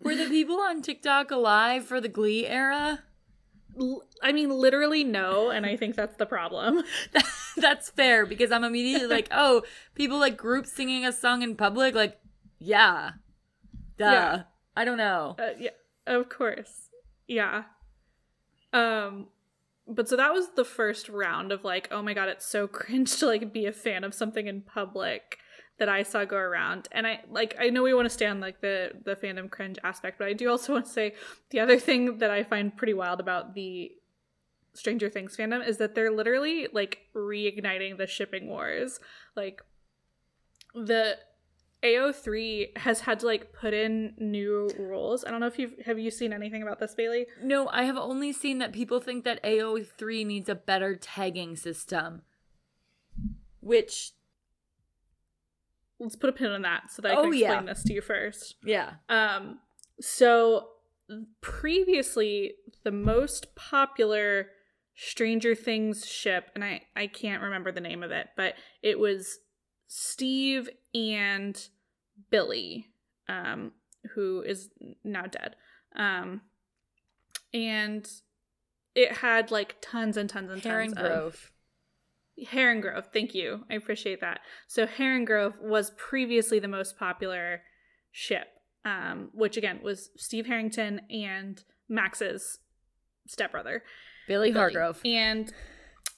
Were 0.00 0.16
the 0.16 0.28
people 0.28 0.58
on 0.60 0.82
TikTok 0.82 1.30
alive 1.30 1.84
for 1.84 2.00
the 2.00 2.08
Glee 2.08 2.46
era? 2.46 3.04
L- 3.78 4.02
I 4.22 4.32
mean, 4.32 4.50
literally 4.50 5.04
no, 5.04 5.50
and 5.50 5.66
I 5.66 5.76
think 5.76 5.94
that's 5.94 6.16
the 6.16 6.26
problem. 6.26 6.82
that's 7.56 7.90
fair 7.90 8.26
because 8.26 8.50
I'm 8.50 8.64
immediately 8.64 9.06
like, 9.06 9.28
oh, 9.32 9.62
people 9.94 10.18
like 10.18 10.36
groups 10.36 10.72
singing 10.72 11.04
a 11.04 11.12
song 11.12 11.42
in 11.42 11.54
public, 11.54 11.94
like, 11.94 12.18
yeah, 12.58 13.12
duh. 13.98 14.04
Yeah. 14.04 14.42
I 14.76 14.84
don't 14.84 14.98
know. 14.98 15.36
Uh, 15.38 15.50
yeah, 15.58 15.70
of 16.06 16.28
course. 16.28 16.88
Yeah. 17.28 17.64
Um 18.72 19.28
but 19.86 20.08
so 20.08 20.16
that 20.16 20.32
was 20.32 20.48
the 20.56 20.64
first 20.64 21.08
round 21.08 21.52
of 21.52 21.64
like, 21.64 21.88
oh 21.90 22.02
my 22.02 22.14
god, 22.14 22.28
it's 22.28 22.46
so 22.46 22.66
cringe 22.80 23.16
to 23.18 23.26
like 23.26 23.52
be 23.52 23.66
a 23.66 23.72
fan 23.72 24.04
of 24.04 24.14
something 24.14 24.46
in 24.46 24.62
public 24.62 25.38
that 25.78 25.88
I 25.88 26.04
saw 26.04 26.24
go 26.24 26.36
around. 26.36 26.88
And 26.92 27.06
I 27.06 27.20
like 27.30 27.56
I 27.58 27.70
know 27.70 27.82
we 27.82 27.94
want 27.94 28.06
to 28.06 28.10
stay 28.10 28.26
on 28.26 28.40
like 28.40 28.60
the 28.60 28.92
the 29.04 29.16
fandom 29.16 29.50
cringe 29.50 29.78
aspect, 29.84 30.18
but 30.18 30.28
I 30.28 30.32
do 30.32 30.48
also 30.48 30.72
want 30.72 30.86
to 30.86 30.92
say 30.92 31.14
the 31.50 31.60
other 31.60 31.78
thing 31.78 32.18
that 32.18 32.30
I 32.30 32.42
find 32.42 32.76
pretty 32.76 32.94
wild 32.94 33.20
about 33.20 33.54
the 33.54 33.92
Stranger 34.74 35.08
Things 35.08 35.36
fandom 35.36 35.66
is 35.66 35.76
that 35.78 35.94
they're 35.94 36.10
literally 36.10 36.68
like 36.72 36.98
reigniting 37.14 37.98
the 37.98 38.06
shipping 38.06 38.48
wars. 38.48 39.00
Like 39.36 39.62
the 40.74 41.16
AO3 41.84 42.78
has 42.78 43.00
had 43.00 43.20
to 43.20 43.26
like 43.26 43.52
put 43.52 43.74
in 43.74 44.14
new 44.18 44.70
rules. 44.78 45.24
I 45.24 45.30
don't 45.30 45.40
know 45.40 45.46
if 45.46 45.58
you've 45.58 45.74
have 45.84 45.98
you 45.98 46.10
seen 46.10 46.32
anything 46.32 46.62
about 46.62 46.80
this, 46.80 46.94
Bailey? 46.94 47.26
No, 47.42 47.68
I 47.68 47.84
have 47.84 47.96
only 47.96 48.32
seen 48.32 48.58
that 48.58 48.72
people 48.72 49.00
think 49.00 49.24
that 49.24 49.42
AO3 49.44 50.24
needs 50.26 50.48
a 50.48 50.54
better 50.54 50.96
tagging 50.96 51.56
system. 51.56 52.22
Which, 53.60 54.12
Let's 56.00 56.16
put 56.16 56.28
a 56.30 56.32
pin 56.32 56.50
on 56.50 56.62
that 56.62 56.90
so 56.90 57.00
that 57.02 57.12
I 57.12 57.14
Oh, 57.14 57.22
can 57.22 57.32
explain 57.34 57.50
yeah. 57.66 57.72
this 57.72 57.82
to 57.84 57.92
you 57.94 58.00
first. 58.02 58.56
yeah. 58.64 58.94
Um, 59.08 59.60
so 60.00 60.68
previously, 61.40 62.54
the 62.82 62.90
most 62.90 63.54
popular 63.54 64.48
Stranger 64.96 65.54
Things 65.54 66.06
ship, 66.06 66.50
and 66.54 66.64
I 66.64 66.82
I 66.96 67.06
can't 67.06 67.42
remember 67.42 67.72
the 67.72 67.80
name 67.80 68.02
of 68.02 68.10
it, 68.10 68.28
but 68.36 68.54
it 68.82 68.98
was 68.98 69.38
Steve 69.86 70.68
and 70.94 71.68
Billy, 72.30 72.88
um, 73.28 73.72
who 74.14 74.42
is 74.42 74.70
now 75.02 75.24
dead. 75.26 75.56
Um, 75.96 76.42
and 77.52 78.08
it 78.94 79.12
had 79.12 79.50
like 79.50 79.76
tons 79.80 80.16
and 80.16 80.28
tons 80.28 80.50
and 80.50 80.62
Heron 80.62 80.92
tons 80.92 80.98
of 80.98 81.12
Grove. 81.12 81.50
Harringrove, 82.46 83.12
thank 83.12 83.34
you. 83.34 83.64
I 83.70 83.74
appreciate 83.74 84.20
that. 84.20 84.40
So 84.66 84.86
Harringrove 84.86 85.60
was 85.60 85.92
previously 85.96 86.58
the 86.58 86.68
most 86.68 86.98
popular 86.98 87.62
ship, 88.10 88.48
um, 88.84 89.30
which 89.32 89.56
again 89.56 89.80
was 89.82 90.10
Steve 90.16 90.46
Harrington 90.46 91.02
and 91.10 91.62
Max's 91.88 92.58
stepbrother, 93.26 93.84
Billy 94.26 94.50
Billy. 94.50 94.58
Hargrove. 94.58 95.00
And 95.04 95.52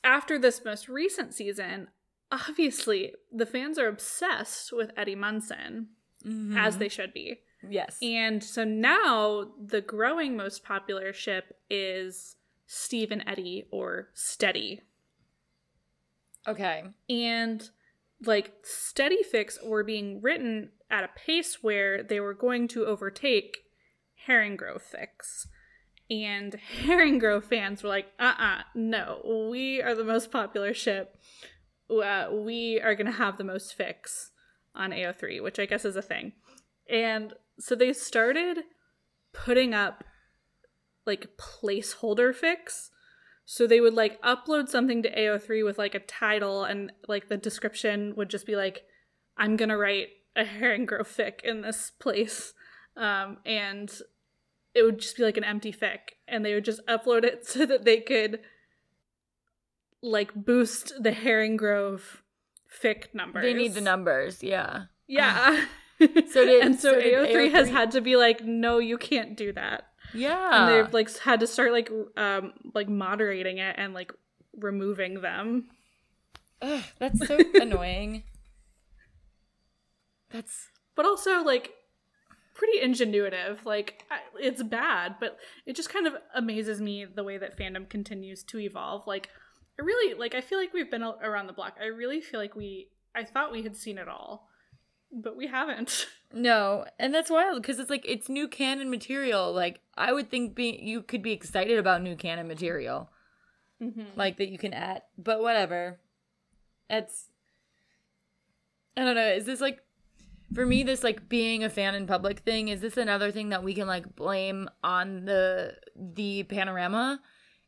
after 0.03 0.39
this 0.39 0.65
most 0.65 0.89
recent 0.89 1.35
season, 1.35 1.89
obviously 2.31 3.13
the 3.33 3.47
fans 3.47 3.79
are 3.79 3.89
obsessed 3.89 4.73
with 4.73 4.91
Eddie 4.97 5.15
Munson, 5.15 5.89
Mhm. 6.25 6.57
as 6.59 6.79
they 6.79 6.89
should 6.89 7.13
be. 7.13 7.41
Yes. 7.69 7.99
And 8.03 8.43
so 8.43 8.65
now 8.65 9.53
the 9.61 9.81
growing 9.81 10.37
most 10.37 10.65
popular 10.65 11.13
ship 11.13 11.57
is 11.71 12.37
Steve 12.67 13.11
and 13.13 13.23
Eddie 13.27 13.67
or 13.71 14.11
Steddie 14.15 14.83
okay. 16.47 16.85
and 17.09 17.71
like 18.25 18.63
Steddie 18.65 19.25
fics 19.33 19.63
were 19.65 19.85
being 19.85 20.21
written 20.21 20.71
at 20.91 21.05
a 21.05 21.09
pace 21.17 21.63
where 21.63 22.03
they 22.03 22.21
were 22.21 22.35
going 22.35 22.67
to 22.69 22.87
overtake 22.87 23.59
herring 24.27 24.57
grove 24.57 24.83
fics 24.83 25.47
and 26.11 26.59
Harringrove 26.83 27.45
fans 27.45 27.83
were 27.83 27.89
like 27.89 28.07
uh-uh 28.19 28.63
no 28.75 29.47
we 29.51 29.83
are 29.83 29.95
the 29.95 30.05
most 30.05 30.31
popular 30.31 30.73
ship 30.73 31.17
uh, 31.91 32.29
we 32.33 32.81
are 32.81 32.95
going 32.95 33.07
to 33.07 33.13
have 33.13 33.39
the 33.39 33.45
most 33.45 33.77
fics 33.77 34.31
on 34.75 34.91
ao3 34.91 35.43
which 35.43 35.59
i 35.59 35.67
guess 35.67 35.85
is 35.85 35.97
a 35.97 36.03
thing 36.03 36.33
and 36.91 37.35
so 37.59 37.75
they 37.75 37.93
started 37.93 38.59
putting 39.33 39.73
up 39.73 40.05
like 41.07 41.29
placeholder 41.39 42.35
fics 42.35 42.91
so 43.49 43.67
they 43.67 43.81
would 43.81 43.95
like 43.95 44.21
upload 44.23 44.69
something 44.69 45.05
to 45.05 45.17
AO3 45.17 45.65
with 45.65 45.79
like 45.79 45.95
a 45.95 46.01
title 46.01 46.65
and 46.65 46.91
like 47.07 47.29
the 47.29 47.37
description 47.37 48.13
would 48.17 48.29
just 48.29 48.45
be 48.45 48.57
like, 48.57 48.83
I'm 49.39 49.57
gonna 49.57 49.79
write 49.79 50.09
a 50.35 50.45
Harringrove 50.45 51.07
fic 51.07 51.43
in 51.45 51.61
this 51.61 51.93
place. 52.01 52.55
Um, 52.97 53.39
and 53.47 53.89
it 54.75 54.83
would 54.83 54.99
just 54.99 55.17
be 55.17 55.23
like 55.23 55.37
an 55.37 55.45
empty 55.45 55.73
fic. 55.73 55.99
And 56.27 56.45
they 56.45 56.55
would 56.55 56.65
just 56.65 56.85
upload 56.87 57.25
it 57.25 57.47
so 57.47 57.65
that 57.67 57.85
they 57.85 58.01
could 58.01 58.41
like 60.03 60.35
boost 60.35 60.93
the 61.01 61.11
Harringrove 61.13 62.03
fic 62.83 63.15
numbers. 63.15 63.43
They 63.43 63.55
need 63.55 63.75
the 63.75 63.81
numbers. 63.81 64.43
Yeah. 64.43 64.85
Yeah. 65.07 65.65
So 65.99 66.45
did- 66.45 66.63
and 66.63 66.79
so, 66.79 66.93
so 66.93 67.01
AO3 67.01 67.51
has 67.53 67.69
AO3 67.69 67.73
had 67.73 67.91
to 67.93 68.03
be 68.03 68.17
like, 68.17 68.45
no, 68.45 68.77
you 68.79 68.99
can't 68.99 69.35
do 69.35 69.51
that 69.55 69.85
Yeah. 70.13 70.51
and 70.67 70.69
they've 70.87 70.93
like 70.93 71.17
had 71.21 71.41
to 71.41 71.47
start 71.47 71.73
like 71.73 71.91
um 72.19 72.53
like 72.75 72.87
moderating 72.91 73.57
it 73.57 73.77
and 73.79 73.95
like 73.95 74.13
removing 74.59 75.23
them 75.23 75.71
Ugh, 76.61 76.83
that's 76.99 77.27
so 77.27 77.39
annoying. 77.55 78.25
That's 80.31 80.69
but 80.95 81.07
also 81.07 81.43
like 81.43 81.73
pretty 82.55 82.79
ingenuitive 82.81 83.65
like 83.65 84.05
it's 84.39 84.63
bad 84.63 85.17
but 85.21 85.39
it 85.67 85.77
just 85.77 85.91
kind 85.91 86.07
of 86.07 86.15
amazes 86.35 86.81
me 86.81 87.05
the 87.05 87.23
way 87.23 87.37
that 87.39 87.57
fandom 87.59 87.89
continues 87.89 88.43
to 88.43 88.59
evolve 88.59 89.07
like 89.07 89.29
i 89.79 89.83
really 89.83 90.15
like 90.15 90.35
i 90.35 90.41
feel 90.41 90.59
like 90.59 90.73
we've 90.73 90.91
been 90.91 91.03
around 91.03 91.47
the 91.47 91.53
block 91.53 91.77
i 91.81 91.87
really 91.87 92.21
feel 92.21 92.41
like 92.41 92.55
we 92.55 92.89
i 93.15 93.25
thought 93.25 93.53
we 93.53 93.63
had 93.63 93.77
seen 93.77 93.99
it 93.99 94.09
all 94.09 94.49
but 95.13 95.37
we 95.37 95.47
haven't 95.47 96.07
no, 96.33 96.85
and 96.99 97.15
that's 97.15 97.31
wild 97.31 97.63
because 97.63 97.79
it's 97.79 97.91
like 97.91 98.05
it's 98.07 98.29
new 98.29 98.49
canon 98.49 98.91
material. 98.91 99.53
Like 99.53 99.81
I 99.97 100.13
would 100.13 100.31
think 100.31 100.55
be 100.55 100.79
you 100.83 101.03
could 101.03 101.23
be 101.23 101.33
excited 101.33 101.79
about 101.79 102.03
new 102.03 102.17
canon 102.17 102.49
material, 102.49 103.11
mm-hmm. 103.83 104.03
like 104.17 104.37
that 104.39 104.49
you 104.49 104.59
can 104.59 104.73
add. 104.73 105.03
But 105.17 105.41
whatever. 105.41 106.01
It's 106.91 107.31
I 108.97 109.05
don't 109.05 109.15
know. 109.15 109.29
Is 109.29 109.45
this 109.45 109.61
like 109.61 109.81
for 110.55 110.67
me 110.67 110.83
this 110.83 111.03
like 111.03 111.29
being 111.29 111.65
a 111.65 111.71
fan 111.71 111.95
in 111.95 112.07
public 112.07 112.41
thing? 112.41 112.69
Is 112.69 112.81
this 112.81 112.97
another 112.97 113.31
thing 113.31 113.51
that 113.51 113.63
we 113.63 113.75
can 113.75 113.87
like 113.87 114.15
blame 114.17 114.69
on 114.83 115.25
the 115.25 115.75
the 115.95 116.43
panorama? 116.45 117.21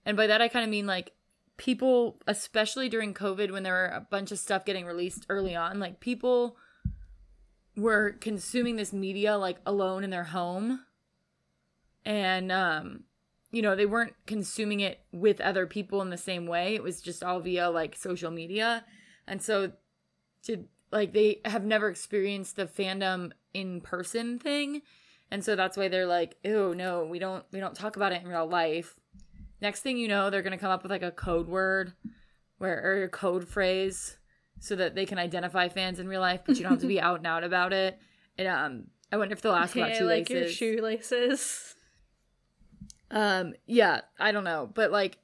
And 0.04 0.16
by 0.16 0.26
that 0.26 0.40
I 0.40 0.48
kind 0.48 0.64
of 0.64 0.70
mean 0.70 0.86
like 0.86 1.12
people, 1.58 2.16
especially 2.26 2.88
during 2.88 3.12
COVID 3.12 3.50
when 3.50 3.64
there 3.64 3.74
were 3.74 3.86
a 3.86 4.06
bunch 4.08 4.32
of 4.32 4.38
stuff 4.38 4.64
getting 4.64 4.86
released 4.86 5.26
early 5.28 5.54
on, 5.54 5.78
like 5.78 6.00
people 6.00 6.56
were 7.76 8.12
consuming 8.20 8.76
this 8.76 8.92
media 8.92 9.36
like 9.36 9.58
alone 9.66 10.04
in 10.04 10.10
their 10.10 10.24
home. 10.24 10.80
And 12.06 12.50
um 12.50 13.04
you 13.50 13.60
know 13.60 13.76
they 13.76 13.86
weren't 13.86 14.14
consuming 14.26 14.80
it 14.80 15.00
with 15.12 15.40
other 15.40 15.66
people 15.66 16.00
in 16.00 16.10
the 16.10 16.16
same 16.16 16.46
way. 16.46 16.74
It 16.74 16.82
was 16.82 17.02
just 17.02 17.22
all 17.22 17.40
via 17.40 17.68
like 17.70 17.96
social 17.96 18.30
media. 18.30 18.84
And 19.26 19.42
so 19.42 19.72
to 20.44 20.64
like 20.90 21.12
they 21.12 21.40
have 21.44 21.64
never 21.64 21.88
experienced 21.88 22.56
the 22.56 22.66
fandom 22.66 23.32
in 23.52 23.80
person 23.80 24.38
thing. 24.38 24.82
And 25.30 25.44
so 25.44 25.56
that's 25.56 25.76
why 25.76 25.88
they're 25.88 26.06
like 26.06 26.36
oh 26.44 26.72
no 26.72 27.04
we 27.04 27.18
don't 27.18 27.44
we 27.52 27.58
don't 27.58 27.74
talk 27.74 27.96
about 27.96 28.12
it 28.12 28.22
in 28.22 28.28
real 28.28 28.46
life 28.46 28.94
next 29.60 29.80
thing 29.80 29.98
you 29.98 30.08
know 30.08 30.30
they're 30.30 30.42
gonna 30.42 30.58
come 30.58 30.70
up 30.70 30.82
with 30.82 30.90
like 30.90 31.02
a 31.02 31.10
code 31.10 31.48
word 31.48 31.92
where 32.58 32.82
or 32.82 33.04
a 33.04 33.08
code 33.08 33.46
phrase 33.46 34.16
so 34.60 34.74
that 34.74 34.94
they 34.94 35.06
can 35.06 35.18
identify 35.18 35.68
fans 35.68 35.98
in 35.98 36.08
real 36.08 36.20
life 36.20 36.40
but 36.46 36.56
you 36.56 36.62
don't 36.62 36.72
have 36.72 36.80
to 36.80 36.86
be 36.86 37.00
out 37.08 37.18
and 37.18 37.26
out 37.26 37.44
about 37.44 37.72
it 37.72 37.98
and 38.36 38.48
um 38.48 38.84
I 39.10 39.16
wonder 39.16 39.32
if 39.32 39.40
they'll 39.40 39.52
ask 39.54 39.74
about 39.74 39.90
Hey, 39.90 39.98
I 40.00 40.02
like 40.02 40.28
your 40.28 40.48
shoelaces. 40.48 40.56
shoelaces. 40.56 41.74
Um, 43.10 43.54
yeah, 43.66 44.02
I 44.18 44.32
don't 44.32 44.44
know, 44.44 44.70
but 44.72 44.90
like, 44.90 45.18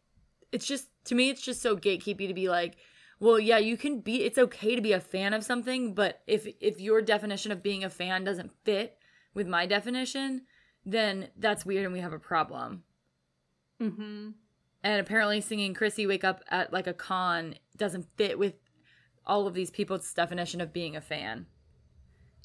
it's 0.53 0.67
just 0.67 0.89
to 1.07 1.15
me, 1.15 1.29
it's 1.29 1.43
just 1.43 1.61
so 1.61 1.77
gatekeepy 1.77 2.29
to 2.29 2.35
be 2.35 2.49
like, 2.49 2.77
well, 3.21 3.39
yeah, 3.39 3.59
you 3.59 3.77
can 3.77 4.01
be. 4.01 4.25
It's 4.25 4.39
okay 4.39 4.75
to 4.75 4.81
be 4.81 4.93
a 4.93 5.01
fan 5.01 5.35
of 5.35 5.45
something, 5.45 5.95
but 5.95 6.23
if 6.27 6.47
if 6.61 6.81
your 6.81 7.03
definition 7.03 7.53
of 7.53 7.63
being 7.63 7.85
a 7.85 7.91
fan 7.91 8.25
doesn't 8.25 8.53
fit 8.65 8.97
with 9.35 9.47
my 9.47 9.67
definition, 9.67 10.43
then 10.87 11.29
that's 11.37 11.67
weird, 11.67 11.85
and 11.85 11.93
we 11.93 12.01
have 12.01 12.13
a 12.13 12.19
problem. 12.19 12.85
Mm-hmm. 13.81 14.31
And 14.83 15.01
apparently, 15.01 15.41
singing 15.41 15.75
"Chrissy 15.75 16.07
Wake 16.07 16.25
Up" 16.25 16.43
at 16.51 16.73
like 16.73 16.87
a 16.87 16.93
con 16.93 17.55
doesn't 17.77 18.07
fit 18.17 18.39
with 18.39 18.55
all 19.27 19.47
of 19.47 19.55
these 19.55 19.71
people's 19.71 20.13
definition 20.13 20.61
of 20.61 20.73
being 20.73 20.97
a 20.97 21.01
fan. 21.01 21.47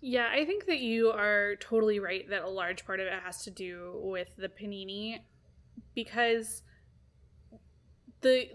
Yeah, 0.02 0.30
I 0.32 0.46
think 0.46 0.66
that 0.68 0.80
you 0.80 1.10
are 1.10 1.56
totally 1.58 2.00
right 2.00 2.30
that 2.30 2.44
a 2.44 2.50
large 2.50 2.86
part 2.86 3.02
of 3.02 3.08
it 3.08 3.22
has 3.22 3.44
to 3.44 3.52
do 3.52 4.00
with 4.02 4.30
the 4.38 4.48
panini 4.48 5.20
because 5.94 6.64
the 8.22 8.50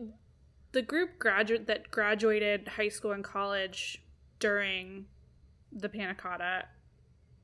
the 0.72 0.82
group 0.82 1.18
graduate 1.18 1.66
that 1.66 1.90
graduated 1.90 2.68
high 2.68 2.88
school 2.88 3.12
and 3.12 3.22
college 3.22 4.02
during 4.38 5.06
the 5.70 5.88
Panna 5.88 6.14
Cotta 6.14 6.64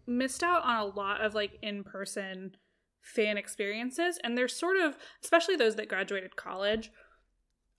missed 0.07 0.43
out 0.43 0.64
on 0.64 0.76
a 0.76 0.85
lot 0.85 1.20
of 1.20 1.35
like 1.35 1.59
in-person 1.62 2.57
fan 3.03 3.37
experiences 3.37 4.19
and 4.23 4.37
they're 4.37 4.47
sort 4.49 4.77
of 4.77 4.97
especially 5.23 5.57
those 5.57 5.77
that 5.77 5.89
graduated 5.89 6.37
college 6.37 6.91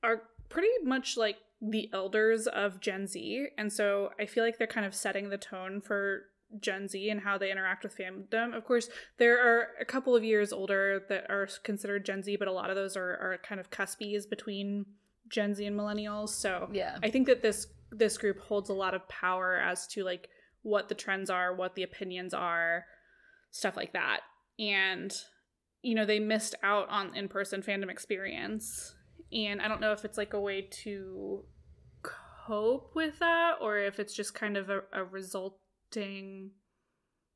are 0.04 0.24
pretty 0.50 0.68
much 0.84 1.16
like 1.16 1.38
the 1.62 1.90
elders 1.94 2.48
of 2.48 2.80
Gen 2.80 3.06
Z. 3.08 3.48
And 3.58 3.72
so 3.72 4.10
I 4.20 4.26
feel 4.26 4.44
like 4.44 4.58
they're 4.58 4.68
kind 4.68 4.86
of 4.86 4.96
setting 4.96 5.30
the 5.30 5.38
tone 5.38 5.80
for 5.80 6.24
Gen 6.60 6.88
Z 6.88 7.10
and 7.10 7.22
how 7.22 7.38
they 7.38 7.52
interact 7.52 7.84
with 7.84 7.96
fandom. 7.98 8.56
Of 8.56 8.66
course, 8.66 8.90
there 9.18 9.40
are 9.40 9.68
a 9.80 9.86
couple 9.86 10.16
of 10.16 10.24
years 10.24 10.52
older 10.52 11.04
that 11.08 11.30
are 11.30 11.48
considered 11.64 12.06
Gen 12.06 12.24
Z, 12.24 12.36
but 12.38 12.48
a 12.48 12.52
lot 12.52 12.70
of 12.70 12.76
those 12.76 12.98
are, 12.98 13.12
are 13.12 13.40
kind 13.48 13.62
of 13.62 13.70
cuspies 13.70 14.30
between 14.30 14.86
Gen 15.30 15.54
Z 15.54 15.66
and 15.66 15.80
millennials. 15.80 16.30
So 16.30 16.68
Yeah. 16.74 16.98
I 17.04 17.10
think 17.10 17.28
that 17.28 17.42
this 17.42 17.68
this 17.92 18.18
group 18.18 18.40
holds 18.40 18.70
a 18.70 18.74
lot 18.74 18.94
of 18.94 19.08
power 19.08 19.58
as 19.58 19.86
to 19.86 20.04
like 20.04 20.30
what 20.64 20.90
the 20.90 20.96
trends 20.96 21.30
are, 21.30 21.54
what 21.54 21.76
the 21.76 21.84
opinions 21.84 22.34
are, 22.34 22.86
stuff 23.52 23.76
like 23.76 23.94
that. 23.94 24.22
And 24.62 25.14
you 25.82 25.96
know, 25.96 26.06
they 26.06 26.20
missed 26.20 26.56
out 26.64 26.88
on 26.90 27.16
in-person 27.16 27.64
fandom 27.64 27.90
experience. 27.90 28.96
And 29.34 29.62
I 29.62 29.68
don't 29.68 29.82
know 29.82 29.94
if 29.94 30.06
it's 30.06 30.18
like 30.18 30.34
a 30.34 30.40
way 30.40 30.68
to 30.84 31.44
cope 32.04 32.92
with 32.96 33.20
that 33.20 33.56
or 33.62 33.78
if 33.78 34.00
it's 34.00 34.14
just 34.14 34.36
kind 34.36 34.58
of 34.58 34.70
a, 34.70 34.82
a 34.94 35.04
resulting 35.04 36.52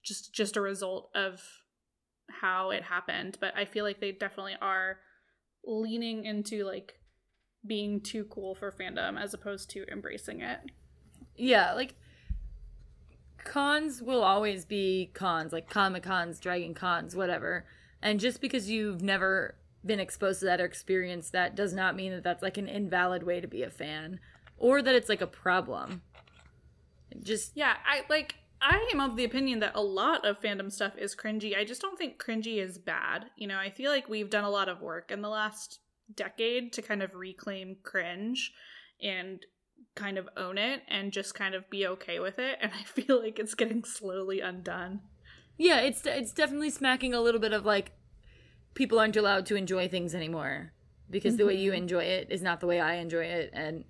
just 0.03 0.34
just 0.34 0.55
a 0.55 0.61
result 0.61 1.09
of 1.15 1.41
how 2.30 2.69
it 2.69 2.84
happened. 2.84 3.38
But 3.39 3.55
I 3.57 3.65
feel 3.65 3.84
like 3.84 3.99
they 3.99 4.11
definitely 4.11 4.55
are 4.61 4.97
leaning 5.65 6.26
into 6.26 6.63
like 6.63 6.99
being 7.65 8.01
too 8.01 8.26
cool 8.26 8.53
for 8.53 8.71
fandom 8.71 9.19
as 9.19 9.34
opposed 9.34 9.71
to 9.71 9.86
embracing 9.91 10.41
it. 10.41 10.59
Yeah, 11.36 11.73
like 11.73 11.95
cons 13.46 14.02
will 14.02 14.24
always 14.24 14.66
be 14.66 15.12
cons, 15.14 15.54
like 15.54 15.70
Comic 15.70 16.04
Cons, 16.04 16.39
Dragon 16.39 16.74
Cons, 16.74 17.16
whatever. 17.16 17.66
And 18.02 18.20
just 18.20 18.41
because 18.41 18.70
you've 18.70 19.02
never 19.02 19.56
been 19.86 20.00
exposed 20.00 20.39
to 20.39 20.46
that 20.46 20.60
or 20.60 20.66
experienced 20.66 21.32
that 21.32 21.56
does 21.56 21.74
not 21.74 21.96
mean 21.96 22.12
that 22.12 22.24
that's 22.24 22.41
like 22.41 22.58
an 22.58 22.68
invalid 22.68 23.24
way 23.24 23.39
to 23.39 23.48
be 23.48 23.64
a 23.64 23.70
fan 23.70 24.20
or 24.58 24.82
that 24.82 24.96
it's 24.96 25.10
like 25.10 25.22
a 25.22 25.28
problem. 25.28 26.02
Just 27.24 27.52
Yeah, 27.56 27.76
I 27.86 28.02
like 28.10 28.36
I 28.62 28.89
am 28.93 29.00
of 29.00 29.16
the 29.16 29.26
opinion 29.26 29.60
that 29.60 29.76
a 29.76 29.82
lot 29.82 30.26
of 30.26 30.41
fandom 30.41 30.72
stuff 30.72 30.98
is 30.98 31.16
cringy. 31.16 31.56
I 31.58 31.64
just 31.64 31.82
don't 31.82 31.98
think 31.98 32.22
cringy 32.22 32.58
is 32.58 32.78
bad. 32.78 33.26
You 33.38 33.48
know, 33.48 33.58
I 33.58 33.70
feel 33.70 33.91
like 33.91 34.10
we've 34.10 34.30
done 34.30 34.43
a 34.43 34.50
lot 34.50 34.70
of 34.70 34.82
work 34.82 35.12
in 35.12 35.22
the 35.22 35.30
last 35.30 35.80
decade 36.14 36.74
to 36.74 36.82
kind 36.82 37.04
of 37.04 37.14
reclaim 37.14 37.78
cringe 37.84 38.54
and 39.02 39.46
kind 39.95 40.17
of 40.17 40.28
own 40.36 40.57
it 40.57 40.82
and 40.88 41.11
just 41.11 41.34
kind 41.34 41.55
of 41.55 41.69
be 41.69 41.88
okay 41.88 42.19
with 42.19 42.38
it 42.38 42.57
and 42.61 42.71
I 42.80 42.84
feel 42.84 43.21
like 43.21 43.39
it's 43.39 43.55
getting 43.55 43.84
slowly 43.84 44.41
undone. 44.41 45.01
yeah, 45.57 45.80
it's 45.80 46.05
it's 46.05 46.34
definitely 46.34 46.69
smacking 46.69 47.13
a 47.13 47.21
little 47.21 47.41
bit 47.41 47.53
of 47.53 47.65
like 47.65 47.91
people 48.73 48.99
aren't 48.99 49.15
allowed 49.15 49.45
to 49.47 49.55
enjoy 49.55 49.88
things 49.88 50.13
anymore 50.13 50.73
because 51.09 51.38
the 51.38 51.45
way 51.45 51.55
you 51.55 51.71
mm-hmm. 51.71 51.84
enjoy 51.84 52.03
it 52.03 52.28
is 52.30 52.41
not 52.41 52.59
the 52.59 52.67
way 52.67 52.80
I 52.80 52.95
enjoy 52.95 53.26
it 53.26 53.51
and 53.53 53.86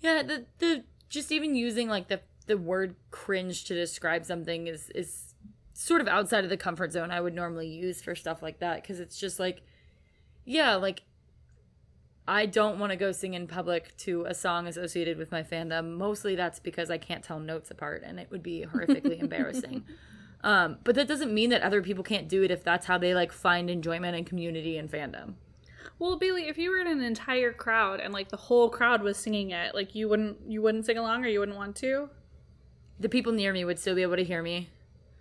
yeah, 0.00 0.22
the 0.22 0.46
the 0.58 0.84
just 1.08 1.32
even 1.32 1.54
using 1.54 1.88
like 1.88 2.08
the 2.08 2.20
the 2.46 2.58
word 2.58 2.96
cringe 3.10 3.64
to 3.64 3.74
describe 3.74 4.24
something 4.24 4.66
is 4.66 4.90
is 4.90 5.34
sort 5.72 6.00
of 6.00 6.08
outside 6.08 6.44
of 6.44 6.50
the 6.50 6.56
comfort 6.56 6.92
zone 6.92 7.10
I 7.10 7.20
would 7.20 7.34
normally 7.34 7.68
use 7.68 8.02
for 8.02 8.14
stuff 8.14 8.42
like 8.42 8.60
that 8.60 8.82
because 8.82 9.00
it's 9.00 9.18
just 9.18 9.38
like 9.38 9.62
yeah, 10.46 10.76
like 10.76 11.02
I 12.28 12.46
don't 12.46 12.78
want 12.78 12.90
to 12.90 12.96
go 12.96 13.12
sing 13.12 13.34
in 13.34 13.46
public 13.46 13.96
to 13.98 14.24
a 14.24 14.34
song 14.34 14.66
associated 14.66 15.16
with 15.16 15.30
my 15.30 15.42
fandom. 15.42 15.96
Mostly 15.96 16.34
that's 16.34 16.58
because 16.58 16.90
I 16.90 16.98
can't 16.98 17.22
tell 17.22 17.38
notes 17.38 17.70
apart 17.70 18.02
and 18.04 18.18
it 18.18 18.30
would 18.30 18.42
be 18.42 18.66
horrifically 18.72 19.20
embarrassing. 19.22 19.84
Um, 20.42 20.78
but 20.84 20.94
that 20.96 21.08
doesn't 21.08 21.32
mean 21.32 21.50
that 21.50 21.62
other 21.62 21.82
people 21.82 22.04
can't 22.04 22.28
do 22.28 22.42
it 22.42 22.50
if 22.50 22.64
that's 22.64 22.86
how 22.86 22.98
they 22.98 23.14
like 23.14 23.32
find 23.32 23.70
enjoyment 23.70 24.16
and 24.16 24.26
community 24.26 24.76
and 24.76 24.90
fandom. 24.90 25.34
Well, 25.98 26.18
Bailey, 26.18 26.48
if 26.48 26.58
you 26.58 26.70
were 26.70 26.78
in 26.78 26.88
an 26.88 27.02
entire 27.02 27.52
crowd 27.52 28.00
and 28.00 28.12
like 28.12 28.28
the 28.28 28.36
whole 28.36 28.68
crowd 28.68 29.02
was 29.02 29.16
singing 29.16 29.50
it, 29.50 29.74
like 29.74 29.94
you 29.94 30.08
wouldn't 30.08 30.38
you 30.46 30.60
wouldn't 30.60 30.84
sing 30.84 30.98
along 30.98 31.24
or 31.24 31.28
you 31.28 31.40
wouldn't 31.40 31.56
want 31.56 31.76
to? 31.76 32.10
The 32.98 33.08
people 33.08 33.32
near 33.32 33.52
me 33.52 33.64
would 33.64 33.78
still 33.78 33.94
be 33.94 34.02
able 34.02 34.16
to 34.16 34.24
hear 34.24 34.42
me. 34.42 34.70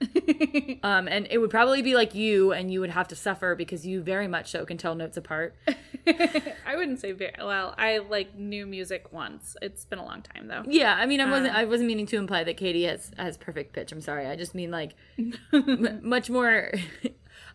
Um, 0.83 1.07
and 1.07 1.27
it 1.31 1.39
would 1.39 1.49
probably 1.49 1.81
be 1.81 1.95
like 1.95 2.13
you, 2.13 2.51
and 2.51 2.71
you 2.71 2.79
would 2.79 2.91
have 2.91 3.07
to 3.07 3.15
suffer 3.15 3.55
because 3.55 3.87
you 3.87 4.01
very 4.01 4.27
much 4.27 4.51
so 4.51 4.65
can 4.65 4.77
tell 4.77 4.93
notes 4.93 5.17
apart. 5.17 5.55
I 6.07 6.75
wouldn't 6.75 6.99
say 6.99 7.11
very 7.11 7.33
well. 7.39 7.73
I 7.77 7.97
like 7.97 8.37
knew 8.37 8.67
music 8.67 9.11
once. 9.11 9.57
It's 9.63 9.85
been 9.85 9.97
a 9.97 10.05
long 10.05 10.21
time 10.21 10.47
though. 10.47 10.63
Yeah, 10.67 10.93
I 10.93 11.07
mean, 11.07 11.21
I 11.21 11.29
wasn't. 11.29 11.55
Uh. 11.55 11.59
I 11.59 11.63
wasn't 11.63 11.87
meaning 11.87 12.05
to 12.07 12.17
imply 12.17 12.43
that 12.43 12.57
Katie 12.57 12.83
has 12.83 13.11
has 13.17 13.37
perfect 13.37 13.73
pitch. 13.73 13.91
I'm 13.91 14.01
sorry. 14.01 14.27
I 14.27 14.35
just 14.35 14.53
mean 14.53 14.69
like 14.69 14.93
m- 15.53 16.01
much 16.03 16.29
more 16.29 16.71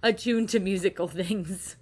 attuned 0.03 0.49
to 0.49 0.59
musical 0.59 1.07
things. 1.07 1.76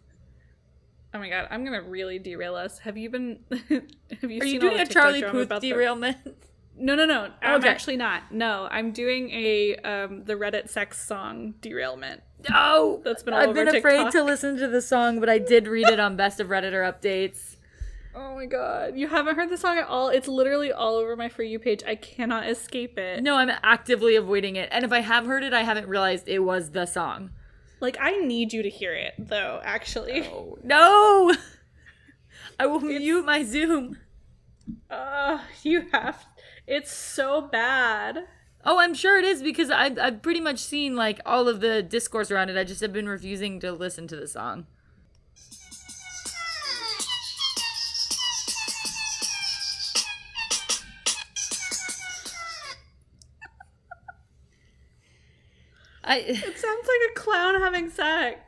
Oh 1.15 1.19
my 1.19 1.31
god, 1.31 1.49
I'm 1.51 1.65
gonna 1.65 1.83
really 1.83 2.19
derail 2.19 2.57
us. 2.57 2.81
Have 2.81 2.99
you 2.99 3.09
been? 3.09 3.39
have 3.51 4.31
you 4.31 4.43
Are 4.43 4.45
you 4.45 4.61
doing 4.61 4.81
a 4.81 4.87
Charlie 4.87 5.23
Puth 5.23 5.49
derailment? 5.61 6.19
No, 6.79 6.95
no, 6.95 7.05
no. 7.05 7.31
I'm 7.43 7.57
Okay. 7.61 7.69
actually 7.69 7.97
not. 7.97 8.31
No, 8.33 8.69
I'm 8.71 8.93
doing 8.93 9.31
a 9.31 9.77
um 9.77 10.25
the 10.25 10.35
Reddit 10.35 10.69
sex 10.71 11.05
song 11.05 11.55
derailment. 11.61 12.23
Oh, 12.55 13.01
That's 13.05 13.23
been 13.25 13.35
all 13.35 13.41
over. 13.41 13.51
I've 13.51 13.57
over 13.57 13.65
been 13.65 13.77
afraid 13.77 13.97
TikTok. 13.97 14.13
to 14.13 14.23
listen 14.23 14.57
to 14.59 14.69
the 14.69 14.81
song, 14.81 15.19
but 15.21 15.29
I 15.29 15.39
did 15.39 15.67
read 15.67 15.89
it 15.89 15.99
on 15.99 16.17
Best 16.17 16.39
of 16.41 16.49
Redditor 16.49 16.83
updates. 16.91 17.57
Oh 18.15 18.35
my 18.35 18.47
god, 18.47 18.97
you 18.97 19.07
haven't 19.09 19.37
heard 19.37 19.51
the 19.51 19.57
song 19.57 19.77
at 19.79 19.87
all? 19.87 20.09
It's 20.09 20.27
literally 20.29 20.73
all 20.73 20.97
over 20.97 21.15
my 21.17 21.29
for 21.29 21.43
you 21.43 21.59
page. 21.59 21.83
I 21.87 21.95
cannot 21.95 22.49
escape 22.49 22.97
it. 22.99 23.23
No, 23.23 23.35
I'm 23.37 23.51
actively 23.63 24.17
avoiding 24.17 24.57
it, 24.57 24.69
and 24.73 24.85
if 24.85 24.93
I 24.93 25.01
have 25.01 25.27
heard 25.27 25.45
it, 25.45 25.53
I 25.53 25.63
haven't 25.63 25.89
realized 25.89 26.29
it 26.29 26.41
was 26.41 26.71
the 26.71 26.87
song. 26.87 27.31
Like 27.81 27.97
I 28.01 28.13
need 28.19 28.53
you 28.53 28.63
to 28.63 28.71
hear 28.71 28.93
it 28.95 29.15
though. 29.19 29.61
Actually, 29.63 30.29
No, 30.65 31.33
I 32.61 32.67
will 32.67 32.81
mute 32.81 33.25
my 33.25 33.45
Zoom. 33.45 33.99
uh, 34.91 35.39
you 35.63 35.87
have. 35.93 36.25
It's 36.69 36.93
so 36.93 37.41
bad. 37.41 38.29
Oh, 38.63 38.79
I'm 38.79 38.93
sure 38.93 39.19
it 39.19 39.25
is 39.25 39.43
because 39.43 39.71
I've, 39.71 39.99
I've 39.99 40.21
pretty 40.21 40.41
much 40.41 40.59
seen 40.59 40.95
like 40.95 41.19
all 41.25 41.49
of 41.49 41.61
the 41.61 41.83
discourse 41.83 42.31
around 42.31 42.51
it. 42.51 42.59
I 42.59 42.65
just 42.65 42.83
have 42.83 42.93
been 42.93 43.09
refusing 43.09 43.59
to 43.61 43.73
listen 43.73 44.07
to 44.09 44.17
the 44.17 44.29
song. 44.29 44.67
I 56.05 56.19
It 56.19 56.59
sounds 56.59 56.87
like 56.87 57.11
a 57.11 57.15
clown 57.15 57.63
having 57.63 57.89
sex. 57.89 58.48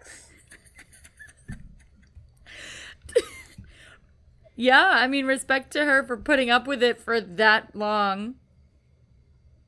Yeah, 4.60 4.90
I 4.92 5.06
mean 5.06 5.26
respect 5.26 5.72
to 5.72 5.84
her 5.84 6.04
for 6.04 6.16
putting 6.16 6.50
up 6.50 6.66
with 6.66 6.82
it 6.82 7.00
for 7.00 7.20
that 7.20 7.74
long. 7.74 8.34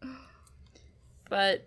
But 1.28 1.66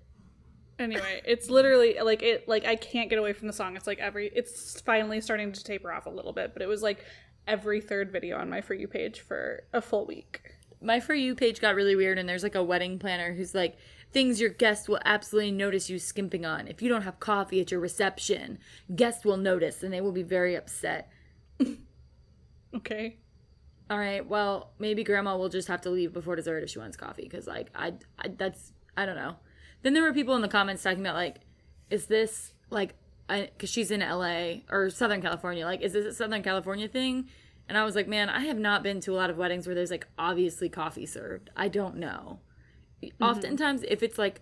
Anyway, 0.77 1.21
it's 1.25 1.49
literally 1.49 1.97
like 2.03 2.21
it 2.21 2.47
like 2.47 2.65
I 2.65 2.75
can't 2.75 3.09
get 3.09 3.17
away 3.17 3.33
from 3.33 3.47
the 3.47 3.53
song. 3.53 3.75
It's 3.77 3.87
like 3.87 3.99
every 3.99 4.27
it's 4.35 4.79
finally 4.81 5.21
starting 5.21 5.51
to 5.53 5.63
taper 5.63 5.91
off 5.91 6.05
a 6.05 6.09
little 6.09 6.33
bit, 6.33 6.53
but 6.53 6.61
it 6.61 6.67
was 6.67 6.83
like 6.83 7.05
every 7.47 7.79
third 7.79 8.11
video 8.11 8.37
on 8.37 8.49
my 8.49 8.61
for 8.61 8.73
you 8.73 8.87
page 8.87 9.21
for 9.21 9.63
a 9.73 9.81
full 9.81 10.05
week. 10.05 10.55
my 10.81 10.99
for 10.99 11.13
you 11.13 11.33
page 11.33 11.61
got 11.61 11.75
really 11.75 11.95
weird 11.95 12.17
and 12.17 12.27
there's 12.27 12.43
like 12.43 12.55
a 12.55 12.63
wedding 12.63 12.99
planner 12.99 13.33
who's 13.33 13.55
like 13.55 13.77
things 14.11 14.39
your 14.41 14.49
guests 14.49 14.87
will 14.87 14.99
absolutely 15.05 15.51
notice 15.51 15.89
you 15.89 15.97
skimping 15.99 16.45
on 16.45 16.67
if 16.67 16.81
you 16.81 16.89
don't 16.89 17.03
have 17.03 17.19
coffee 17.19 17.61
at 17.61 17.71
your 17.71 17.79
reception 17.79 18.57
guests 18.95 19.23
will 19.23 19.37
notice 19.37 19.83
and 19.83 19.93
they 19.93 20.01
will 20.01 20.11
be 20.11 20.23
very 20.23 20.55
upset 20.55 21.09
Okay. 22.75 23.17
all 23.89 23.97
right 23.97 24.27
well 24.27 24.71
maybe 24.79 25.03
grandma 25.03 25.37
will 25.37 25.49
just 25.49 25.67
have 25.67 25.81
to 25.81 25.89
leave 25.89 26.13
before 26.13 26.35
dessert 26.35 26.63
if 26.63 26.69
she 26.69 26.79
wants 26.79 26.97
coffee 26.97 27.23
because 27.23 27.47
like 27.47 27.69
I, 27.75 27.93
I 28.19 28.29
that's 28.29 28.73
i 28.97 29.05
don't 29.05 29.15
know 29.15 29.35
then 29.85 29.93
there 29.93 30.01
were 30.01 30.13
people 30.13 30.35
in 30.35 30.41
the 30.41 30.47
comments 30.47 30.81
talking 30.81 30.99
about 30.99 31.13
like, 31.13 31.41
is 31.91 32.07
this 32.07 32.53
like, 32.71 32.95
because 33.27 33.69
she's 33.69 33.91
in 33.91 33.99
LA 33.99 34.61
or 34.71 34.89
Southern 34.89 35.21
California, 35.21 35.63
like, 35.63 35.81
is 35.81 35.93
this 35.93 36.07
a 36.07 36.11
Southern 36.11 36.41
California 36.41 36.87
thing? 36.87 37.29
And 37.69 37.77
I 37.77 37.85
was 37.85 37.95
like, 37.95 38.07
man, 38.07 38.27
I 38.27 38.39
have 38.45 38.57
not 38.57 38.81
been 38.81 38.99
to 39.01 39.11
a 39.11 39.17
lot 39.17 39.29
of 39.29 39.37
weddings 39.37 39.67
where 39.67 39.75
there's 39.75 39.91
like 39.91 40.07
obviously 40.17 40.69
coffee 40.69 41.05
served. 41.05 41.51
I 41.55 41.67
don't 41.67 41.97
know. 41.97 42.39
Mm-hmm. 43.03 43.23
Oftentimes, 43.23 43.83
if 43.87 44.01
it's 44.01 44.17
like 44.17 44.41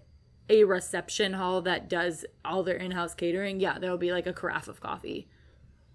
a 0.50 0.64
reception 0.64 1.34
hall 1.34 1.62
that 1.64 1.90
does 1.90 2.24
all 2.46 2.64
their 2.64 2.78
in-house 2.78 3.14
catering, 3.14 3.60
yeah, 3.60 3.78
there'll 3.78 3.98
be 3.98 4.14
like 4.14 4.28
a 4.28 4.34
carafe 4.34 4.70
of 4.70 4.80
coffee. 4.80 5.28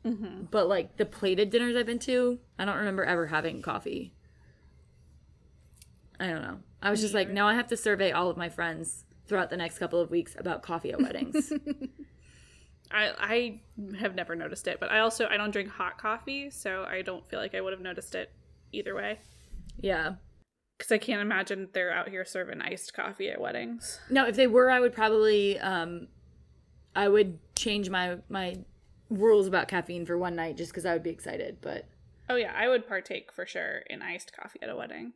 Mm-hmm. 0.04 0.44
But 0.50 0.68
like 0.68 0.96
the 0.96 1.06
plated 1.06 1.50
dinners 1.50 1.76
I've 1.76 1.86
been 1.86 1.98
to, 2.00 2.38
I 2.58 2.64
don't 2.64 2.76
remember 2.76 3.04
ever 3.04 3.26
having 3.26 3.62
coffee. 3.62 4.14
I 6.20 6.26
don't 6.28 6.42
know. 6.42 6.58
I 6.82 6.90
was 6.90 7.00
just 7.00 7.14
like, 7.14 7.28
now 7.28 7.46
I 7.48 7.54
have 7.54 7.68
to 7.68 7.76
survey 7.76 8.12
all 8.12 8.30
of 8.30 8.36
my 8.36 8.48
friends 8.48 9.04
throughout 9.26 9.50
the 9.50 9.56
next 9.56 9.78
couple 9.78 10.00
of 10.00 10.10
weeks 10.10 10.34
about 10.38 10.62
coffee 10.62 10.92
at 10.92 11.00
weddings. 11.00 11.52
I 12.90 13.12
I 13.18 13.60
have 13.98 14.14
never 14.14 14.34
noticed 14.34 14.66
it, 14.66 14.80
but 14.80 14.90
I 14.90 15.00
also 15.00 15.26
I 15.28 15.36
don't 15.36 15.50
drink 15.50 15.68
hot 15.68 15.98
coffee, 15.98 16.50
so 16.50 16.86
I 16.88 17.02
don't 17.02 17.28
feel 17.28 17.38
like 17.38 17.54
I 17.54 17.60
would 17.60 17.72
have 17.72 17.82
noticed 17.82 18.14
it 18.14 18.32
either 18.72 18.94
way. 18.94 19.18
Yeah. 19.78 20.14
Cuz 20.78 20.90
I 20.90 20.98
can't 20.98 21.20
imagine 21.20 21.68
they're 21.72 21.92
out 21.92 22.08
here 22.08 22.24
serving 22.24 22.62
iced 22.62 22.94
coffee 22.94 23.28
at 23.28 23.40
weddings. 23.40 24.00
No, 24.08 24.26
if 24.26 24.36
they 24.36 24.46
were, 24.46 24.70
I 24.70 24.80
would 24.80 24.94
probably 24.94 25.58
um 25.58 26.08
I 26.96 27.08
would 27.08 27.38
change 27.54 27.90
my 27.90 28.18
my 28.28 28.56
rules 29.10 29.46
about 29.46 29.68
caffeine 29.68 30.04
for 30.04 30.18
one 30.18 30.36
night 30.36 30.56
just 30.56 30.74
cuz 30.74 30.84
I 30.84 30.92
would 30.92 31.02
be 31.02 31.10
excited, 31.10 31.58
but 31.60 31.86
Oh 32.30 32.36
yeah, 32.36 32.52
I 32.54 32.68
would 32.68 32.86
partake 32.86 33.32
for 33.32 33.46
sure 33.46 33.78
in 33.88 34.02
iced 34.02 34.36
coffee 34.36 34.60
at 34.62 34.68
a 34.68 34.76
wedding. 34.76 35.12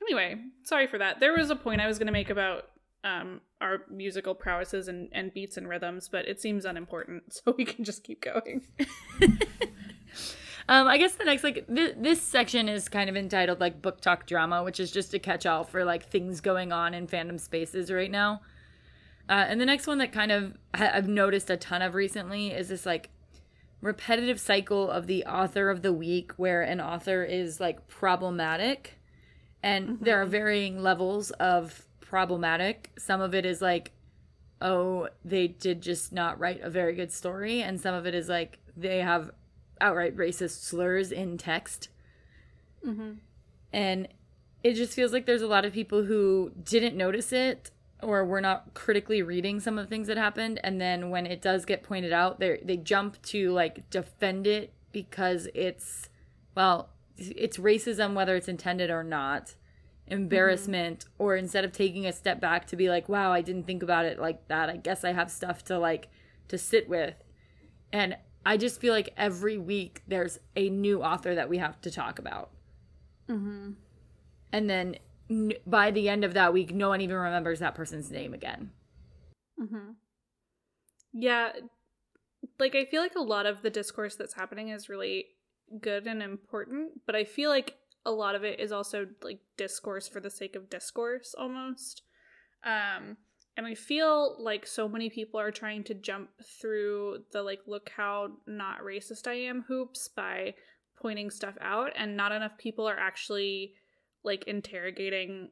Anyway, 0.00 0.36
sorry 0.62 0.86
for 0.86 0.98
that. 0.98 1.18
There 1.20 1.36
was 1.36 1.50
a 1.50 1.56
point 1.56 1.80
I 1.80 1.88
was 1.88 1.98
going 1.98 2.06
to 2.06 2.12
make 2.12 2.30
about 2.30 2.66
um, 3.02 3.40
our 3.60 3.82
musical 3.90 4.34
prowesses 4.34 4.88
and, 4.88 5.08
and 5.12 5.34
beats 5.34 5.56
and 5.56 5.68
rhythms, 5.68 6.08
but 6.08 6.28
it 6.28 6.40
seems 6.40 6.64
unimportant, 6.64 7.24
so 7.32 7.54
we 7.56 7.64
can 7.64 7.84
just 7.84 8.04
keep 8.04 8.22
going. 8.22 8.62
um, 10.68 10.86
I 10.86 10.98
guess 10.98 11.14
the 11.14 11.24
next 11.24 11.42
like 11.42 11.66
th- 11.66 11.96
this 11.98 12.22
section 12.22 12.68
is 12.68 12.88
kind 12.88 13.10
of 13.10 13.16
entitled 13.16 13.60
like 13.60 13.82
BookTok 13.82 14.26
drama, 14.26 14.62
which 14.62 14.78
is 14.78 14.92
just 14.92 15.14
a 15.14 15.18
catch 15.18 15.46
all 15.46 15.64
for 15.64 15.84
like 15.84 16.08
things 16.08 16.40
going 16.40 16.72
on 16.72 16.94
in 16.94 17.08
fandom 17.08 17.40
spaces 17.40 17.90
right 17.90 18.10
now. 18.10 18.40
Uh, 19.28 19.44
and 19.48 19.60
the 19.60 19.66
next 19.66 19.86
one 19.86 19.98
that 19.98 20.12
kind 20.12 20.32
of 20.32 20.56
I've 20.72 21.08
noticed 21.08 21.50
a 21.50 21.56
ton 21.56 21.82
of 21.82 21.94
recently 21.94 22.48
is 22.48 22.68
this 22.68 22.86
like 22.86 23.10
repetitive 23.80 24.40
cycle 24.40 24.90
of 24.90 25.06
the 25.06 25.24
author 25.24 25.70
of 25.70 25.82
the 25.82 25.92
week, 25.92 26.32
where 26.36 26.62
an 26.62 26.80
author 26.80 27.22
is 27.22 27.60
like 27.60 27.86
problematic, 27.88 28.98
and 29.62 29.88
mm-hmm. 29.88 30.04
there 30.04 30.20
are 30.22 30.26
varying 30.26 30.82
levels 30.82 31.30
of 31.32 31.86
problematic. 32.00 32.90
Some 32.98 33.20
of 33.20 33.34
it 33.34 33.44
is 33.44 33.60
like, 33.60 33.92
oh, 34.62 35.08
they 35.24 35.46
did 35.46 35.82
just 35.82 36.12
not 36.12 36.40
write 36.40 36.60
a 36.62 36.70
very 36.70 36.94
good 36.94 37.12
story, 37.12 37.62
and 37.62 37.80
some 37.80 37.94
of 37.94 38.06
it 38.06 38.14
is 38.14 38.28
like 38.28 38.58
they 38.76 38.98
have 38.98 39.30
outright 39.80 40.16
racist 40.16 40.62
slurs 40.62 41.12
in 41.12 41.38
text. 41.38 41.88
Mm-hmm. 42.84 43.12
And 43.72 44.08
it 44.62 44.74
just 44.74 44.94
feels 44.94 45.12
like 45.12 45.26
there's 45.26 45.42
a 45.42 45.46
lot 45.46 45.64
of 45.64 45.72
people 45.72 46.04
who 46.04 46.52
didn't 46.62 46.96
notice 46.96 47.32
it 47.32 47.70
or 48.02 48.24
we're 48.24 48.40
not 48.40 48.74
critically 48.74 49.22
reading 49.22 49.60
some 49.60 49.78
of 49.78 49.84
the 49.84 49.88
things 49.88 50.06
that 50.06 50.16
happened 50.16 50.60
and 50.62 50.80
then 50.80 51.10
when 51.10 51.26
it 51.26 51.42
does 51.42 51.64
get 51.64 51.82
pointed 51.82 52.12
out 52.12 52.38
they 52.38 52.60
they 52.64 52.76
jump 52.76 53.20
to 53.22 53.50
like 53.50 53.88
defend 53.90 54.46
it 54.46 54.72
because 54.92 55.48
it's 55.54 56.08
well 56.54 56.90
it's 57.16 57.58
racism 57.58 58.14
whether 58.14 58.36
it's 58.36 58.48
intended 58.48 58.90
or 58.90 59.02
not 59.02 59.54
embarrassment 60.06 61.00
mm-hmm. 61.00 61.22
or 61.22 61.36
instead 61.36 61.64
of 61.64 61.72
taking 61.72 62.06
a 62.06 62.12
step 62.12 62.40
back 62.40 62.66
to 62.66 62.76
be 62.76 62.88
like 62.88 63.08
wow 63.08 63.32
i 63.32 63.40
didn't 63.40 63.64
think 63.64 63.82
about 63.82 64.04
it 64.04 64.18
like 64.18 64.46
that 64.48 64.70
i 64.70 64.76
guess 64.76 65.04
i 65.04 65.12
have 65.12 65.30
stuff 65.30 65.64
to 65.64 65.78
like 65.78 66.08
to 66.46 66.56
sit 66.56 66.88
with 66.88 67.14
and 67.92 68.16
i 68.46 68.56
just 68.56 68.80
feel 68.80 68.94
like 68.94 69.12
every 69.16 69.58
week 69.58 70.02
there's 70.06 70.38
a 70.56 70.70
new 70.70 71.02
author 71.02 71.34
that 71.34 71.48
we 71.48 71.58
have 71.58 71.80
to 71.80 71.90
talk 71.90 72.18
about 72.18 72.50
mm-hmm. 73.28 73.72
and 74.52 74.70
then 74.70 74.96
by 75.66 75.90
the 75.90 76.08
end 76.08 76.24
of 76.24 76.34
that 76.34 76.52
week 76.52 76.74
no 76.74 76.88
one 76.88 77.00
even 77.00 77.16
remembers 77.16 77.58
that 77.58 77.74
person's 77.74 78.10
name 78.10 78.32
again 78.32 78.70
mm-hmm. 79.60 79.90
yeah 81.12 81.50
like 82.58 82.74
i 82.74 82.84
feel 82.84 83.02
like 83.02 83.16
a 83.16 83.20
lot 83.20 83.46
of 83.46 83.62
the 83.62 83.70
discourse 83.70 84.16
that's 84.16 84.34
happening 84.34 84.68
is 84.68 84.88
really 84.88 85.26
good 85.80 86.06
and 86.06 86.22
important 86.22 86.92
but 87.06 87.14
i 87.14 87.24
feel 87.24 87.50
like 87.50 87.74
a 88.08 88.10
lot 88.10 88.34
of 88.34 88.42
it 88.42 88.58
is 88.58 88.72
also 88.72 89.06
like 89.22 89.40
discourse 89.58 90.08
for 90.08 90.18
the 90.18 90.30
sake 90.30 90.56
of 90.56 90.70
discourse 90.70 91.34
almost. 91.38 92.02
Um 92.64 93.18
and 93.56 93.66
I 93.66 93.74
feel 93.74 94.36
like 94.42 94.66
so 94.66 94.88
many 94.88 95.10
people 95.10 95.38
are 95.38 95.50
trying 95.50 95.82
to 95.84 95.94
jump 95.94 96.30
through 96.60 97.24
the 97.32 97.42
like 97.42 97.60
look 97.66 97.90
how 97.96 98.32
not 98.46 98.80
racist 98.80 99.26
I 99.26 99.34
am 99.34 99.64
hoops 99.68 100.08
by 100.08 100.54
pointing 101.00 101.30
stuff 101.30 101.56
out 101.60 101.90
and 101.96 102.16
not 102.16 102.32
enough 102.32 102.56
people 102.56 102.88
are 102.88 102.98
actually 102.98 103.74
like 104.24 104.44
interrogating 104.44 105.50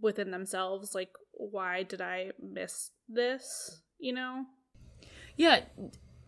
within 0.00 0.30
themselves 0.30 0.94
like 0.94 1.10
why 1.32 1.82
did 1.82 2.00
I 2.00 2.30
miss 2.40 2.90
this, 3.08 3.82
you 3.98 4.12
know? 4.12 4.44
Yeah, 5.36 5.60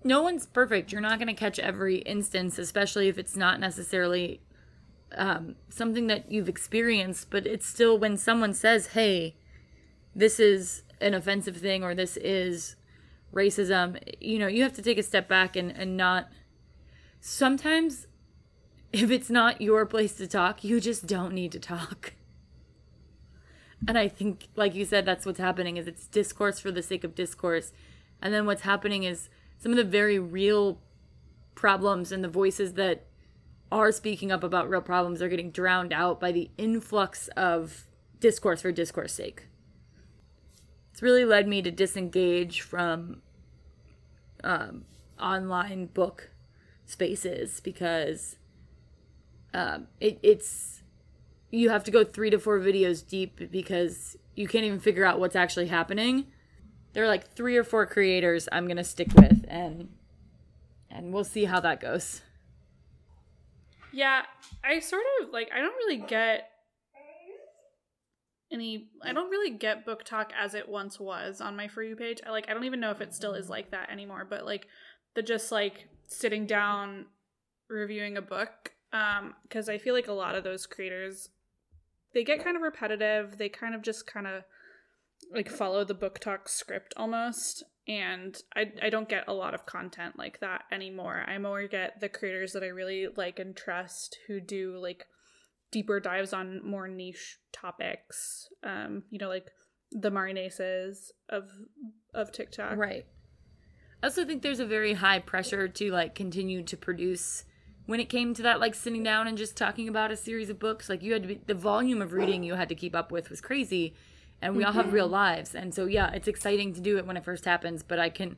no 0.03 0.22
one's 0.22 0.47
perfect. 0.47 0.93
You're 0.93 1.01
not 1.01 1.18
going 1.18 1.28
to 1.28 1.35
catch 1.35 1.59
every 1.59 1.97
instance, 1.99 2.59
especially 2.59 3.09
if 3.09 3.18
it's 3.18 3.37
not 3.37 3.61
necessarily 3.61 4.41
um, 5.16 5.57
something 5.68 6.07
that 6.09 6.30
you've 6.30 6.49
experienced, 6.49 7.30
but 7.30 7.47
it's 7.47 7.66
still 7.66 7.99
when 7.99 8.16
someone 8.16 8.55
says, 8.55 8.89
hey, 8.89 9.37
this 10.14 10.41
is 10.41 10.82
an 11.01 11.14
offensive 11.14 11.57
thing 11.57 11.85
or 11.85 11.95
this 11.95 12.16
is 12.16 12.76
racism, 13.32 14.01
you 14.20 14.39
know, 14.39 14.47
you 14.47 14.62
have 14.62 14.72
to 14.74 14.82
take 14.82 14.99
a 14.99 15.03
step 15.03 15.28
back 15.28 15.57
and, 15.57 15.70
and 15.72 15.97
not. 15.97 16.28
Sometimes, 17.20 18.07
if 19.03 19.11
it's 19.11 19.28
not 19.28 19.61
your 19.61 19.84
place 19.86 20.12
to 20.14 20.26
talk, 20.28 20.62
you 20.62 20.80
just 20.80 21.07
don't 21.07 21.34
need 21.34 21.51
to 21.53 21.59
talk. 21.59 22.14
And 23.88 23.99
I 23.99 24.07
think, 24.07 24.47
like 24.55 24.74
you 24.74 24.84
said, 24.84 25.05
that's 25.05 25.26
what's 25.26 25.40
happening 25.40 25.76
is 25.76 25.88
it's 25.88 26.07
discourse 26.07 26.61
for 26.61 26.70
the 26.70 26.82
sake 26.82 27.03
of 27.03 27.14
discourse. 27.14 27.72
And 28.22 28.32
then 28.32 28.47
what's 28.47 28.62
happening 28.62 29.03
is 29.03 29.28
some 29.59 29.72
of 29.72 29.76
the 29.76 29.84
very 29.84 30.18
real 30.18 30.78
problems 31.57 32.12
and 32.12 32.22
the 32.22 32.28
voices 32.28 32.74
that 32.74 33.07
are 33.72 33.90
speaking 33.90 34.30
up 34.30 34.45
about 34.45 34.70
real 34.70 34.80
problems 34.80 35.20
are 35.20 35.28
getting 35.28 35.51
drowned 35.51 35.92
out 35.92 36.20
by 36.20 36.30
the 36.30 36.51
influx 36.57 37.26
of 37.36 37.86
discourse 38.20 38.62
for 38.62 38.70
discourse 38.70 39.12
sake. 39.12 39.49
It's 40.92 41.03
really 41.03 41.24
led 41.24 41.49
me 41.49 41.62
to 41.62 41.72
disengage 41.72 42.61
from 42.61 43.22
um, 44.45 44.84
online 45.20 45.86
book 45.86 46.30
spaces 46.86 47.59
because 47.59 48.36
um, 49.55 49.86
it, 50.00 50.18
it's 50.22 50.82
you 51.50 51.70
have 51.70 51.84
to 51.84 51.90
go 51.90 52.05
three 52.05 52.28
to 52.30 52.38
four 52.38 52.59
videos 52.59 53.07
deep 53.07 53.50
because 53.50 54.16
you 54.34 54.48
can't 54.48 54.64
even 54.64 54.80
figure 54.80 55.05
out 55.05 55.20
what's 55.20 55.36
actually 55.36 55.68
happening. 55.68 56.26
There 56.92 57.05
are 57.05 57.09
like 57.09 57.32
three 57.34 57.57
or 57.57 57.64
four 57.64 57.86
creators 57.86 58.48
I'm 58.50 58.66
gonna 58.66 58.84
stick 58.84 59.14
with, 59.14 59.44
and 59.48 59.90
and 60.90 61.12
we'll 61.12 61.24
see 61.24 61.44
how 61.44 61.61
that 61.61 61.80
goes. 61.80 62.22
Yeah, 63.92 64.22
I 64.64 64.80
sort 64.80 65.05
of 65.22 65.30
like 65.32 65.50
I 65.55 65.61
don't 65.61 65.76
really 65.76 65.98
get 65.98 66.50
any 68.52 68.88
I 69.02 69.12
don't 69.12 69.30
really 69.30 69.50
get 69.50 69.86
BookTok 69.86 70.30
as 70.38 70.55
it 70.55 70.68
once 70.68 70.98
was 70.98 71.40
on 71.40 71.55
my 71.57 71.68
for 71.68 71.82
you 71.82 71.94
page. 71.94 72.20
I 72.26 72.30
like 72.30 72.50
I 72.50 72.55
don't 72.55 72.64
even 72.64 72.80
know 72.80 72.90
if 72.90 73.00
it 73.00 73.14
still 73.14 73.34
is 73.34 73.48
like 73.48 73.70
that 73.70 73.90
anymore, 73.90 74.26
but 74.28 74.44
like 74.44 74.66
the 75.14 75.22
just 75.22 75.52
like 75.52 75.88
sitting 76.09 76.44
down 76.46 77.07
reviewing 77.68 78.16
a 78.16 78.22
book 78.22 78.74
um 78.95 79.34
because 79.42 79.68
I 79.68 79.76
feel 79.76 79.92
like 79.92 80.09
a 80.09 80.12
lot 80.12 80.34
of 80.34 80.45
those 80.45 80.64
creators 80.64 81.28
they 82.14 82.24
get 82.24 82.42
kind 82.42 82.57
of 82.57 82.62
repetitive. 82.62 83.36
They 83.36 83.49
kind 83.49 83.74
of 83.74 83.82
just 83.82 84.07
kind 84.07 84.26
of 84.26 84.45
like 85.32 85.51
follow 85.51 85.84
the 85.84 85.95
BookTok 85.95 86.49
script 86.49 86.95
almost. 86.97 87.64
And 87.86 88.40
I, 88.57 88.72
I 88.82 88.88
don't 88.88 89.09
get 89.09 89.24
a 89.28 89.34
lot 89.34 89.53
of 89.53 89.66
content 89.66 90.16
like 90.16 90.40
that 90.40 90.62
anymore. 90.72 91.24
I 91.26 91.36
more 91.38 91.66
get 91.66 92.01
the 92.01 92.09
creators 92.09 92.53
that 92.53 92.62
i 92.62 92.68
really 92.68 93.09
like 93.14 93.38
and 93.38 93.55
trust 93.55 94.16
who 94.26 94.40
do 94.40 94.78
like 94.78 95.07
deeper 95.70 96.01
dives 96.01 96.32
on 96.32 96.64
more 96.64 96.88
niche 96.88 97.38
topics. 97.53 98.49
Um 98.62 99.03
you 99.11 99.18
know 99.18 99.28
like 99.28 99.49
the 99.90 100.11
marinaces 100.11 101.11
of 101.28 101.51
of 102.14 102.32
tiktok. 102.32 102.76
Right. 102.76 103.05
I 104.03 104.07
also 104.07 104.24
think 104.24 104.42
there's 104.42 104.61
a 104.61 104.66
very 104.66 104.95
high 104.95 105.18
pressure 105.18 105.66
to 105.66 105.90
like 105.90 106.14
continue 106.14 106.62
to 106.62 106.76
produce 106.76 107.45
when 107.87 108.01
it 108.01 108.09
came 108.09 108.35
to 108.35 108.43
that 108.43 108.61
like 108.61 108.74
sitting 108.74 109.03
down 109.03 109.26
and 109.26 109.37
just 109.37 109.57
talking 109.57 109.89
about 109.89 110.11
a 110.11 110.16
series 110.16 110.49
of 110.49 110.59
books 110.59 110.89
like 110.89 111.03
you 111.03 111.12
had 111.12 111.22
to 111.22 111.28
be 111.28 111.41
the 111.47 111.55
volume 111.55 112.01
of 112.01 112.12
reading 112.12 112.43
you 112.43 112.55
had 112.55 112.68
to 112.68 112.74
keep 112.74 112.95
up 112.95 113.12
with 113.12 113.30
was 113.30 113.41
crazy 113.41 113.95
and 114.45 114.55
we 114.55 114.62
mm-hmm. 114.62 114.76
all 114.76 114.85
have 114.85 114.93
real 114.93 115.07
mm-hmm. 115.07 115.14
lives. 115.14 115.55
And 115.55 115.74
so, 115.74 115.87
yeah, 115.87 116.11
it's 116.12 116.28
exciting 116.28 116.74
to 116.74 116.80
do 116.80 116.99
it 116.99 117.07
when 117.07 117.16
it 117.16 117.24
first 117.24 117.47
happens, 117.47 117.82
but 117.82 117.99
I 117.99 118.11
can 118.11 118.37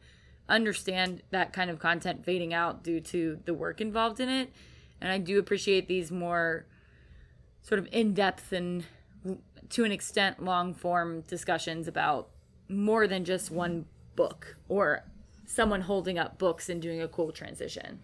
understand 0.49 1.23
that 1.31 1.53
kind 1.53 1.69
of 1.69 1.81
content 1.81 2.25
fading 2.25 2.55
out 2.55 2.85
due 2.85 3.01
to 3.01 3.41
the 3.45 3.53
work 3.53 3.81
involved 3.81 4.21
in 4.21 4.29
it. 4.29 4.53
And 5.01 5.11
I 5.11 5.19
do 5.19 5.39
appreciate 5.39 5.89
these 5.89 6.13
more 6.13 6.67
sort 7.63 7.81
of 7.81 7.89
in 7.91 8.15
depth 8.15 8.53
and 8.53 8.85
to 9.71 9.85
an 9.85 9.91
extent 9.91 10.43
long 10.43 10.73
form 10.73 11.23
discussions 11.23 11.89
about 11.89 12.29
more 12.69 13.09
than 13.09 13.25
just 13.25 13.51
one 13.51 13.87
book 14.15 14.57
or 14.69 15.03
someone 15.45 15.81
holding 15.83 16.19
up 16.19 16.39
books 16.39 16.69
and 16.69 16.81
doing 16.81 17.03
a 17.03 17.09
cool 17.09 17.33
transition. 17.33 18.01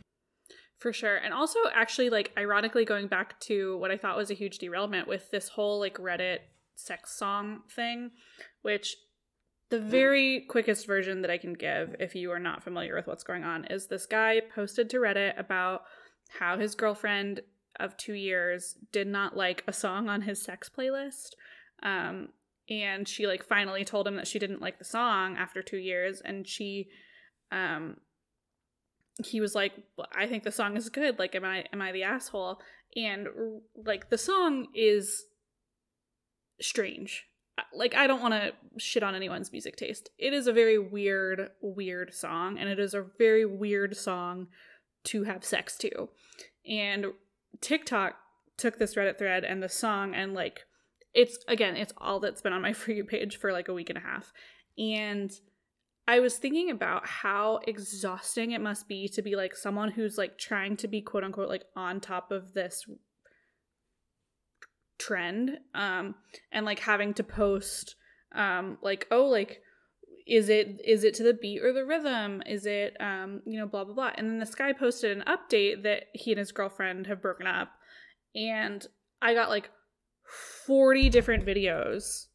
For 0.82 0.92
sure. 0.92 1.16
And 1.16 1.32
also 1.32 1.60
actually 1.72 2.10
like 2.10 2.32
ironically 2.36 2.84
going 2.84 3.06
back 3.06 3.38
to 3.42 3.78
what 3.78 3.92
I 3.92 3.96
thought 3.96 4.16
was 4.16 4.32
a 4.32 4.34
huge 4.34 4.58
derailment 4.58 5.06
with 5.06 5.30
this 5.30 5.48
whole 5.50 5.78
like 5.78 5.94
Reddit 5.94 6.38
sex 6.74 7.16
song 7.16 7.60
thing, 7.70 8.10
which 8.62 8.96
the 9.68 9.78
very 9.78 10.40
quickest 10.40 10.88
version 10.88 11.22
that 11.22 11.30
I 11.30 11.38
can 11.38 11.52
give 11.52 11.94
if 12.00 12.16
you 12.16 12.32
are 12.32 12.40
not 12.40 12.64
familiar 12.64 12.96
with 12.96 13.06
what's 13.06 13.22
going 13.22 13.44
on 13.44 13.64
is 13.66 13.86
this 13.86 14.06
guy 14.06 14.40
posted 14.52 14.90
to 14.90 14.96
Reddit 14.96 15.38
about 15.38 15.82
how 16.40 16.58
his 16.58 16.74
girlfriend 16.74 17.42
of 17.78 17.96
2 17.96 18.14
years 18.14 18.74
did 18.90 19.06
not 19.06 19.36
like 19.36 19.62
a 19.68 19.72
song 19.72 20.08
on 20.08 20.22
his 20.22 20.42
sex 20.42 20.68
playlist. 20.68 21.36
Um 21.84 22.30
and 22.68 23.06
she 23.06 23.28
like 23.28 23.44
finally 23.44 23.84
told 23.84 24.08
him 24.08 24.16
that 24.16 24.26
she 24.26 24.40
didn't 24.40 24.60
like 24.60 24.80
the 24.80 24.84
song 24.84 25.36
after 25.36 25.62
2 25.62 25.76
years 25.76 26.20
and 26.20 26.44
she 26.48 26.88
um 27.52 27.98
he 29.24 29.40
was 29.40 29.54
like 29.54 29.72
i 30.14 30.26
think 30.26 30.42
the 30.42 30.52
song 30.52 30.76
is 30.76 30.88
good. 30.88 31.18
Like 31.18 31.34
am 31.34 31.44
i 31.44 31.64
am 31.72 31.82
i 31.82 31.92
the 31.92 32.02
asshole? 32.02 32.60
And 32.96 33.28
like 33.76 34.10
the 34.10 34.18
song 34.18 34.68
is 34.74 35.24
strange. 36.60 37.24
Like 37.74 37.94
i 37.94 38.06
don't 38.06 38.22
want 38.22 38.34
to 38.34 38.52
shit 38.78 39.02
on 39.02 39.14
anyone's 39.14 39.52
music 39.52 39.76
taste. 39.76 40.10
It 40.18 40.32
is 40.32 40.46
a 40.46 40.52
very 40.52 40.78
weird 40.78 41.50
weird 41.60 42.14
song 42.14 42.58
and 42.58 42.68
it 42.68 42.78
is 42.78 42.94
a 42.94 43.04
very 43.18 43.44
weird 43.44 43.96
song 43.96 44.48
to 45.04 45.24
have 45.24 45.44
sex 45.44 45.76
to. 45.78 46.08
And 46.66 47.06
tiktok 47.60 48.14
took 48.56 48.78
this 48.78 48.94
reddit 48.94 49.18
thread 49.18 49.44
and 49.44 49.62
the 49.62 49.68
song 49.68 50.14
and 50.14 50.34
like 50.34 50.64
it's 51.14 51.38
again 51.48 51.76
it's 51.76 51.92
all 51.98 52.20
that's 52.20 52.40
been 52.40 52.52
on 52.52 52.62
my 52.62 52.72
for 52.72 52.92
you 52.92 53.04
page 53.04 53.36
for 53.36 53.52
like 53.52 53.68
a 53.68 53.74
week 53.74 53.90
and 53.90 53.98
a 53.98 54.02
half. 54.02 54.32
And 54.78 55.30
I 56.06 56.20
was 56.20 56.36
thinking 56.36 56.70
about 56.70 57.06
how 57.06 57.60
exhausting 57.66 58.50
it 58.50 58.60
must 58.60 58.88
be 58.88 59.08
to 59.08 59.22
be 59.22 59.36
like 59.36 59.54
someone 59.54 59.92
who's 59.92 60.18
like 60.18 60.36
trying 60.36 60.76
to 60.78 60.88
be 60.88 61.00
quote 61.00 61.24
unquote 61.24 61.48
like 61.48 61.64
on 61.76 62.00
top 62.00 62.32
of 62.32 62.54
this 62.54 62.84
trend 64.98 65.58
um 65.74 66.14
and 66.52 66.64
like 66.64 66.78
having 66.78 67.12
to 67.12 67.24
post 67.24 67.96
um 68.34 68.78
like 68.82 69.06
oh 69.10 69.24
like 69.24 69.60
is 70.26 70.48
it 70.48 70.80
is 70.84 71.02
it 71.02 71.14
to 71.14 71.22
the 71.24 71.34
beat 71.34 71.62
or 71.62 71.72
the 71.72 71.84
rhythm? 71.84 72.42
Is 72.46 72.66
it 72.66 72.96
um 73.00 73.42
you 73.44 73.58
know 73.58 73.66
blah 73.66 73.84
blah 73.84 73.94
blah. 73.94 74.10
And 74.16 74.28
then 74.28 74.38
this 74.38 74.54
guy 74.54 74.72
posted 74.72 75.16
an 75.16 75.24
update 75.26 75.82
that 75.82 76.04
he 76.14 76.32
and 76.32 76.38
his 76.38 76.52
girlfriend 76.52 77.06
have 77.06 77.20
broken 77.20 77.46
up 77.46 77.70
and 78.34 78.86
i 79.20 79.34
got 79.34 79.50
like 79.50 79.70
40 80.66 81.10
different 81.10 81.44
videos. 81.44 82.26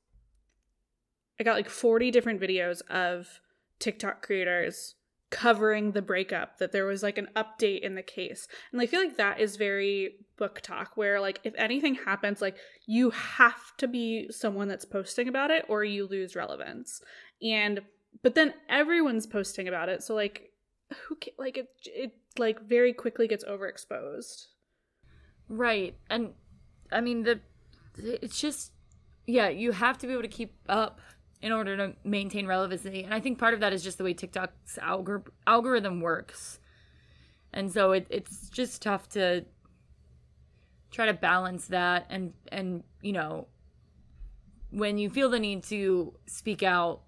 I 1.39 1.43
got 1.43 1.55
like 1.55 1.69
40 1.69 2.11
different 2.11 2.41
videos 2.41 2.81
of 2.89 3.39
TikTok 3.79 4.21
creators 4.21 4.95
covering 5.29 5.91
the 5.91 6.01
breakup 6.01 6.57
that 6.57 6.71
there 6.71 6.85
was 6.85 7.03
like 7.03 7.17
an 7.17 7.27
update 7.35 7.81
in 7.81 7.95
the 7.95 8.01
case. 8.01 8.47
And 8.71 8.81
i 8.81 8.85
feel 8.85 9.01
like 9.01 9.17
that 9.17 9.39
is 9.39 9.57
very 9.57 10.15
BookTok 10.39 10.89
where 10.95 11.19
like 11.19 11.39
if 11.43 11.53
anything 11.57 11.95
happens 11.95 12.41
like 12.41 12.57
you 12.85 13.09
have 13.09 13.75
to 13.77 13.87
be 13.87 14.29
someone 14.31 14.67
that's 14.67 14.85
posting 14.85 15.27
about 15.27 15.51
it 15.51 15.65
or 15.67 15.83
you 15.83 16.07
lose 16.07 16.35
relevance. 16.35 17.01
And 17.41 17.81
but 18.23 18.35
then 18.35 18.53
everyone's 18.69 19.27
posting 19.27 19.67
about 19.67 19.89
it 19.89 20.01
so 20.01 20.15
like 20.15 20.51
who 21.07 21.15
can, 21.15 21.33
like 21.37 21.57
it 21.57 21.67
it 21.85 22.13
like 22.37 22.61
very 22.61 22.93
quickly 22.93 23.27
gets 23.27 23.43
overexposed. 23.43 24.45
Right. 25.49 25.97
And 26.09 26.33
i 26.89 27.01
mean 27.01 27.23
the 27.23 27.41
it's 27.97 28.39
just 28.39 28.71
yeah 29.25 29.49
you 29.49 29.73
have 29.73 29.97
to 29.97 30.07
be 30.07 30.13
able 30.13 30.21
to 30.21 30.29
keep 30.29 30.55
up 30.69 31.01
in 31.41 31.51
order 31.51 31.77
to 31.77 31.93
maintain 32.03 32.47
relevancy. 32.47 33.03
And 33.03 33.13
I 33.13 33.19
think 33.19 33.37
part 33.37 33.53
of 33.53 33.59
that 33.59 33.73
is 33.73 33.83
just 33.83 33.97
the 33.97 34.03
way 34.03 34.13
TikTok's 34.13 34.79
algor- 34.81 35.27
algorithm 35.45 36.01
works. 36.01 36.59
And 37.53 37.71
so 37.71 37.91
it, 37.91 38.07
it's 38.09 38.49
just 38.49 38.81
tough 38.81 39.07
to 39.09 39.45
try 40.91 41.05
to 41.05 41.13
balance 41.13 41.67
that 41.67 42.05
and 42.09 42.33
and 42.51 42.83
you 43.01 43.11
know 43.11 43.47
when 44.69 44.97
you 44.97 45.09
feel 45.09 45.29
the 45.29 45.39
need 45.39 45.63
to 45.63 46.13
speak 46.25 46.63
out 46.63 47.01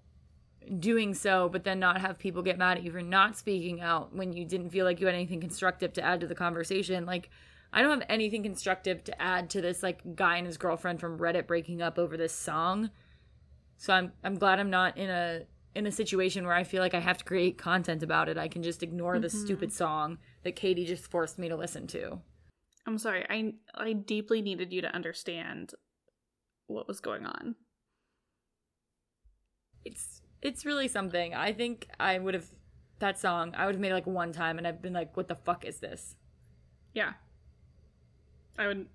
doing 0.78 1.14
so 1.14 1.48
but 1.48 1.64
then 1.64 1.78
not 1.78 2.00
have 2.00 2.18
people 2.18 2.42
get 2.42 2.58
mad 2.58 2.76
at 2.76 2.84
you 2.84 2.92
for 2.92 3.00
not 3.00 3.36
speaking 3.36 3.80
out 3.80 4.14
when 4.14 4.32
you 4.32 4.44
didn't 4.44 4.70
feel 4.70 4.84
like 4.84 5.00
you 5.00 5.06
had 5.06 5.14
anything 5.14 5.40
constructive 5.40 5.92
to 5.92 6.02
add 6.04 6.20
to 6.20 6.26
the 6.26 6.34
conversation 6.34 7.06
like 7.06 7.30
I 7.72 7.82
don't 7.82 8.00
have 8.00 8.06
anything 8.08 8.42
constructive 8.42 9.04
to 9.04 9.22
add 9.22 9.48
to 9.50 9.60
this 9.60 9.82
like 9.82 10.16
guy 10.16 10.36
and 10.36 10.46
his 10.46 10.56
girlfriend 10.56 11.00
from 11.00 11.18
Reddit 11.18 11.46
breaking 11.46 11.80
up 11.80 11.98
over 11.98 12.16
this 12.16 12.34
song 12.34 12.90
so 13.80 13.94
I'm 13.94 14.12
I'm 14.22 14.36
glad 14.36 14.60
I'm 14.60 14.68
not 14.68 14.98
in 14.98 15.08
a 15.08 15.40
in 15.74 15.86
a 15.86 15.90
situation 15.90 16.44
where 16.44 16.54
I 16.54 16.64
feel 16.64 16.82
like 16.82 16.92
I 16.92 17.00
have 17.00 17.16
to 17.16 17.24
create 17.24 17.56
content 17.56 18.02
about 18.02 18.28
it. 18.28 18.36
I 18.36 18.46
can 18.46 18.62
just 18.62 18.82
ignore 18.82 19.14
mm-hmm. 19.14 19.22
the 19.22 19.30
stupid 19.30 19.72
song 19.72 20.18
that 20.44 20.54
Katie 20.54 20.84
just 20.84 21.10
forced 21.10 21.38
me 21.38 21.48
to 21.48 21.56
listen 21.56 21.86
to. 21.88 22.18
I'm 22.86 22.98
sorry. 22.98 23.24
I 23.30 23.54
I 23.74 23.94
deeply 23.94 24.42
needed 24.42 24.70
you 24.70 24.82
to 24.82 24.94
understand 24.94 25.72
what 26.66 26.86
was 26.86 27.00
going 27.00 27.24
on. 27.24 27.54
It's 29.82 30.20
it's 30.42 30.66
really 30.66 30.86
something. 30.86 31.34
I 31.34 31.54
think 31.54 31.88
I 31.98 32.18
would 32.18 32.34
have 32.34 32.50
that 32.98 33.18
song. 33.18 33.54
I 33.56 33.64
would 33.64 33.76
have 33.76 33.80
made 33.80 33.92
it 33.92 33.94
like 33.94 34.06
one 34.06 34.32
time, 34.32 34.58
and 34.58 34.66
I've 34.66 34.82
been 34.82 34.92
like, 34.92 35.16
"What 35.16 35.28
the 35.28 35.34
fuck 35.34 35.64
is 35.64 35.80
this?" 35.80 36.16
Yeah, 36.92 37.14
I 38.58 38.66
would 38.66 38.88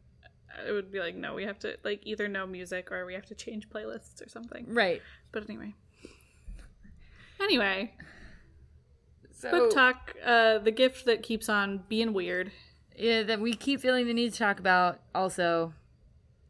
it 0.67 0.71
would 0.71 0.91
be 0.91 0.99
like 0.99 1.15
no 1.15 1.33
we 1.33 1.43
have 1.43 1.59
to 1.59 1.77
like 1.83 2.01
either 2.03 2.27
know 2.27 2.45
music 2.45 2.91
or 2.91 3.05
we 3.05 3.13
have 3.13 3.25
to 3.25 3.35
change 3.35 3.69
playlists 3.69 4.25
or 4.25 4.29
something 4.29 4.65
right 4.69 5.01
but 5.31 5.43
anyway 5.49 5.73
anyway 7.41 7.93
so 9.31 9.51
BookTok 9.51 9.95
uh 10.23 10.59
the 10.59 10.71
gift 10.71 11.05
that 11.05 11.23
keeps 11.23 11.49
on 11.49 11.83
being 11.89 12.13
weird 12.13 12.51
yeah 12.97 13.23
that 13.23 13.39
we 13.39 13.53
keep 13.53 13.81
feeling 13.81 14.07
the 14.07 14.13
need 14.13 14.31
to 14.33 14.39
talk 14.39 14.59
about 14.59 14.99
also 15.13 15.73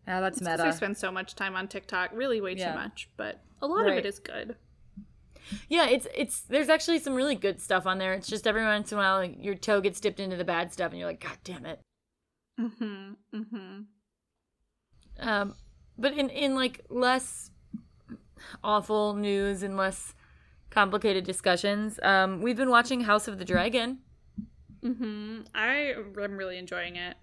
yeah 0.07 0.21
that's 0.21 0.37
it's 0.37 0.47
meta 0.47 0.65
i 0.65 0.71
spend 0.71 0.97
so 0.97 1.11
much 1.11 1.35
time 1.35 1.55
on 1.55 1.67
tiktok 1.67 2.11
really 2.13 2.41
way 2.41 2.53
yeah. 2.53 2.71
too 2.71 2.77
much 2.77 3.09
but 3.17 3.41
a 3.61 3.67
lot 3.67 3.81
right. 3.81 3.93
of 3.93 3.97
it 3.97 4.05
is 4.05 4.19
good 4.19 4.55
yeah, 5.69 5.87
it's 5.87 6.07
it's 6.15 6.41
there's 6.41 6.69
actually 6.69 6.99
some 6.99 7.13
really 7.13 7.35
good 7.35 7.61
stuff 7.61 7.85
on 7.85 7.97
there. 7.97 8.13
It's 8.13 8.27
just 8.27 8.47
every 8.47 8.63
once 8.63 8.91
in 8.91 8.97
a 8.97 9.01
while 9.01 9.17
like, 9.17 9.37
your 9.39 9.55
toe 9.55 9.81
gets 9.81 9.99
dipped 9.99 10.19
into 10.19 10.35
the 10.35 10.43
bad 10.43 10.73
stuff 10.73 10.91
and 10.91 10.99
you're 10.99 11.07
like, 11.07 11.21
God 11.21 11.37
damn 11.43 11.65
it. 11.65 11.79
Mm-hmm. 12.59 13.13
Mm-hmm. 13.35 13.81
Um, 15.19 15.55
but 15.97 16.13
in 16.13 16.29
in 16.29 16.55
like 16.55 16.81
less 16.89 17.51
awful 18.63 19.13
news 19.13 19.63
and 19.63 19.77
less 19.77 20.13
complicated 20.69 21.23
discussions, 21.23 21.99
um, 22.03 22.41
we've 22.41 22.57
been 22.57 22.69
watching 22.69 23.01
House 23.01 23.27
of 23.27 23.39
the 23.39 23.45
Dragon. 23.45 23.99
Mm-hmm. 24.83 25.41
I 25.53 25.93
am 26.17 26.37
really 26.37 26.57
enjoying 26.57 26.95
it. 26.95 27.15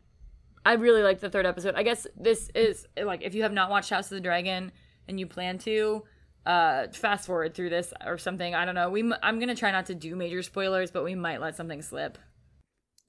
I 0.64 0.74
really 0.74 1.02
like 1.02 1.20
the 1.20 1.30
third 1.30 1.46
episode. 1.46 1.74
I 1.74 1.82
guess 1.82 2.06
this 2.16 2.50
is 2.54 2.86
like 3.00 3.22
if 3.22 3.34
you 3.34 3.42
have 3.42 3.52
not 3.52 3.70
watched 3.70 3.90
House 3.90 4.06
of 4.06 4.16
the 4.16 4.20
Dragon 4.20 4.72
and 5.08 5.18
you 5.18 5.26
plan 5.26 5.58
to, 5.58 6.04
uh, 6.46 6.88
fast 6.92 7.26
forward 7.26 7.54
through 7.54 7.70
this 7.70 7.92
or 8.04 8.18
something. 8.18 8.54
I 8.54 8.64
don't 8.64 8.74
know. 8.74 8.90
We 8.90 9.12
I'm 9.22 9.38
gonna 9.38 9.54
try 9.54 9.70
not 9.70 9.86
to 9.86 9.94
do 9.94 10.16
major 10.16 10.42
spoilers, 10.42 10.90
but 10.90 11.04
we 11.04 11.14
might 11.14 11.40
let 11.40 11.56
something 11.56 11.82
slip. 11.82 12.18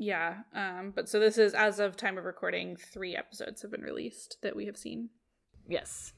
Yeah. 0.03 0.39
Um, 0.53 0.91
but 0.93 1.07
so 1.07 1.17
this 1.17 1.37
is 1.37 1.53
as 1.53 1.79
of 1.79 1.95
time 1.95 2.17
of 2.17 2.25
recording, 2.25 2.75
three 2.75 3.15
episodes 3.15 3.61
have 3.61 3.71
been 3.71 3.83
released 3.83 4.37
that 4.41 4.53
we 4.53 4.65
have 4.65 4.75
seen. 4.75 5.09
Yes. 5.65 6.11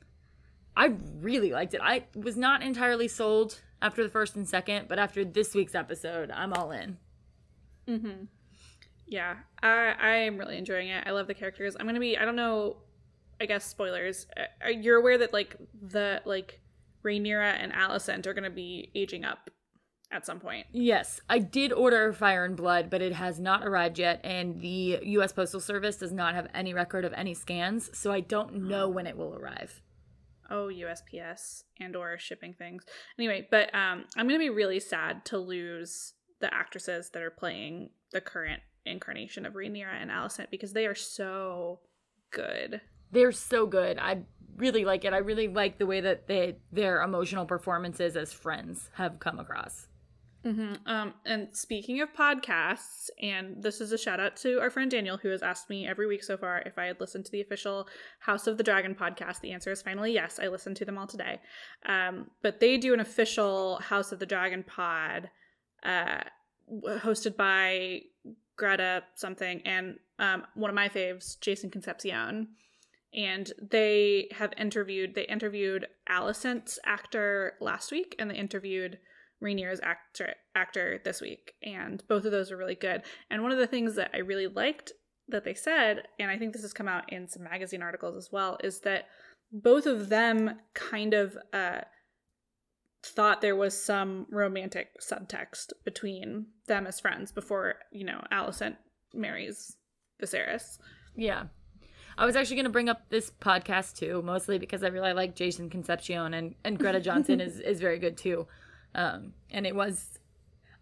I 0.75 0.95
really 1.19 1.51
liked 1.51 1.75
it. 1.75 1.81
I 1.83 2.05
was 2.15 2.35
not 2.35 2.63
entirely 2.63 3.07
sold 3.07 3.61
after 3.83 4.03
the 4.03 4.09
first 4.09 4.35
and 4.35 4.49
second, 4.49 4.87
but 4.87 4.97
after 4.97 5.23
this 5.23 5.53
week's 5.53 5.75
episode, 5.75 6.31
I'm 6.31 6.51
all 6.51 6.71
in. 6.71 6.97
Mm-hmm. 7.87 8.23
Yeah. 9.05 9.35
I 9.61 9.93
I 9.99 10.15
am 10.15 10.39
really 10.39 10.57
enjoying 10.57 10.89
it. 10.89 11.03
I 11.05 11.11
love 11.11 11.27
the 11.27 11.35
characters. 11.35 11.77
I'm 11.79 11.85
gonna 11.85 11.99
be 11.99 12.17
I 12.17 12.25
don't 12.25 12.35
know 12.35 12.77
I 13.39 13.45
guess 13.45 13.65
spoilers. 13.65 14.25
You're 14.63 14.81
you 14.81 14.99
aware 14.99 15.19
that 15.19 15.31
like 15.31 15.57
the 15.79 16.23
like 16.25 16.59
Rhaenyra 17.03 17.55
and 17.59 17.71
Alicent 17.71 18.25
are 18.25 18.33
gonna 18.33 18.49
be 18.49 18.89
aging 18.95 19.25
up 19.25 19.51
at 20.15 20.25
some 20.25 20.39
point. 20.39 20.65
Yes, 20.71 21.19
I 21.29 21.39
did 21.39 21.73
order 21.73 22.13
Fire 22.13 22.45
and 22.45 22.55
Blood, 22.55 22.89
but 22.89 23.01
it 23.01 23.13
has 23.13 23.39
not 23.39 23.65
arrived 23.65 23.99
yet, 23.99 24.21
and 24.23 24.61
the 24.61 24.99
U.S. 25.03 25.33
Postal 25.33 25.59
Service 25.59 25.97
does 25.97 26.11
not 26.11 26.33
have 26.33 26.47
any 26.53 26.73
record 26.73 27.05
of 27.05 27.13
any 27.13 27.33
scans, 27.33 27.95
so 27.97 28.11
I 28.11 28.21
don't 28.21 28.55
know 28.67 28.89
when 28.89 29.07
it 29.07 29.17
will 29.17 29.35
arrive. 29.35 29.81
Oh, 30.49 30.67
USPS 30.67 31.63
and 31.79 31.95
or 31.95 32.17
shipping 32.17 32.53
things. 32.53 32.85
Anyway, 33.17 33.47
but 33.49 33.73
um, 33.73 34.05
I'm 34.15 34.27
gonna 34.27 34.39
be 34.39 34.49
really 34.49 34.79
sad 34.79 35.25
to 35.25 35.37
lose 35.37 36.13
the 36.39 36.53
actresses 36.53 37.09
that 37.11 37.21
are 37.21 37.31
playing 37.31 37.89
the 38.11 38.21
current 38.21 38.61
incarnation 38.85 39.45
of 39.45 39.53
Rhaenyra 39.53 39.99
and 39.99 40.11
Alicent 40.11 40.51
because 40.51 40.73
they 40.73 40.85
are 40.85 40.95
so 40.95 41.79
good. 42.31 42.81
They're 43.11 43.31
so 43.31 43.65
good. 43.65 43.97
I 43.97 44.19
really 44.57 44.85
like 44.85 45.03
it. 45.05 45.13
I 45.13 45.17
really 45.17 45.47
like 45.47 45.77
the 45.77 45.85
way 45.85 46.01
that 46.01 46.27
they 46.27 46.57
their 46.71 47.01
emotional 47.01 47.45
performances 47.45 48.15
as 48.15 48.31
friends 48.31 48.89
have 48.93 49.19
come 49.19 49.39
across. 49.39 49.87
Mm-hmm. 50.45 50.73
Um, 50.85 51.13
and 51.25 51.47
speaking 51.53 52.01
of 52.01 52.13
podcasts, 52.13 53.09
and 53.19 53.63
this 53.63 53.81
is 53.81 53.91
a 53.91 53.97
shout 53.97 54.19
out 54.19 54.35
to 54.37 54.59
our 54.59 54.69
friend 54.69 54.91
Daniel, 54.91 55.17
who 55.17 55.29
has 55.29 55.41
asked 55.41 55.71
me 55.71 55.87
every 55.87 56.05
week 56.05 56.23
so 56.23 56.37
far 56.37 56.61
if 56.67 56.77
I 56.77 56.85
had 56.85 56.99
listened 56.99 57.25
to 57.25 57.31
the 57.31 57.41
official 57.41 57.87
House 58.19 58.45
of 58.45 58.57
the 58.57 58.63
Dragon 58.63 58.93
podcast. 58.93 59.41
The 59.41 59.51
answer 59.51 59.71
is 59.71 59.81
finally 59.81 60.13
yes. 60.13 60.39
I 60.39 60.47
listened 60.47 60.77
to 60.77 60.85
them 60.85 60.99
all 60.99 61.07
today. 61.07 61.39
Um, 61.87 62.29
but 62.43 62.59
they 62.59 62.77
do 62.77 62.93
an 62.93 62.99
official 62.99 63.77
House 63.77 64.11
of 64.11 64.19
the 64.19 64.25
Dragon 64.27 64.63
pod, 64.63 65.31
uh, 65.81 66.21
hosted 66.99 67.35
by 67.35 68.01
Greta 68.55 69.03
something 69.15 69.61
and 69.65 69.95
um, 70.19 70.43
one 70.53 70.69
of 70.69 70.75
my 70.75 70.89
faves, 70.89 71.39
Jason 71.39 71.71
Concepcion. 71.71 72.49
And 73.15 73.51
they 73.59 74.27
have 74.31 74.53
interviewed, 74.57 75.15
they 75.15 75.25
interviewed 75.25 75.87
Alicent's 76.07 76.77
actor 76.85 77.53
last 77.61 77.91
week, 77.91 78.15
and 78.19 78.29
they 78.29 78.35
interviewed 78.35 78.99
Rhaenyra's 79.45 79.79
actor 79.83 80.33
actor 80.55 80.99
this 81.03 81.21
week, 81.21 81.53
and 81.63 82.03
both 82.07 82.25
of 82.25 82.31
those 82.31 82.51
are 82.51 82.57
really 82.57 82.75
good. 82.75 83.03
And 83.29 83.43
one 83.43 83.51
of 83.51 83.57
the 83.57 83.67
things 83.67 83.95
that 83.95 84.11
I 84.13 84.17
really 84.17 84.47
liked 84.47 84.91
that 85.27 85.43
they 85.43 85.53
said, 85.53 86.07
and 86.19 86.29
I 86.29 86.37
think 86.37 86.53
this 86.53 86.61
has 86.63 86.73
come 86.73 86.87
out 86.87 87.11
in 87.11 87.27
some 87.27 87.43
magazine 87.43 87.81
articles 87.81 88.15
as 88.15 88.31
well, 88.31 88.57
is 88.63 88.79
that 88.81 89.05
both 89.51 89.85
of 89.85 90.09
them 90.09 90.59
kind 90.73 91.13
of 91.13 91.37
uh, 91.53 91.81
thought 93.03 93.41
there 93.41 93.55
was 93.55 93.79
some 93.79 94.25
romantic 94.29 94.89
subtext 94.99 95.73
between 95.83 96.47
them 96.67 96.87
as 96.87 96.99
friends 96.99 97.31
before 97.31 97.75
you 97.91 98.03
know 98.03 98.21
Alicent 98.31 98.77
marries 99.13 99.77
Viserys. 100.21 100.79
Yeah. 101.15 101.45
I 102.17 102.25
was 102.25 102.37
actually 102.37 102.55
going 102.55 102.65
to 102.65 102.71
bring 102.71 102.87
up 102.87 103.09
this 103.09 103.29
podcast 103.29 103.97
too, 103.97 104.21
mostly 104.21 104.57
because 104.57 104.83
I 104.83 104.87
really 104.87 105.11
like 105.11 105.35
Jason 105.35 105.69
Concepcion 105.69 106.33
and, 106.33 106.55
and 106.63 106.79
Greta 106.79 107.01
Johnson 107.01 107.41
is, 107.41 107.59
is 107.59 107.81
very 107.81 107.99
good 107.99 108.15
too. 108.15 108.47
Um, 108.95 109.33
and 109.51 109.67
it 109.67 109.75
was, 109.75 110.17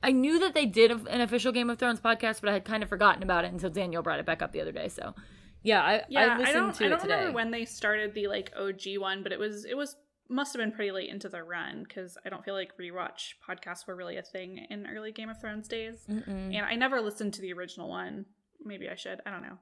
I 0.01 0.11
knew 0.11 0.39
that 0.39 0.53
they 0.53 0.65
did 0.65 0.91
an 0.91 1.19
official 1.21 1.51
Game 1.51 1.69
of 1.69 1.79
Thrones 1.79 1.99
podcast, 1.99 2.39
but 2.41 2.49
I 2.49 2.53
had 2.53 2.63
kind 2.63 2.83
of 2.83 2.89
forgotten 2.89 3.23
about 3.23 3.43
it 3.43 3.51
until 3.51 3.69
Daniel 3.69 4.03
brought 4.03 4.19
it 4.19 4.25
back 4.25 4.41
up 4.41 4.51
the 4.51 4.61
other 4.61 4.71
day. 4.71 4.87
So, 4.87 5.15
yeah, 5.63 5.81
I 5.81 6.03
yeah, 6.09 6.35
I 6.35 6.37
listened 6.37 6.47
I 6.47 6.53
don't, 6.59 6.75
to 6.75 6.85
I 6.85 6.89
don't 6.89 6.97
it 6.99 7.01
today. 7.01 7.15
remember 7.15 7.35
when 7.35 7.51
they 7.51 7.65
started 7.65 8.13
the 8.13 8.27
like 8.27 8.51
OG 8.57 8.97
one, 8.99 9.23
but 9.23 9.31
it 9.31 9.39
was 9.39 9.65
it 9.65 9.75
was 9.75 9.95
must 10.29 10.53
have 10.53 10.59
been 10.59 10.71
pretty 10.71 10.91
late 10.91 11.09
into 11.09 11.29
the 11.29 11.43
run 11.43 11.83
because 11.87 12.17
I 12.25 12.29
don't 12.29 12.43
feel 12.45 12.53
like 12.53 12.77
rewatch 12.77 13.33
podcasts 13.47 13.87
were 13.87 13.95
really 13.95 14.17
a 14.17 14.21
thing 14.21 14.65
in 14.69 14.87
early 14.87 15.11
Game 15.11 15.29
of 15.29 15.39
Thrones 15.39 15.67
days. 15.67 16.05
Mm-mm. 16.09 16.55
And 16.55 16.65
I 16.65 16.75
never 16.75 17.01
listened 17.01 17.33
to 17.35 17.41
the 17.41 17.53
original 17.53 17.89
one. 17.89 18.25
Maybe 18.63 18.89
I 18.89 18.95
should. 18.95 19.21
I 19.25 19.31
don't 19.31 19.41
know. 19.41 19.57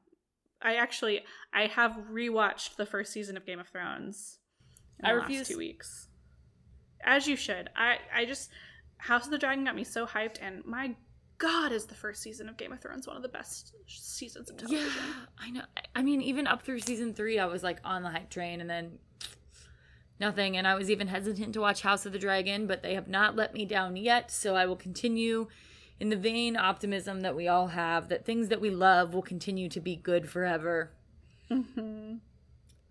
I 0.62 0.76
actually 0.76 1.22
I 1.54 1.68
have 1.68 1.98
rewatched 2.12 2.76
the 2.76 2.86
first 2.86 3.14
season 3.14 3.38
of 3.38 3.46
Game 3.46 3.60
of 3.60 3.68
Thrones. 3.68 4.40
I 5.04 5.12
refuse- 5.12 5.48
two 5.48 5.58
weeks. 5.58 6.08
As 7.04 7.28
you 7.28 7.36
should. 7.36 7.70
I 7.76 7.98
I 8.14 8.26
just 8.26 8.50
House 8.98 9.26
of 9.26 9.32
the 9.32 9.38
Dragon 9.38 9.66
got 9.66 9.76
me 9.76 9.84
so 9.84 10.06
hyped, 10.06 10.38
and 10.42 10.64
my 10.66 10.96
God, 11.38 11.72
is 11.72 11.88
the 11.88 11.96
first 11.96 12.22
season 12.22 12.48
of 12.48 12.56
Game 12.58 12.72
of 12.72 12.80
Thrones 12.80 13.08
one 13.08 13.16
of 13.16 13.24
the 13.24 13.30
best 13.30 13.74
seasons 13.88 14.50
of 14.52 14.58
television? 14.58 14.88
Yeah, 14.96 15.14
I 15.40 15.50
know. 15.50 15.62
I- 15.96 16.04
mean, 16.04 16.22
even 16.22 16.46
up 16.46 16.62
through 16.64 16.82
season 16.82 17.14
three, 17.16 17.40
I 17.40 17.46
was 17.46 17.64
like 17.64 17.80
on 17.84 18.04
the 18.04 18.10
hype 18.10 18.30
train, 18.30 18.62
and 18.62 18.70
then 18.70 19.00
nothing. 20.20 20.56
And 20.58 20.68
I 20.68 20.76
was 20.76 20.92
even 20.92 21.08
hesitant 21.08 21.54
to 21.56 21.62
watch 21.62 21.82
House 21.82 22.06
of 22.06 22.12
the 22.14 22.20
Dragon, 22.20 22.68
but 22.68 22.84
they 22.84 22.94
have 22.94 23.08
not 23.08 23.36
let 23.36 23.54
me 23.56 23.66
down 23.66 23.96
yet. 23.96 24.30
So 24.30 24.56
I 24.56 24.68
will 24.68 24.76
continue 24.76 25.48
in 26.00 26.10
the 26.10 26.16
vain 26.16 26.56
optimism 26.56 27.22
that 27.22 27.36
we 27.36 27.48
all 27.48 27.68
have 27.68 28.10
that 28.10 28.26
things 28.26 28.50
that 28.50 28.62
we 28.62 28.70
love 28.70 29.14
will 29.14 29.22
continue 29.22 29.70
to 29.70 29.80
be 29.80 29.96
good 29.96 30.30
forever. 30.30 30.92
hmm 31.48 32.16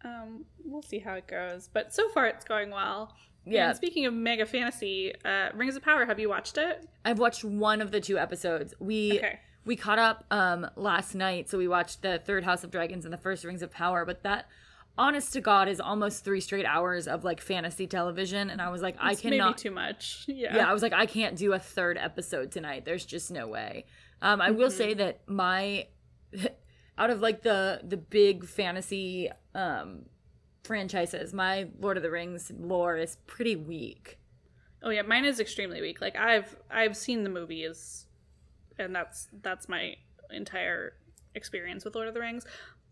Um, 0.04 0.44
we'll 0.64 0.82
see 0.82 0.98
how 1.00 1.14
it 1.14 1.26
goes, 1.28 1.68
but 1.72 1.92
so 1.94 2.08
far 2.08 2.26
it's 2.26 2.44
going 2.44 2.70
well. 2.70 3.14
Yeah. 3.50 3.68
And 3.68 3.76
speaking 3.76 4.06
of 4.06 4.14
mega 4.14 4.46
fantasy, 4.46 5.12
uh, 5.24 5.48
Rings 5.54 5.76
of 5.76 5.82
Power, 5.82 6.06
have 6.06 6.18
you 6.18 6.28
watched 6.28 6.56
it? 6.58 6.88
I've 7.04 7.18
watched 7.18 7.44
one 7.44 7.80
of 7.80 7.90
the 7.90 8.00
two 8.00 8.18
episodes. 8.18 8.74
We 8.78 9.18
Okay. 9.18 9.38
we 9.64 9.76
caught 9.76 9.98
up 9.98 10.24
um 10.30 10.68
last 10.76 11.14
night, 11.14 11.48
so 11.50 11.58
we 11.58 11.68
watched 11.68 12.02
the 12.02 12.18
third 12.24 12.44
House 12.44 12.64
of 12.64 12.70
Dragons 12.70 13.04
and 13.04 13.12
the 13.12 13.18
first 13.18 13.44
Rings 13.44 13.62
of 13.62 13.70
Power, 13.70 14.04
but 14.04 14.22
that 14.22 14.46
honest 14.98 15.32
to 15.32 15.40
God 15.40 15.68
is 15.68 15.80
almost 15.80 16.24
three 16.24 16.40
straight 16.40 16.66
hours 16.66 17.06
of 17.08 17.24
like 17.24 17.40
fantasy 17.40 17.86
television 17.86 18.50
and 18.50 18.60
I 18.60 18.68
was 18.70 18.82
like, 18.82 18.96
I 19.00 19.14
cannot 19.14 19.46
maybe 19.50 19.58
too 19.58 19.70
much. 19.70 20.24
Yeah. 20.28 20.56
yeah, 20.56 20.68
I 20.70 20.72
was 20.74 20.82
like, 20.82 20.92
I 20.92 21.06
can't 21.06 21.36
do 21.36 21.52
a 21.54 21.58
third 21.58 21.96
episode 21.96 22.50
tonight. 22.52 22.84
There's 22.84 23.06
just 23.06 23.30
no 23.30 23.46
way. 23.46 23.86
Um, 24.20 24.40
I 24.42 24.50
will 24.50 24.70
say 24.70 24.92
that 24.94 25.20
my 25.26 25.86
out 26.98 27.10
of 27.10 27.20
like 27.20 27.42
the 27.42 27.80
the 27.82 27.96
big 27.96 28.44
fantasy 28.44 29.30
um 29.54 30.02
franchises, 30.62 31.32
my 31.32 31.68
Lord 31.78 31.96
of 31.96 32.02
the 32.02 32.10
Rings 32.10 32.50
lore 32.58 32.96
is 32.96 33.16
pretty 33.26 33.56
weak. 33.56 34.18
Oh 34.82 34.90
yeah, 34.90 35.02
mine 35.02 35.24
is 35.24 35.40
extremely 35.40 35.80
weak. 35.80 36.00
Like 36.00 36.16
I've 36.16 36.56
I've 36.70 36.96
seen 36.96 37.22
the 37.22 37.30
movies, 37.30 38.06
and 38.78 38.94
that's 38.94 39.28
that's 39.42 39.68
my 39.68 39.96
entire 40.30 40.94
experience 41.34 41.84
with 41.84 41.94
Lord 41.94 42.08
of 42.08 42.14
the 42.14 42.20
Rings. 42.20 42.46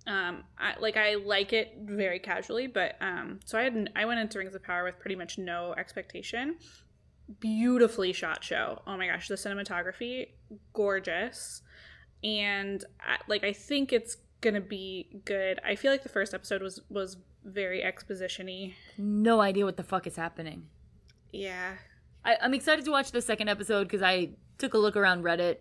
Um, 0.07 0.45
I, 0.59 0.79
like 0.81 0.97
I 0.97 1.14
like 1.16 1.53
it 1.53 1.75
very 1.83 2.19
casually, 2.19 2.66
but 2.66 2.97
um, 3.01 3.41
so 3.45 3.59
I 3.59 3.62
had 3.62 3.91
I 3.95 4.05
went 4.05 4.21
into 4.21 4.39
Rings 4.39 4.55
of 4.55 4.62
Power 4.62 4.85
with 4.85 4.99
pretty 4.99 5.16
much 5.16 5.39
no 5.39 5.75
expectation. 5.77 6.57
Beautifully 7.41 8.12
shot 8.12 8.43
show. 8.43 8.81
Oh 8.87 8.97
my 8.97 9.07
gosh, 9.07 9.29
the 9.29 9.35
cinematography 9.35 10.29
gorgeous, 10.73 11.62
and 12.25 12.85
I, 13.01 13.19
like 13.29 13.45
I 13.45 13.53
think 13.53 13.93
it's 13.93 14.16
gonna 14.41 14.61
be 14.61 15.21
good. 15.25 15.61
I 15.64 15.75
feel 15.75 15.91
like 15.91 16.03
the 16.03 16.09
first 16.09 16.33
episode 16.33 16.62
was 16.62 16.81
was 16.89 17.16
very 17.45 17.82
exposition-y. 17.82 18.74
No 18.97 19.41
idea 19.41 19.64
what 19.64 19.76
the 19.76 19.82
fuck 19.82 20.07
is 20.07 20.16
happening. 20.16 20.66
Yeah, 21.32 21.74
I, 22.24 22.36
I'm 22.41 22.55
excited 22.55 22.84
to 22.84 22.91
watch 22.91 23.12
the 23.12 23.22
second 23.22 23.49
episode 23.49 23.84
because 23.84 24.03
I 24.03 24.30
took 24.59 24.74
a 24.74 24.78
look 24.78 24.97
around 24.97 25.22
Reddit, 25.24 25.59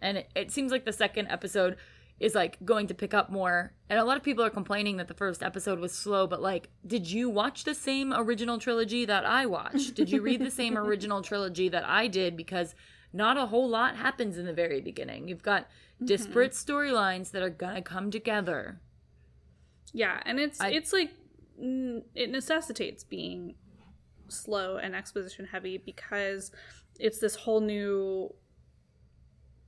and 0.00 0.18
it, 0.18 0.30
it 0.34 0.50
seems 0.50 0.72
like 0.72 0.84
the 0.84 0.92
second 0.92 1.28
episode 1.28 1.76
is 2.22 2.34
like 2.34 2.56
going 2.64 2.86
to 2.86 2.94
pick 2.94 3.12
up 3.12 3.30
more. 3.30 3.72
And 3.90 3.98
a 3.98 4.04
lot 4.04 4.16
of 4.16 4.22
people 4.22 4.44
are 4.44 4.50
complaining 4.50 4.96
that 4.98 5.08
the 5.08 5.14
first 5.14 5.42
episode 5.42 5.80
was 5.80 5.92
slow. 5.92 6.26
But 6.26 6.40
like, 6.40 6.68
did 6.86 7.10
you 7.10 7.28
watch 7.28 7.64
the 7.64 7.74
same 7.74 8.12
original 8.14 8.58
trilogy 8.58 9.04
that 9.04 9.24
I 9.24 9.46
watched? 9.46 9.94
Did 9.94 10.10
you 10.10 10.22
read 10.22 10.40
the 10.40 10.50
same 10.62 10.78
original 10.78 11.20
trilogy 11.22 11.68
that 11.68 11.84
I 11.84 12.06
did? 12.06 12.36
Because 12.36 12.76
not 13.12 13.36
a 13.36 13.46
whole 13.46 13.68
lot 13.68 13.96
happens 13.96 14.38
in 14.38 14.46
the 14.46 14.52
very 14.52 14.80
beginning. 14.80 15.26
You've 15.26 15.42
got 15.42 15.62
mm-hmm. 15.64 16.06
disparate 16.06 16.52
storylines 16.52 17.32
that 17.32 17.42
are 17.42 17.50
gonna 17.50 17.82
come 17.82 18.10
together. 18.10 18.80
Yeah, 19.92 20.20
and 20.24 20.38
it's 20.40 20.60
I- 20.60 20.70
it's 20.70 20.92
like 20.92 21.10
it 21.58 22.30
necessitates 22.30 23.04
being 23.04 23.54
slow 24.28 24.78
and 24.78 24.94
exposition 24.94 25.46
heavy 25.46 25.76
because 25.78 26.50
it's 26.98 27.18
this 27.18 27.34
whole 27.36 27.60
new 27.60 28.34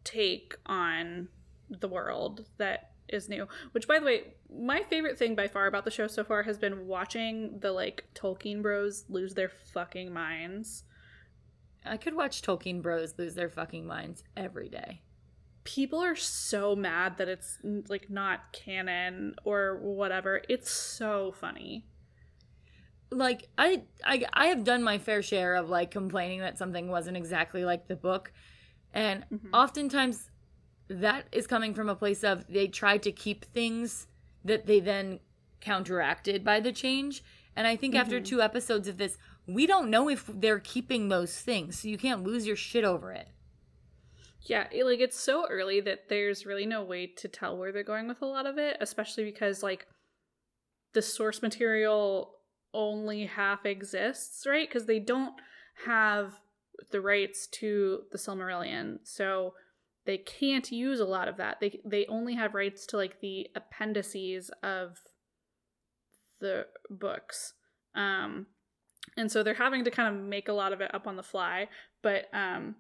take 0.05 0.55
on 0.67 1.29
the 1.71 1.89
world 1.89 2.47
that 2.59 2.91
is 3.09 3.29
new. 3.29 3.47
Which 3.73 3.87
by 3.87 3.99
the 3.99 4.07
way, 4.07 4.35
my 4.51 4.83
favorite 4.89 5.19
thing 5.19 5.35
by 5.35 5.49
far 5.49 5.67
about 5.67 5.85
the 5.85 5.91
show 5.91 6.07
so 6.07 6.25
far 6.25 6.43
has 6.43 6.59
been 6.59 6.87
watching 6.87 7.59
the 7.61 7.73
like 7.73 8.05
Tolkien 8.15 8.63
bros 8.63 9.05
lose 9.09 9.35
their 9.35 9.51
fucking 9.73 10.13
minds. 10.13 10.85
I 11.85 11.97
could 11.99 12.15
watch 12.15 12.41
Tolkien 12.43 12.81
bros 12.83 13.15
lose 13.19 13.35
their 13.35 13.51
fucking 13.51 13.87
minds 13.87 14.25
every 14.37 14.69
day. 14.71 15.03
People 15.65 16.01
are 16.01 16.17
so 16.17 16.77
mad 16.77 17.17
that 17.19 17.29
it's 17.29 17.59
like 17.89 18.11
not 18.11 18.53
canon 18.53 19.35
or 19.45 19.79
whatever. 19.83 20.43
It's 20.49 20.71
so 20.71 21.33
funny. 21.33 21.87
like 23.11 23.49
I, 23.57 23.83
I 24.05 24.25
I 24.33 24.47
have 24.47 24.65
done 24.65 24.83
my 24.83 24.99
fair 24.99 25.23
share 25.23 25.55
of 25.55 25.71
like 25.71 25.91
complaining 25.91 26.41
that 26.41 26.59
something 26.59 26.89
wasn't 26.89 27.17
exactly 27.17 27.65
like 27.65 27.87
the 27.89 27.97
book. 27.97 28.33
And 28.93 29.25
mm-hmm. 29.33 29.55
oftentimes 29.55 30.31
that 30.89 31.27
is 31.33 31.47
coming 31.47 31.75
from 31.75 31.89
a 31.89 31.95
place 31.97 32.23
of 32.25 32.47
they 32.49 32.67
tried 32.69 33.03
to 33.05 33.13
keep 33.13 33.45
things 33.47 34.07
that 34.45 34.67
they 34.67 34.81
then 34.81 35.21
counteracted 35.61 36.45
by 36.45 36.61
the 36.61 36.73
change. 36.73 37.23
And 37.57 37.67
I 37.67 37.77
think 37.77 37.95
after 37.95 38.17
mm-hmm. 38.17 38.25
two 38.25 38.43
episodes 38.43 38.89
of 38.89 38.99
this 38.99 39.17
we 39.47 39.67
don't 39.67 39.91
know 39.91 40.09
if 40.09 40.29
they're 40.33 40.61
keeping 40.61 41.09
those 41.09 41.37
things. 41.39 41.81
So 41.81 41.89
you 41.89 41.99
can't 41.99 42.23
lose 42.25 42.47
your 42.47 42.57
shit 42.57 42.85
over 42.85 43.13
it 43.13 43.29
Yeah, 44.45 44.67
like 44.85 45.01
it's 45.01 45.19
so 45.19 45.47
early 45.49 45.81
that 45.81 46.09
there's 46.11 46.45
really 46.45 46.67
no 46.67 46.83
way 46.85 47.07
to 47.07 47.29
tell 47.29 47.57
where 47.57 47.73
they're 47.73 47.83
going 47.83 48.09
with 48.09 48.21
a 48.21 48.27
lot 48.27 48.47
of 48.47 48.59
it, 48.59 48.77
especially 48.81 49.25
because 49.25 49.63
like 49.63 49.87
the 50.93 51.01
source 51.01 51.41
material 51.41 52.35
only 52.75 53.25
half 53.25 53.65
exists, 53.65 54.47
right? 54.47 54.69
Because 54.69 54.85
they 54.87 54.99
don't 54.99 55.35
have 55.87 56.41
the 56.91 57.01
rights 57.01 57.47
to 57.47 58.03
the 58.13 58.19
Silmarillion, 58.19 58.99
so 59.03 59.55
they 60.05 60.19
can't 60.19 60.71
use 60.71 61.01
a 61.01 61.07
lot 61.07 61.29
of 61.29 61.39
that. 61.39 61.61
They 61.61 61.81
they 61.87 62.05
only 62.07 62.35
have 62.35 62.55
rights 62.55 62.85
to 62.87 62.99
like 62.99 63.21
the 63.21 63.49
appendices 63.57 64.51
of 64.63 64.99
the 66.41 66.67
books. 66.91 67.55
Um 67.95 68.47
and 69.17 69.33
so 69.33 69.43
they're 69.43 69.55
having 69.55 69.85
to 69.85 69.91
kind 69.91 70.15
of 70.15 70.23
make 70.23 70.49
a 70.49 70.53
lot 70.53 70.73
of 70.73 70.83
it 70.83 70.95
up 70.95 71.07
on 71.07 71.17
the 71.17 71.23
fly, 71.23 71.69
but 72.03 72.27
um 72.35 72.75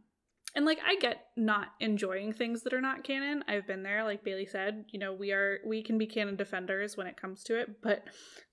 and 0.55 0.65
like 0.65 0.79
I 0.87 0.97
get 0.97 1.27
not 1.37 1.69
enjoying 1.81 2.33
things 2.33 2.63
that 2.63 2.73
are 2.73 2.81
not 2.81 3.05
canon. 3.05 3.45
I've 3.49 3.67
been 3.67 3.83
there, 3.83 4.05
like 4.05 4.25
Bailey 4.25 4.47
said. 4.47 4.85
You 4.91 4.99
know, 4.99 5.13
we 5.13 5.33
are 5.33 5.59
we 5.67 5.83
can 5.83 5.99
be 5.99 6.07
canon 6.07 6.37
defenders 6.37 6.97
when 6.97 7.07
it 7.07 7.21
comes 7.21 7.43
to 7.45 7.59
it, 7.59 7.83
but 7.83 8.05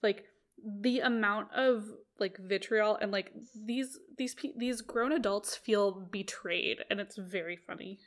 like 0.02 0.26
the 0.64 1.00
amount 1.00 1.52
of 1.54 1.86
like 2.20 2.38
vitriol 2.38 2.98
and 3.02 3.12
like 3.12 3.32
these 3.66 4.00
these 4.18 4.36
these 4.58 4.82
grown 4.82 5.12
adults 5.12 5.56
feel 5.56 5.92
betrayed 6.12 6.80
and 6.90 7.00
it's 7.00 7.18
very 7.18 7.58
funny. 7.68 8.00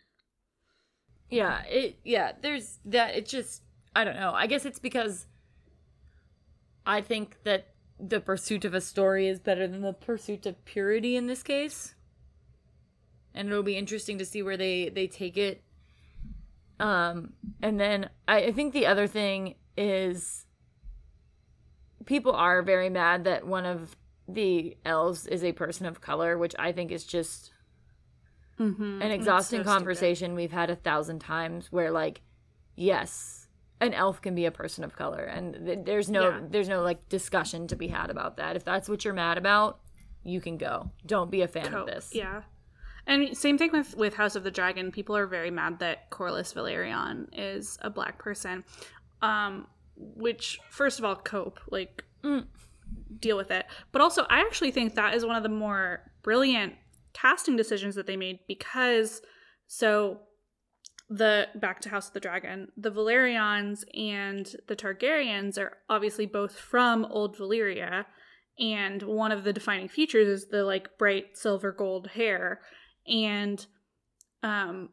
Yeah, 1.30 1.62
it 1.64 1.98
yeah, 2.04 2.32
there's 2.40 2.78
that 2.84 3.14
it 3.14 3.26
just 3.26 3.62
I 3.94 4.04
don't 4.04 4.16
know. 4.16 4.32
I 4.32 4.46
guess 4.46 4.64
it's 4.64 4.78
because 4.78 5.26
I 6.86 7.00
think 7.00 7.38
that 7.44 7.68
the 7.98 8.20
pursuit 8.20 8.64
of 8.64 8.74
a 8.74 8.80
story 8.80 9.28
is 9.28 9.38
better 9.38 9.66
than 9.66 9.82
the 9.82 9.92
pursuit 9.92 10.46
of 10.46 10.64
purity 10.64 11.16
in 11.16 11.26
this 11.26 11.42
case. 11.42 11.93
And 13.34 13.48
it'll 13.48 13.62
be 13.62 13.76
interesting 13.76 14.18
to 14.18 14.24
see 14.24 14.42
where 14.42 14.56
they 14.56 14.88
they 14.88 15.06
take 15.06 15.36
it. 15.36 15.62
Um 16.80 17.32
and 17.62 17.78
then 17.80 18.10
I, 18.28 18.44
I 18.46 18.52
think 18.52 18.72
the 18.72 18.86
other 18.86 19.06
thing 19.06 19.54
is 19.76 20.46
people 22.06 22.32
are 22.32 22.62
very 22.62 22.90
mad 22.90 23.24
that 23.24 23.46
one 23.46 23.64
of 23.64 23.96
the 24.28 24.76
elves 24.84 25.26
is 25.26 25.42
a 25.44 25.52
person 25.52 25.86
of 25.86 26.00
color, 26.00 26.36
which 26.38 26.54
I 26.58 26.72
think 26.72 26.90
is 26.92 27.04
just 27.04 27.50
Mm-hmm. 28.56 29.02
an 29.02 29.10
exhausting 29.10 29.64
conversation 29.64 30.36
we've 30.36 30.52
had 30.52 30.70
a 30.70 30.76
thousand 30.76 31.18
times 31.18 31.72
where 31.72 31.90
like 31.90 32.20
yes 32.76 33.48
an 33.80 33.92
elf 33.92 34.22
can 34.22 34.36
be 34.36 34.44
a 34.44 34.52
person 34.52 34.84
of 34.84 34.94
color 34.94 35.24
and 35.24 35.66
th- 35.66 35.80
there's 35.84 36.08
no 36.08 36.28
Yeah. 36.28 36.40
there's 36.50 36.68
no 36.68 36.80
like 36.80 37.08
discussion 37.08 37.66
to 37.66 37.74
be 37.74 37.88
had 37.88 38.10
about 38.10 38.36
that 38.36 38.54
if 38.54 38.64
that's 38.64 38.88
what 38.88 39.04
you're 39.04 39.12
mad 39.12 39.38
about 39.38 39.80
you 40.22 40.40
can 40.40 40.56
go 40.56 40.88
don't 41.04 41.32
be 41.32 41.42
a 41.42 41.48
fan 41.48 41.74
of 41.74 41.86
this 41.86 42.10
Yeah. 42.14 42.42
And 43.06 43.36
same 43.36 43.58
thing 43.58 43.70
with 43.72 43.96
with 43.96 44.14
House 44.14 44.36
of 44.36 44.44
the 44.44 44.50
Dragon. 44.50 44.90
People 44.90 45.16
are 45.16 45.26
very 45.26 45.50
mad 45.50 45.78
that 45.80 46.10
Corlys 46.10 46.54
Velaryon 46.54 47.28
is 47.32 47.78
a 47.82 47.90
black 47.90 48.18
person. 48.18 48.64
Um 49.22 49.66
which 49.96 50.58
first 50.70 50.98
of 50.98 51.04
all 51.04 51.16
cope, 51.16 51.60
like 51.70 52.04
Mm. 52.24 52.46
deal 53.20 53.36
with 53.36 53.50
it. 53.50 53.66
But 53.92 54.00
also 54.00 54.24
I 54.30 54.40
actually 54.40 54.70
think 54.70 54.94
that 54.94 55.14
is 55.14 55.24
one 55.26 55.36
of 55.36 55.42
the 55.42 55.48
more 55.48 56.10
brilliant 56.22 56.74
casting 57.12 57.56
decisions 57.56 57.94
that 57.94 58.06
they 58.06 58.16
made 58.16 58.40
because 58.48 59.20
so 59.66 60.20
the 61.10 61.48
back 61.54 61.80
to 61.82 61.90
House 61.90 62.08
of 62.08 62.14
the 62.14 62.20
Dragon, 62.20 62.72
the 62.76 62.90
Velaryons 62.90 63.84
and 63.94 64.56
the 64.68 64.74
Targaryens 64.74 65.58
are 65.58 65.76
obviously 65.88 66.24
both 66.26 66.56
from 66.58 67.04
Old 67.04 67.36
Valyria, 67.36 68.06
and 68.58 69.02
one 69.02 69.30
of 69.30 69.44
the 69.44 69.52
defining 69.52 69.88
features 69.88 70.26
is 70.26 70.48
the 70.48 70.64
like 70.64 70.96
bright 70.96 71.36
silver 71.36 71.72
gold 71.72 72.08
hair, 72.08 72.62
and 73.06 73.66
um, 74.42 74.90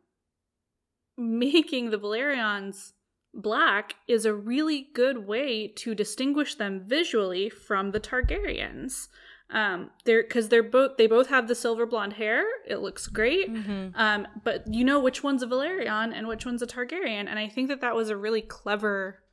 making 1.18 1.90
the 1.90 1.98
Velaryons 2.00 2.94
black 3.34 3.96
is 4.08 4.26
a 4.26 4.34
really 4.34 4.88
good 4.94 5.26
way 5.26 5.68
to 5.68 5.96
distinguish 5.96 6.56
them 6.56 6.84
visually 6.86 7.50
from 7.50 7.92
the 7.92 8.00
Targaryens. 8.00 9.08
Um, 9.50 9.90
they're 10.06 10.24
because 10.24 10.48
they're 10.48 10.64
both 10.64 10.98
they 10.98 11.08
both 11.08 11.28
have 11.28 11.48
the 11.50 11.56
silver 11.56 11.86
blonde 11.86 12.14
hair. 12.14 12.46
It 12.66 12.78
looks 12.78 13.08
great. 13.08 13.52
Mhm. 13.54 13.92
Um, 13.96 14.28
but 14.46 14.66
you 14.74 14.86
know 14.86 15.00
which 15.00 15.24
one's 15.24 15.44
a 15.44 15.48
Velaryon 15.48 16.14
and 16.14 16.28
which 16.28 16.46
one's 16.46 16.62
a 16.62 16.68
Targaryen, 16.68 17.28
and 17.28 17.38
I 17.38 17.50
think 17.50 17.68
that 17.68 17.82
that 17.82 17.96
was 17.96 18.10
a 18.10 18.16
really 18.16 18.42
clever 18.42 19.24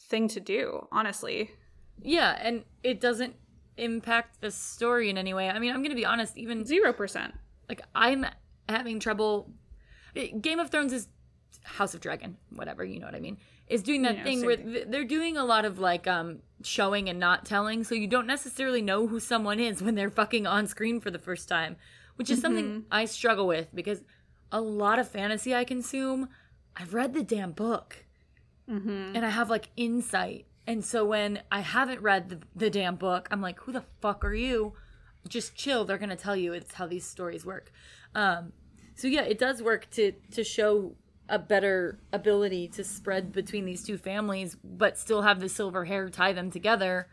thing 0.00 0.26
to 0.28 0.40
do. 0.40 0.88
Honestly, 0.90 1.50
yeah 2.02 2.36
and 2.40 2.64
it 2.82 3.00
doesn't 3.00 3.34
impact 3.76 4.40
the 4.40 4.50
story 4.50 5.10
in 5.10 5.18
any 5.18 5.34
way 5.34 5.48
i 5.48 5.58
mean 5.58 5.72
i'm 5.74 5.82
gonna 5.82 5.94
be 5.94 6.04
honest 6.04 6.36
even 6.36 6.64
zero 6.64 6.92
percent. 6.92 7.34
Like 7.68 7.80
i'm 7.94 8.26
having 8.68 8.98
trouble 9.00 9.50
game 10.40 10.58
of 10.58 10.70
thrones 10.70 10.92
is 10.92 11.08
house 11.62 11.94
of 11.94 12.00
dragon 12.00 12.36
whatever 12.54 12.84
you 12.84 12.98
know 13.00 13.06
what 13.06 13.14
i 13.14 13.20
mean 13.20 13.36
is 13.68 13.82
doing 13.82 14.02
that 14.02 14.22
thing 14.22 14.44
where 14.44 14.56
th- 14.56 14.86
they're 14.88 15.04
doing 15.04 15.36
a 15.36 15.44
lot 15.44 15.64
of 15.64 15.78
like 15.78 16.06
um 16.06 16.38
showing 16.62 17.08
and 17.08 17.18
not 17.18 17.44
telling 17.44 17.82
so 17.84 17.94
you 17.94 18.06
don't 18.06 18.26
necessarily 18.26 18.82
know 18.82 19.06
who 19.06 19.18
someone 19.18 19.58
is 19.58 19.82
when 19.82 19.94
they're 19.94 20.10
fucking 20.10 20.46
on 20.46 20.66
screen 20.66 21.00
for 21.00 21.10
the 21.10 21.18
first 21.18 21.48
time 21.48 21.76
which 22.16 22.30
is 22.30 22.40
something 22.40 22.84
i 22.90 23.04
struggle 23.04 23.46
with 23.46 23.68
because 23.74 24.02
a 24.52 24.60
lot 24.60 24.98
of 24.98 25.08
fantasy 25.08 25.54
i 25.54 25.64
consume 25.64 26.28
i've 26.76 26.92
read 26.94 27.14
the 27.14 27.22
damn 27.22 27.52
book. 27.52 28.04
Mm-hmm. 28.70 29.14
and 29.14 29.26
i 29.26 29.28
have 29.30 29.50
like 29.50 29.68
insight. 29.76 30.46
And 30.66 30.82
so 30.84 31.04
when 31.04 31.40
i 31.52 31.60
haven't 31.60 32.00
read 32.00 32.28
the, 32.30 32.38
the 32.54 32.70
damn 32.70 32.96
book 32.96 33.28
i'm 33.30 33.40
like 33.42 33.58
who 33.60 33.72
the 33.72 33.84
fuck 34.00 34.24
are 34.24 34.34
you 34.34 34.74
just 35.28 35.54
chill 35.54 35.84
they're 35.84 35.98
gonna 35.98 36.16
tell 36.16 36.36
you 36.36 36.52
it's 36.52 36.74
how 36.74 36.86
these 36.86 37.06
stories 37.06 37.44
work. 37.44 37.72
Um 38.14 38.52
so 38.94 39.08
yeah 39.08 39.22
it 39.22 39.38
does 39.38 39.62
work 39.62 39.90
to 39.90 40.12
to 40.32 40.44
show 40.44 40.94
a 41.28 41.38
better 41.38 41.98
ability 42.12 42.68
to 42.68 42.84
spread 42.84 43.32
between 43.32 43.64
these 43.64 43.82
two 43.82 43.96
families 43.96 44.56
but 44.62 44.98
still 44.98 45.22
have 45.22 45.40
the 45.40 45.48
silver 45.48 45.84
hair 45.84 46.08
tie 46.10 46.32
them 46.32 46.50
together. 46.50 47.08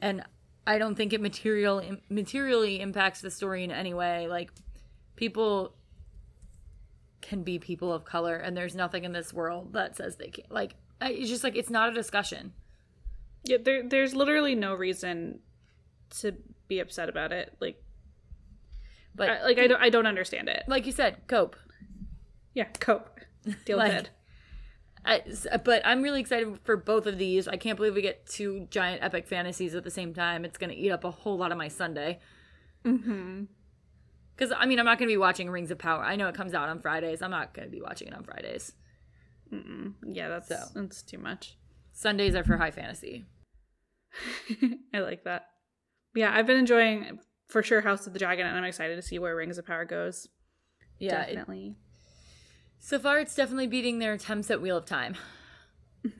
And 0.00 0.22
i 0.66 0.78
don't 0.78 0.94
think 0.94 1.12
it 1.12 1.20
material 1.20 1.82
materially 2.08 2.80
impacts 2.80 3.20
the 3.20 3.30
story 3.30 3.64
in 3.64 3.70
any 3.70 3.94
way. 3.94 4.28
Like 4.28 4.50
people 5.16 5.74
can 7.20 7.42
be 7.42 7.58
people 7.58 7.92
of 7.92 8.04
color 8.04 8.36
and 8.36 8.56
there's 8.56 8.74
nothing 8.74 9.04
in 9.04 9.12
this 9.12 9.32
world 9.32 9.72
that 9.72 9.96
says 9.96 10.16
they 10.16 10.26
can't 10.26 10.50
like 10.50 10.74
it's 11.00 11.30
just 11.30 11.44
like 11.44 11.56
it's 11.56 11.70
not 11.70 11.88
a 11.88 11.92
discussion. 11.92 12.52
Yeah, 13.44 13.58
there 13.62 13.88
there's 13.88 14.14
literally 14.14 14.54
no 14.54 14.74
reason 14.74 15.40
to 16.20 16.34
be 16.74 16.80
upset 16.80 17.08
about 17.08 17.32
it. 17.32 17.54
Like, 17.60 17.76
but 19.14 19.28
I, 19.28 19.42
like 19.44 19.58
I 19.58 19.66
don't 19.66 19.80
I 19.82 19.90
don't 19.90 20.06
understand 20.06 20.48
it. 20.48 20.62
like 20.66 20.86
you 20.86 20.92
said 20.92 21.16
cope 21.26 21.56
Yeah, 22.54 22.64
cope. 22.80 23.20
Deal 23.66 23.78
Like- 23.78 23.92
with 23.92 24.02
it. 24.04 24.10
I, 25.04 25.22
but 25.64 25.82
i'm 25.84 26.00
really 26.00 26.20
excited 26.20 26.60
for 26.62 26.76
both 26.76 27.06
of 27.06 27.18
these 27.18 27.48
i 27.48 27.56
can't 27.56 27.76
believe 27.76 27.92
we 27.96 28.02
get 28.02 28.24
two 28.24 28.68
giant 28.70 29.02
epic 29.02 29.26
fantasies 29.26 29.74
at 29.74 29.82
the 29.82 29.90
same 29.90 30.14
time 30.14 30.44
it's 30.44 30.56
gonna 30.56 30.74
eat 30.74 30.92
up 30.92 31.02
a 31.02 31.10
whole 31.10 31.36
lot 31.36 31.50
of 31.50 31.58
my 31.58 31.66
sunday 31.66 32.20
Mm-hmm. 32.84 33.46
because 34.36 34.52
i 34.56 34.64
mean 34.64 34.78
i'm 34.78 34.84
not 34.84 34.98
gonna 35.00 35.08
be 35.08 35.16
watching 35.16 35.50
rings 35.50 35.72
of 35.72 35.78
power 35.78 36.04
i 36.04 36.14
know 36.14 36.28
it 36.28 36.36
comes 36.36 36.54
out 36.54 36.68
on 36.68 36.78
fridays 36.78 37.20
i'm 37.20 37.32
not 37.32 37.52
gonna 37.52 37.66
be 37.66 37.82
watching 37.82 38.06
it 38.06 38.14
on 38.14 38.22
fridays 38.22 38.74
Mm-mm. 39.52 39.94
Yeah, 40.06 40.28
that's 40.28 40.46
So. 40.48 40.58
that's 40.72 41.02
too 41.02 41.18
much. 41.18 41.56
sundays 41.92 42.36
are 42.36 42.44
for 42.44 42.56
high 42.56 42.70
fantasy 42.70 43.24
I 44.94 45.00
like 45.00 45.24
that. 45.24 45.46
Yeah, 46.14 46.32
I've 46.34 46.46
been 46.46 46.58
enjoying 46.58 47.18
for 47.48 47.62
sure 47.62 47.80
House 47.80 48.06
of 48.06 48.12
the 48.12 48.18
Dragon, 48.18 48.46
and 48.46 48.56
I'm 48.56 48.64
excited 48.64 48.96
to 48.96 49.02
see 49.02 49.18
where 49.18 49.34
Rings 49.36 49.58
of 49.58 49.66
Power 49.66 49.84
goes. 49.84 50.28
yeah 50.98 51.22
it- 51.22 51.34
Definitely. 51.34 51.76
so 52.78 52.98
far 52.98 53.18
it's 53.20 53.34
definitely 53.34 53.66
beating 53.66 53.98
their 53.98 54.12
attempts 54.14 54.50
at 54.50 54.60
wheel 54.62 54.76
of 54.76 54.84
time 54.86 55.16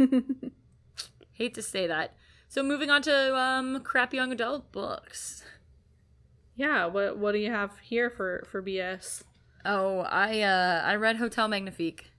hate 1.33 1.55
to 1.55 1.63
say 1.63 1.87
that 1.87 2.15
so 2.49 2.63
moving 2.63 2.91
on 2.91 3.03
to 3.03 3.37
um 3.37 3.81
crappy 3.81 4.17
young 4.17 4.33
adult 4.33 4.71
books 4.73 5.43
yeah. 6.55 6.85
What 6.85 7.17
what 7.19 7.33
do 7.33 7.39
you 7.39 7.51
have 7.51 7.79
here 7.79 8.11
for 8.11 8.45
for 8.51 8.63
BS? 8.63 9.23
oh 9.65 10.01
i 10.01 10.41
uh 10.43 10.83
i 10.85 10.95
read 10.95 11.17
hotel 11.17 11.49
magnifique 11.49 12.11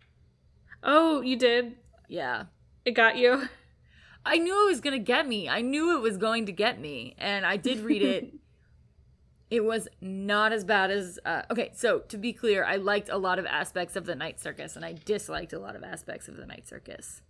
Oh, 0.85 1.21
you 1.21 1.37
did. 1.37 1.75
yeah 2.09 2.45
It 2.83 2.91
got 2.91 3.15
you. 3.15 3.47
I 4.25 4.37
knew 4.37 4.65
it 4.65 4.71
was 4.71 4.79
going 4.81 4.93
to 4.97 5.03
get 5.03 5.27
me. 5.27 5.49
I 5.49 5.61
knew 5.61 5.95
it 5.97 6.01
was 6.01 6.17
going 6.17 6.45
to 6.45 6.51
get 6.51 6.79
me. 6.79 7.15
And 7.17 7.45
I 7.45 7.57
did 7.57 7.79
read 7.81 8.01
it. 8.01 8.33
it 9.49 9.63
was 9.63 9.87
not 10.01 10.51
as 10.53 10.63
bad 10.63 10.91
as. 10.91 11.19
Uh, 11.25 11.41
okay, 11.51 11.71
so 11.73 11.99
to 11.99 12.17
be 12.17 12.31
clear, 12.33 12.63
I 12.63 12.77
liked 12.77 13.09
a 13.09 13.17
lot 13.17 13.37
of 13.37 13.45
aspects 13.45 13.95
of 13.95 14.05
the 14.05 14.15
Night 14.15 14.39
Circus, 14.39 14.75
and 14.75 14.85
I 14.85 14.93
disliked 14.93 15.53
a 15.53 15.59
lot 15.59 15.75
of 15.75 15.83
aspects 15.83 16.27
of 16.27 16.37
the 16.37 16.45
Night 16.45 16.67
Circus. 16.67 17.21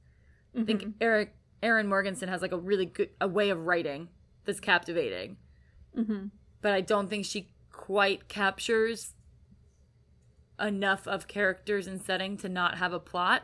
I 0.55 0.63
think 0.63 0.85
Eric 1.01 1.33
Erin 1.63 1.87
Morgenstern 1.87 2.29
has 2.29 2.41
like 2.43 2.51
a 2.51 2.57
really 2.57 2.85
good 2.85 3.09
a 3.19 3.27
way 3.27 3.49
of 3.49 3.65
writing 3.65 4.09
that's 4.45 4.59
captivating, 4.59 5.37
Mm-hmm. 5.97 6.27
but 6.61 6.73
I 6.73 6.81
don't 6.81 7.09
think 7.09 7.25
she 7.25 7.49
quite 7.71 8.27
captures 8.27 9.13
enough 10.59 11.07
of 11.07 11.27
characters 11.27 11.87
and 11.87 12.01
setting 12.01 12.37
to 12.37 12.49
not 12.49 12.77
have 12.77 12.93
a 12.93 12.99
plot. 12.99 13.43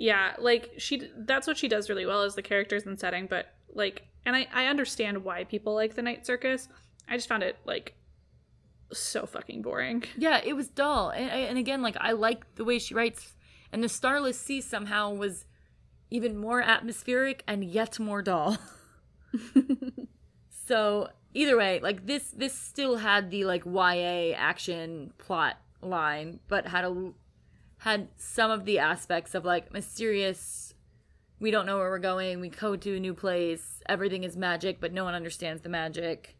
Yeah, 0.00 0.32
like 0.38 0.70
she 0.78 1.10
that's 1.14 1.46
what 1.46 1.58
she 1.58 1.68
does 1.68 1.90
really 1.90 2.06
well 2.06 2.22
is 2.22 2.34
the 2.34 2.40
characters 2.40 2.86
and 2.86 2.98
setting, 2.98 3.26
but 3.26 3.52
like 3.74 4.06
and 4.24 4.34
I 4.34 4.46
I 4.50 4.64
understand 4.64 5.24
why 5.24 5.44
people 5.44 5.74
like 5.74 5.94
the 5.94 6.00
night 6.00 6.24
circus. 6.24 6.68
I 7.06 7.16
just 7.16 7.28
found 7.28 7.42
it 7.42 7.58
like 7.66 7.94
so 8.94 9.26
fucking 9.26 9.60
boring. 9.60 10.04
Yeah, 10.16 10.40
it 10.42 10.54
was 10.54 10.68
dull. 10.68 11.10
And, 11.10 11.30
and 11.30 11.58
again, 11.58 11.82
like 11.82 11.98
I 12.00 12.12
like 12.12 12.54
the 12.54 12.64
way 12.64 12.78
she 12.78 12.94
writes. 12.94 13.34
And 13.72 13.84
the 13.84 13.90
Starless 13.90 14.40
Sea 14.40 14.62
somehow 14.62 15.12
was 15.12 15.44
even 16.10 16.38
more 16.38 16.62
atmospheric 16.62 17.44
and 17.46 17.62
yet 17.62 18.00
more 18.00 18.22
dull. 18.22 18.56
so 20.66 21.10
either 21.34 21.58
way, 21.58 21.78
like 21.80 22.06
this 22.06 22.30
this 22.30 22.54
still 22.54 22.96
had 22.96 23.30
the 23.30 23.44
like 23.44 23.66
YA 23.66 24.32
action 24.34 25.12
plot 25.18 25.58
line, 25.82 26.40
but 26.48 26.68
had 26.68 26.86
a 26.86 27.12
had 27.80 28.08
some 28.16 28.50
of 28.50 28.64
the 28.64 28.78
aspects 28.78 29.34
of 29.34 29.44
like 29.44 29.72
mysterious 29.72 30.74
we 31.40 31.50
don't 31.50 31.64
know 31.64 31.78
where 31.78 31.88
we're 31.88 31.98
going, 31.98 32.38
we 32.40 32.50
go 32.50 32.76
to 32.76 32.96
a 32.96 33.00
new 33.00 33.14
place, 33.14 33.80
everything 33.88 34.24
is 34.24 34.36
magic, 34.36 34.78
but 34.78 34.92
no 34.92 35.04
one 35.04 35.14
understands 35.14 35.62
the 35.62 35.70
magic 35.70 36.36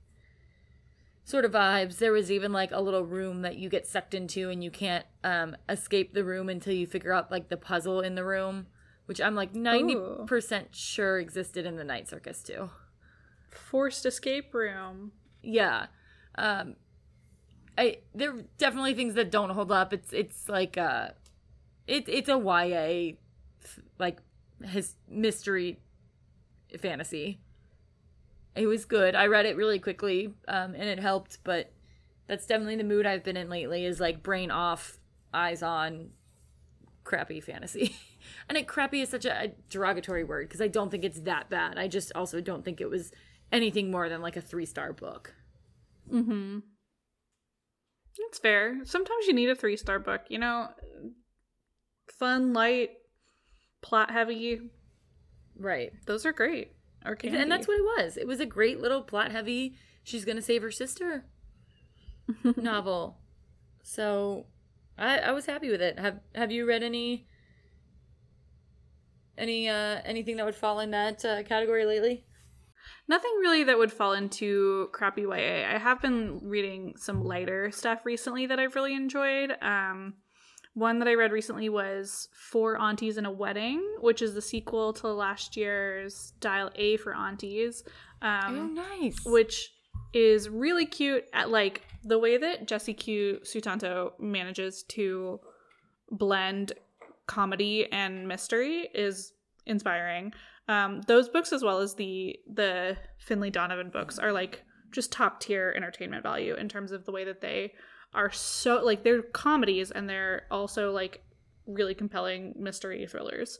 sort 1.25 1.47
of 1.47 1.53
vibes. 1.53 1.97
There 1.97 2.13
was 2.13 2.31
even 2.31 2.53
like 2.53 2.71
a 2.71 2.81
little 2.81 3.05
room 3.05 3.41
that 3.43 3.57
you 3.57 3.71
get 3.71 3.87
sucked 3.87 4.13
into 4.13 4.51
and 4.51 4.63
you 4.63 4.71
can't 4.71 5.07
um, 5.25 5.57
escape 5.71 6.13
the 6.13 6.23
room 6.23 6.51
until 6.51 6.75
you 6.75 6.87
figure 6.87 7.15
out 7.15 7.31
like 7.31 7.49
the 7.49 7.57
puzzle 7.57 8.03
in 8.03 8.15
the 8.15 8.25
room, 8.25 8.67
which 9.07 9.23
I'm 9.23 9.35
like 9.35 9.55
90% 9.55 10.67
sure 10.73 11.19
existed 11.19 11.65
in 11.65 11.77
the 11.77 11.85
night 11.85 12.09
circus 12.09 12.43
too. 12.43 12.69
Forced 13.49 14.05
escape 14.05 14.53
room. 14.53 15.13
Yeah. 15.43 15.87
Um 16.37 16.77
I 17.79 17.99
there 18.15 18.37
are 18.37 18.43
definitely 18.59 18.95
things 18.95 19.15
that 19.15 19.31
don't 19.31 19.51
hold 19.51 19.73
up. 19.73 19.93
It's 19.93 20.13
it's 20.13 20.49
like 20.49 20.77
uh 20.77 21.09
it 21.91 22.09
it's 22.09 22.29
a 22.29 22.39
YA 22.39 23.17
like 23.99 24.21
his 24.65 24.95
mystery 25.09 25.81
fantasy. 26.79 27.41
It 28.55 28.67
was 28.67 28.85
good. 28.85 29.15
I 29.15 29.27
read 29.27 29.47
it 29.47 29.57
really 29.57 29.79
quickly 29.79 30.33
um 30.49 30.75
and 30.75 30.85
it 30.89 31.01
helped, 31.01 31.39
but 31.45 31.73
that's 32.27 32.47
definitely 32.47 32.77
the 32.77 32.85
mood 32.85 33.07
I've 33.07 33.25
been 33.25 33.37
in 33.37 33.49
lately 33.51 33.85
is 33.85 33.99
like 34.01 34.23
brain 34.23 34.51
off, 34.51 34.99
eyes 35.35 35.63
on 35.63 36.11
crappy 37.03 37.41
fantasy. 37.41 37.97
and 38.49 38.57
it 38.57 38.69
crappy 38.69 39.03
is 39.03 39.09
such 39.09 39.25
a, 39.25 39.45
a 39.45 39.49
derogatory 39.69 40.23
word 40.23 40.49
because 40.49 40.61
I 40.61 40.69
don't 40.69 40.91
think 40.91 41.05
it's 41.05 41.21
that 41.23 41.51
bad. 41.51 41.77
I 41.77 41.89
just 41.89 42.13
also 42.15 42.41
don't 42.41 42.65
think 42.65 42.81
it 42.81 42.89
was 42.89 43.11
anything 43.51 43.91
more 43.91 44.09
than 44.09 44.23
like 44.23 44.37
a 44.37 44.43
3-star 44.43 44.93
book. 44.93 45.35
Mhm. 46.13 46.63
That's 48.19 48.39
fair. 48.39 48.85
Sometimes 48.85 49.27
you 49.27 49.33
need 49.33 49.49
a 49.49 49.57
3-star 49.57 49.99
book, 49.99 50.23
you 50.29 50.39
know, 50.39 50.69
fun, 52.21 52.53
light, 52.53 52.91
plot 53.83 54.13
heavy. 54.13 54.61
Right. 55.59 55.93
Those 56.07 56.25
are 56.25 56.33
great. 56.33 56.73
Or 57.05 57.17
candy. 57.17 57.39
And 57.39 57.51
that's 57.51 57.67
what 57.67 57.79
it 57.79 58.05
was. 58.05 58.17
It 58.17 58.27
was 58.29 58.39
a 58.39 58.47
great 58.47 58.81
little 58.81 59.03
plot 59.03 59.33
heavy 59.33 59.75
she's 60.05 60.25
going 60.25 60.37
to 60.37 60.43
save 60.43 60.63
her 60.63 60.71
sister 60.71 61.25
novel. 62.57 63.19
So 63.83 64.47
I 64.99 65.19
I 65.19 65.33
was 65.33 65.47
happy 65.47 65.71
with 65.71 65.81
it. 65.81 65.99
Have 65.99 66.21
have 66.35 66.53
you 66.53 66.67
read 66.67 66.83
any 66.83 67.27
any 69.39 69.69
uh 69.69 70.01
anything 70.05 70.37
that 70.37 70.45
would 70.45 70.55
fall 70.55 70.81
in 70.81 70.91
that 70.91 71.25
uh, 71.25 71.43
category 71.43 71.87
lately? 71.87 72.25
Nothing 73.09 73.33
really 73.41 73.65
that 73.65 73.79
would 73.79 73.93
fall 73.93 74.13
into 74.13 74.89
crappy 74.93 75.23
YA. 75.23 75.69
I 75.69 75.79
have 75.79 76.01
been 76.01 76.41
reading 76.43 76.95
some 76.97 77.25
lighter 77.25 77.71
stuff 77.71 78.05
recently 78.05 78.47
that 78.47 78.61
I've 78.61 78.75
really 78.75 78.95
enjoyed. 78.95 79.57
Um, 79.63 80.15
one 80.81 80.99
that 80.99 81.07
I 81.07 81.15
read 81.15 81.31
recently 81.31 81.69
was 81.69 82.29
Four 82.33 82.79
Aunties 82.79 83.19
in 83.19 83.27
a 83.27 83.31
Wedding, 83.31 83.87
which 84.01 84.23
is 84.23 84.35
the 84.35 84.43
sequel 84.43 84.93
to 84.95 85.09
last 85.09 85.57
year's 85.57 86.33
Dial 86.41 86.71
A 86.75 86.97
for 86.97 87.15
Aunties. 87.15 87.85
Um, 88.23 88.75
oh, 88.79 88.83
nice. 88.99 89.25
Which 89.25 89.73
is 90.13 90.49
really 90.49 90.87
cute 90.87 91.25
at 91.33 91.51
like 91.51 91.83
the 92.03 92.19
way 92.19 92.39
that 92.39 92.67
Jesse 92.67 92.95
Q 92.95 93.41
Sutanto 93.45 94.13
manages 94.19 94.83
to 94.85 95.39
blend 96.11 96.73
comedy 97.27 97.87
and 97.93 98.27
mystery 98.27 98.89
is 98.95 99.33
inspiring. 99.67 100.33
Um, 100.67 101.03
those 101.03 101.29
books, 101.29 101.53
as 101.53 101.63
well 101.63 101.79
as 101.79 101.95
the 101.95 102.37
the 102.53 102.97
Finlay 103.19 103.51
Donovan 103.51 103.91
books, 103.91 104.19
are 104.19 104.33
like 104.33 104.65
just 104.93 105.13
top 105.13 105.41
tier 105.41 105.73
entertainment 105.77 106.23
value 106.23 106.55
in 106.55 106.69
terms 106.69 106.93
of 106.93 107.05
the 107.05 107.13
way 107.13 107.25
that 107.25 107.41
they 107.41 107.73
are 108.15 108.31
so 108.31 108.83
like 108.85 109.05
they're 109.05 109.23
comedies 109.23 109.91
and 109.91 110.09
they're 110.09 110.43
also 110.51 110.91
like 110.91 111.23
really 111.67 111.95
compelling 111.95 112.55
mystery 112.59 113.07
thrillers. 113.07 113.59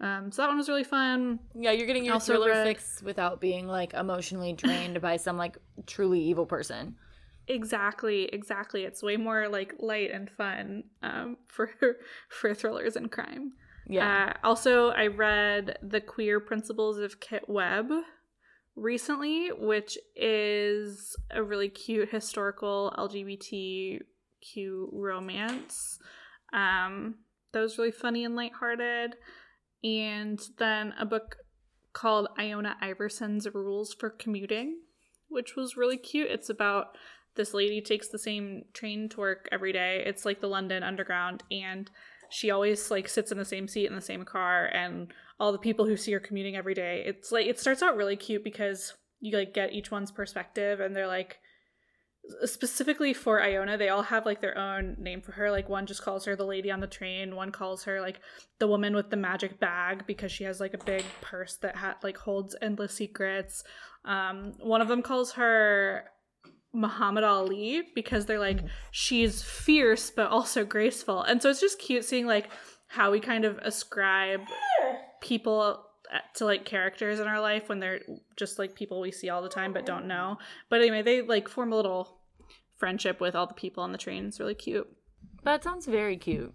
Um, 0.00 0.30
so 0.30 0.42
that 0.42 0.48
one 0.48 0.56
was 0.56 0.68
really 0.68 0.84
fun. 0.84 1.40
Yeah, 1.56 1.72
you're 1.72 1.86
getting 1.88 2.04
your 2.04 2.14
Also 2.14 2.34
thriller 2.34 2.50
read- 2.50 2.66
fix 2.66 3.02
without 3.02 3.40
being 3.40 3.66
like 3.66 3.94
emotionally 3.94 4.52
drained 4.52 5.00
by 5.00 5.16
some 5.16 5.36
like 5.36 5.58
truly 5.86 6.20
evil 6.20 6.46
person. 6.46 6.94
Exactly, 7.48 8.26
exactly. 8.26 8.84
It's 8.84 9.02
way 9.02 9.16
more 9.16 9.48
like 9.48 9.74
light 9.80 10.10
and 10.12 10.30
fun 10.30 10.84
um, 11.02 11.38
for 11.46 11.70
for 12.28 12.54
thrillers 12.54 12.94
and 12.94 13.10
crime. 13.10 13.54
Yeah. 13.88 14.34
Uh, 14.42 14.46
also, 14.46 14.90
I 14.90 15.06
read 15.06 15.78
The 15.82 16.00
Queer 16.02 16.40
Principles 16.40 16.98
of 16.98 17.20
Kit 17.20 17.48
Webb 17.48 17.90
recently, 18.78 19.48
which 19.48 19.98
is 20.16 21.16
a 21.30 21.42
really 21.42 21.68
cute 21.68 22.10
historical 22.10 22.94
LGBTQ 22.96 24.00
romance. 24.92 25.98
Um, 26.52 27.16
that 27.52 27.60
was 27.60 27.78
really 27.78 27.90
funny 27.90 28.24
and 28.24 28.36
lighthearted. 28.36 29.16
And 29.82 30.40
then 30.58 30.94
a 30.98 31.04
book 31.04 31.36
called 31.92 32.28
Iona 32.38 32.76
Iverson's 32.82 33.46
Rules 33.52 33.94
for 33.94 34.10
Commuting, 34.10 34.80
which 35.28 35.56
was 35.56 35.76
really 35.76 35.96
cute. 35.96 36.30
It's 36.30 36.50
about 36.50 36.96
this 37.34 37.54
lady 37.54 37.80
takes 37.80 38.08
the 38.08 38.18
same 38.18 38.64
train 38.72 39.08
to 39.10 39.20
work 39.20 39.48
every 39.52 39.72
day. 39.72 40.02
It's 40.04 40.24
like 40.24 40.40
the 40.40 40.48
London 40.48 40.82
Underground, 40.82 41.42
and 41.50 41.90
she 42.30 42.50
always 42.50 42.90
like 42.90 43.08
sits 43.08 43.30
in 43.30 43.38
the 43.38 43.44
same 43.44 43.68
seat 43.68 43.86
in 43.86 43.94
the 43.94 44.00
same 44.00 44.24
car, 44.24 44.66
and 44.66 45.12
all 45.40 45.52
the 45.52 45.58
people 45.58 45.86
who 45.86 45.96
see 45.96 46.12
her 46.12 46.20
commuting 46.20 46.56
every 46.56 46.74
day. 46.74 47.02
It's 47.06 47.30
like 47.32 47.46
it 47.46 47.58
starts 47.58 47.82
out 47.82 47.96
really 47.96 48.16
cute 48.16 48.44
because 48.44 48.94
you 49.20 49.36
like 49.36 49.54
get 49.54 49.72
each 49.72 49.90
one's 49.90 50.10
perspective, 50.10 50.80
and 50.80 50.94
they're 50.94 51.06
like 51.06 51.38
specifically 52.44 53.14
for 53.14 53.42
Iona, 53.42 53.78
they 53.78 53.88
all 53.88 54.02
have 54.02 54.26
like 54.26 54.40
their 54.40 54.56
own 54.56 54.96
name 54.98 55.20
for 55.20 55.32
her. 55.32 55.50
Like 55.50 55.68
one 55.68 55.86
just 55.86 56.02
calls 56.02 56.24
her 56.24 56.36
the 56.36 56.44
lady 56.44 56.70
on 56.70 56.80
the 56.80 56.86
train, 56.86 57.36
one 57.36 57.52
calls 57.52 57.84
her 57.84 58.00
like 58.00 58.20
the 58.58 58.68
woman 58.68 58.94
with 58.94 59.10
the 59.10 59.16
magic 59.16 59.58
bag 59.60 60.04
because 60.06 60.32
she 60.32 60.44
has 60.44 60.60
like 60.60 60.74
a 60.74 60.84
big 60.84 61.04
purse 61.20 61.56
that 61.56 61.76
ha- 61.76 61.96
like 62.02 62.18
holds 62.18 62.56
endless 62.60 62.94
secrets. 62.94 63.64
Um, 64.04 64.54
one 64.60 64.80
of 64.80 64.88
them 64.88 65.02
calls 65.02 65.32
her 65.32 66.04
Muhammad 66.72 67.24
Ali 67.24 67.82
because 67.94 68.26
they're 68.26 68.38
like 68.38 68.60
she's 68.90 69.42
fierce 69.42 70.10
but 70.10 70.30
also 70.30 70.64
graceful. 70.64 71.22
And 71.22 71.42
so 71.42 71.50
it's 71.50 71.60
just 71.60 71.78
cute 71.78 72.04
seeing 72.04 72.26
like 72.26 72.50
how 72.88 73.10
we 73.10 73.20
kind 73.20 73.44
of 73.44 73.58
ascribe 73.58 74.40
people 75.20 75.84
to 76.34 76.44
like 76.44 76.64
characters 76.64 77.20
in 77.20 77.26
our 77.26 77.40
life 77.40 77.68
when 77.68 77.80
they're 77.80 78.00
just 78.36 78.58
like 78.58 78.74
people 78.74 79.00
we 79.00 79.12
see 79.12 79.28
all 79.28 79.42
the 79.42 79.48
time 79.48 79.72
but 79.72 79.86
don't 79.86 80.06
know. 80.06 80.38
But 80.70 80.80
anyway, 80.80 81.02
they 81.02 81.22
like 81.22 81.48
form 81.48 81.72
a 81.72 81.76
little 81.76 82.18
friendship 82.78 83.20
with 83.20 83.34
all 83.34 83.46
the 83.46 83.54
people 83.54 83.82
on 83.82 83.92
the 83.92 83.98
train. 83.98 84.26
It's 84.26 84.40
really 84.40 84.54
cute. 84.54 84.88
that 85.44 85.64
sounds 85.64 85.86
very 85.86 86.16
cute. 86.16 86.54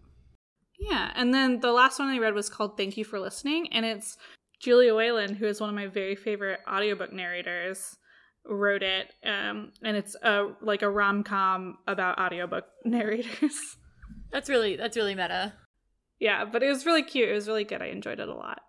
Yeah, 0.80 1.11
and 1.16 1.34
then 1.34 1.59
the 1.59 1.72
last 1.72 1.99
one 1.99 2.09
I 2.09 2.18
read 2.18 2.34
was 2.34 2.49
called 2.49 2.78
Thank 2.78 2.97
You 2.97 3.05
for 3.05 3.20
Listening, 3.20 3.72
and 3.72 3.86
it's 3.86 4.18
Julia 4.59 4.95
Whelan, 4.95 5.36
who 5.36 5.45
is 5.45 5.61
one 5.61 5.70
of 5.70 5.76
my 5.76 5.88
very 5.88 6.16
favorite 6.16 6.59
audiobook 6.68 7.14
narrators, 7.14 7.95
wrote 8.45 8.84
it. 8.84 9.14
Um, 9.24 9.72
and 9.84 9.95
it's 9.95 10.16
a 10.22 10.49
like 10.61 10.82
a 10.82 10.89
rom 10.89 11.24
com 11.24 11.78
about 11.88 12.20
audiobook 12.20 12.66
narrators. 12.86 13.78
That's 14.32 14.49
really 14.49 14.76
that's 14.76 14.97
really 14.97 15.16
meta. 15.16 15.53
Yeah, 16.20 16.45
but 16.45 16.64
it 16.64 16.70
was 16.70 16.86
really 16.86 17.03
cute. 17.03 17.30
It 17.30 17.34
was 17.34 17.47
really 17.47 17.64
good. 17.64 17.82
I 17.82 17.88
enjoyed 17.88 18.20
it 18.20 18.30
a 18.30 18.34
lot. 18.34 18.61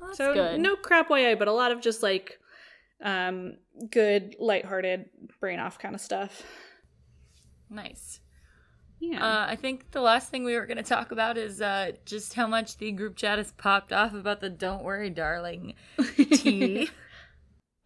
Well, 0.00 0.08
that's 0.08 0.18
so 0.18 0.34
good. 0.34 0.60
no 0.60 0.76
crap 0.76 1.10
YA, 1.10 1.34
but 1.36 1.48
a 1.48 1.52
lot 1.52 1.72
of 1.72 1.80
just 1.80 2.02
like 2.02 2.38
um 3.02 3.54
good, 3.90 4.36
lighthearted, 4.38 5.06
brain 5.40 5.58
off 5.58 5.78
kind 5.78 5.94
of 5.94 6.00
stuff. 6.00 6.42
Nice. 7.70 8.20
Yeah. 9.00 9.22
Uh, 9.22 9.46
I 9.48 9.56
think 9.56 9.90
the 9.90 10.00
last 10.00 10.30
thing 10.30 10.44
we 10.44 10.54
were 10.54 10.66
going 10.66 10.78
to 10.78 10.82
talk 10.82 11.12
about 11.12 11.36
is 11.36 11.60
uh, 11.60 11.92
just 12.06 12.34
how 12.34 12.46
much 12.46 12.78
the 12.78 12.92
group 12.92 13.16
chat 13.16 13.38
has 13.38 13.52
popped 13.52 13.92
off 13.92 14.14
about 14.14 14.40
the 14.40 14.48
"Don't 14.48 14.82
worry, 14.82 15.10
darling" 15.10 15.74
tea. 16.32 16.88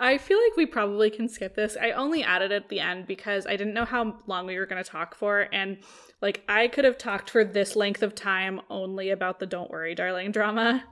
I 0.00 0.16
feel 0.18 0.38
like 0.38 0.56
we 0.56 0.66
probably 0.66 1.10
can 1.10 1.28
skip 1.28 1.56
this. 1.56 1.76
I 1.80 1.90
only 1.90 2.22
added 2.22 2.52
it 2.52 2.62
at 2.62 2.68
the 2.68 2.78
end 2.78 3.06
because 3.08 3.46
I 3.46 3.56
didn't 3.56 3.74
know 3.74 3.84
how 3.84 4.16
long 4.26 4.46
we 4.46 4.56
were 4.56 4.66
going 4.66 4.82
to 4.82 4.88
talk 4.88 5.16
for. 5.16 5.48
And 5.52 5.78
like, 6.22 6.44
I 6.48 6.68
could 6.68 6.84
have 6.84 6.98
talked 6.98 7.30
for 7.30 7.44
this 7.44 7.74
length 7.74 8.02
of 8.02 8.14
time 8.14 8.60
only 8.70 9.10
about 9.10 9.40
the 9.40 9.46
Don't 9.46 9.70
Worry, 9.70 9.96
Darling 9.96 10.30
drama. 10.30 10.84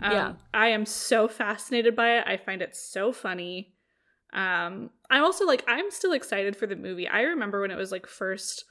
Um, 0.00 0.12
Yeah. 0.12 0.32
I 0.54 0.68
am 0.68 0.86
so 0.86 1.28
fascinated 1.28 1.94
by 1.94 2.18
it. 2.18 2.24
I 2.26 2.38
find 2.38 2.62
it 2.62 2.74
so 2.74 3.12
funny. 3.12 3.74
Um, 4.32 4.90
I'm 5.10 5.22
also 5.22 5.46
like, 5.46 5.62
I'm 5.68 5.90
still 5.90 6.12
excited 6.12 6.56
for 6.56 6.66
the 6.66 6.74
movie. 6.74 7.06
I 7.06 7.20
remember 7.22 7.60
when 7.60 7.70
it 7.70 7.76
was 7.76 7.92
like 7.92 8.06
first 8.06 8.64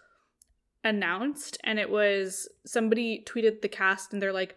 announced 0.83 1.57
and 1.63 1.79
it 1.79 1.89
was 1.89 2.49
somebody 2.65 3.23
tweeted 3.27 3.61
the 3.61 3.69
cast 3.69 4.11
and 4.11 4.21
they're 4.21 4.33
like, 4.33 4.55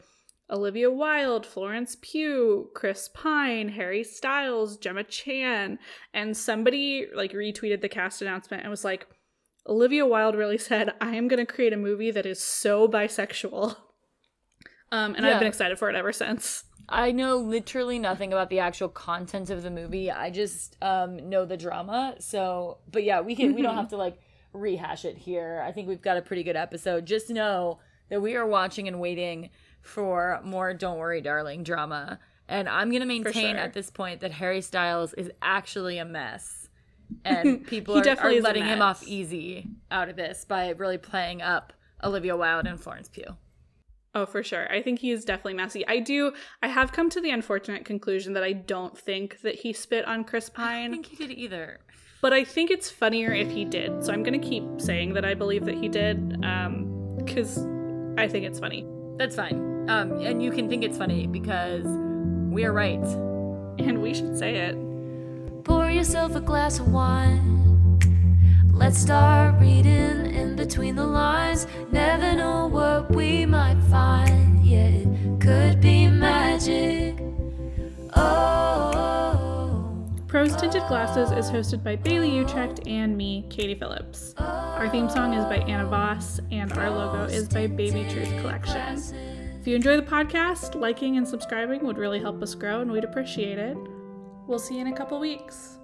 Olivia 0.49 0.91
Wilde, 0.91 1.45
Florence 1.45 1.97
Pugh, 2.01 2.71
Chris 2.75 3.09
Pine, 3.09 3.71
Harry 3.71 4.05
Styles, 4.05 4.77
Gemma 4.77 5.03
Chan, 5.03 5.79
and 6.15 6.37
somebody 6.37 7.07
like 7.15 7.33
retweeted 7.33 7.81
the 7.81 7.89
cast 7.89 8.23
announcement 8.23 8.63
and 8.63 8.71
was 8.71 8.85
like, 8.85 9.09
Olivia 9.67 10.07
Wilde 10.07 10.37
really 10.37 10.59
said, 10.59 10.95
I 11.01 11.17
am 11.17 11.27
going 11.27 11.45
to 11.45 11.53
create 11.53 11.73
a 11.73 11.77
movie 11.77 12.13
that 12.13 12.27
is 12.27 12.41
so 12.41 12.87
bisexual. 12.87 13.77
Um, 14.93 15.17
and 15.17 15.27
I've 15.27 15.41
been 15.41 15.49
excited 15.49 15.79
for 15.79 15.91
it 15.91 15.97
ever 15.97 16.13
since. 16.13 16.63
I 16.89 17.11
know 17.11 17.37
literally 17.37 17.99
nothing 17.99 18.33
about 18.33 18.49
the 18.49 18.61
actual 18.61 18.89
content 18.89 19.51
of 19.51 19.65
the 19.65 19.71
movie. 19.71 20.11
I 20.13 20.31
just 20.31 20.77
um, 20.81 21.29
know 21.29 21.45
the 21.45 21.57
drama. 21.57 22.15
So, 22.21 22.79
but 22.93 23.03
yeah, 23.03 23.21
we 23.21 23.35
can. 23.35 23.55
We 23.55 23.63
don't 23.63 23.75
have 23.75 23.89
to 23.89 23.97
like 23.97 24.21
rehash 24.53 25.05
it 25.05 25.19
here. 25.19 25.65
I 25.67 25.73
think 25.73 25.89
we've 25.89 26.01
got 26.01 26.17
a 26.17 26.23
pretty 26.23 26.45
good 26.45 26.55
episode. 26.55 27.05
Just 27.05 27.29
know 27.29 27.81
that 28.09 28.23
we 28.23 28.37
are 28.37 28.47
watching 28.47 28.87
and 28.87 29.01
waiting 29.01 29.51
for 29.87 30.41
more 30.45 30.75
"Don't 30.75 30.99
Worry, 30.99 31.21
Darling" 31.21 31.63
drama. 31.63 32.19
And 32.49 32.69
I'm 32.69 32.93
gonna 32.93 33.07
maintain 33.07 33.57
sure. 33.57 33.57
at 33.57 33.73
this 33.73 33.91
point 33.91 34.21
that 34.21 34.33
Harry 34.33 34.61
Styles 34.61 35.15
is 35.15 35.31
actually 35.43 35.99
a 35.99 36.05
mess, 36.05 36.69
and 37.25 37.67
people 37.67 37.99
are, 37.99 38.03
definitely 38.03 38.39
are 38.39 38.43
letting 38.43 38.65
him 38.65 38.83
off 38.83 39.03
easy 39.07 39.69
out 39.91 40.09
of 40.09 40.17
this 40.17 40.45
by 40.45 40.71
really 40.71 40.99
playing 40.99 41.43
up 41.43 41.73
Olivia 42.05 42.37
Wilde 42.37 42.67
and 42.67 42.81
Florence 42.81 43.09
Pugh. 43.09 43.37
Oh, 44.15 44.25
for 44.25 44.43
sure. 44.43 44.73
I 44.73 44.81
think 44.81 45.01
he 45.01 45.11
is 45.11 45.27
definitely 45.27 45.55
messy. 45.55 45.87
I 45.87 45.99
do. 45.99 46.33
I 46.63 46.69
have 46.69 46.91
come 46.91 47.11
to 47.11 47.21
the 47.21 47.31
unfortunate 47.31 47.85
conclusion 47.85 48.33
that 48.33 48.43
I 48.43 48.55
don't 48.55 48.97
think 48.97 49.43
that 49.43 49.57
he 49.57 49.75
spit 49.75 50.07
on 50.07 50.25
Chris 50.25 50.49
Pine. 50.49 50.67
I 50.67 50.95
don't 50.95 51.05
think 51.05 51.07
he 51.07 51.27
did 51.27 51.37
either. 51.37 51.81
but 52.23 52.33
I 52.33 52.43
think 52.43 52.71
it's 52.71 52.91
funnier 52.91 53.33
if 53.33 53.51
he 53.51 53.67
did. 53.67 54.03
So 54.03 54.15
I'm 54.15 54.23
gonna 54.23 54.39
keep 54.39 54.65
saying 54.79 55.13
that 55.15 55.27
I 55.27 55.35
believe 55.35 55.67
that 55.67 55.75
he 55.75 55.89
did, 55.89 56.43
um, 56.43 57.17
because 57.19 57.59
I 58.17 58.27
think 58.27 58.47
it's 58.47 58.59
funny, 58.59 58.87
That's 59.19 59.37
fine. 59.37 59.76
Um, 59.89 60.13
and 60.21 60.43
you 60.43 60.51
can 60.51 60.69
think 60.69 60.83
it's 60.83 60.99
funny 60.99 61.27
because 61.27 61.85
we 62.51 62.65
are 62.65 62.73
right. 62.73 63.05
and 63.79 64.03
we 64.03 64.15
should 64.15 64.37
say 64.39 64.57
it. 64.57 64.77
Pour 65.65 65.91
yourself 65.91 66.35
a 66.35 66.41
glass 66.41 66.79
of 66.79 66.93
wine. 66.93 67.99
Let's 68.73 68.99
start 68.99 69.61
reading 69.61 70.35
in 70.35 70.57
between 70.57 70.97
the 70.97 71.07
lines. 71.07 71.67
Never 71.91 72.35
know 72.35 72.67
what 72.67 73.11
we 73.11 73.47
might 73.47 73.81
find. 73.91 74.65
Yeah, 74.65 74.89
it 74.89 75.41
could 75.41 75.81
be 75.81 76.09
magic. 76.09 77.19
Oh. 78.15 80.05
Prose 80.27 80.55
Tinted 80.57 80.87
Glasses 80.89 81.31
is 81.31 81.51
hosted 81.51 81.83
by 81.83 81.97
Bailey 81.97 82.31
Utrecht 82.31 82.87
and 82.87 83.17
me, 83.17 83.47
Katie 83.49 83.75
Phillips. 83.75 84.35
Our 84.37 84.89
theme 84.91 85.09
song 85.09 85.33
is 85.33 85.45
by 85.45 85.59
Anna 85.59 85.87
Voss, 85.87 86.41
and 86.51 86.73
our 86.73 86.91
logo 86.91 87.25
is 87.25 87.49
by 87.49 87.67
Baby 87.67 88.07
Truth 88.11 88.29
Collection. 88.41 89.36
If 89.67 89.71
you 89.71 89.75
enjoy 89.75 89.97
the 89.97 90.03
podcast, 90.03 90.77
liking 90.77 91.17
and 91.17 91.27
subscribing 91.27 91.85
would 91.85 91.99
really 91.99 92.21
help 92.21 92.41
us 92.41 92.55
grow, 92.55 92.83
and 92.83 92.93
we'd 92.93 93.03
appreciate 93.03 93.59
it. 93.59 93.77
We'll 94.47 94.61
see 94.61 94.77
you 94.77 94.83
in 94.83 94.87
a 94.87 94.97
couple 94.97 95.19
weeks. 95.19 95.76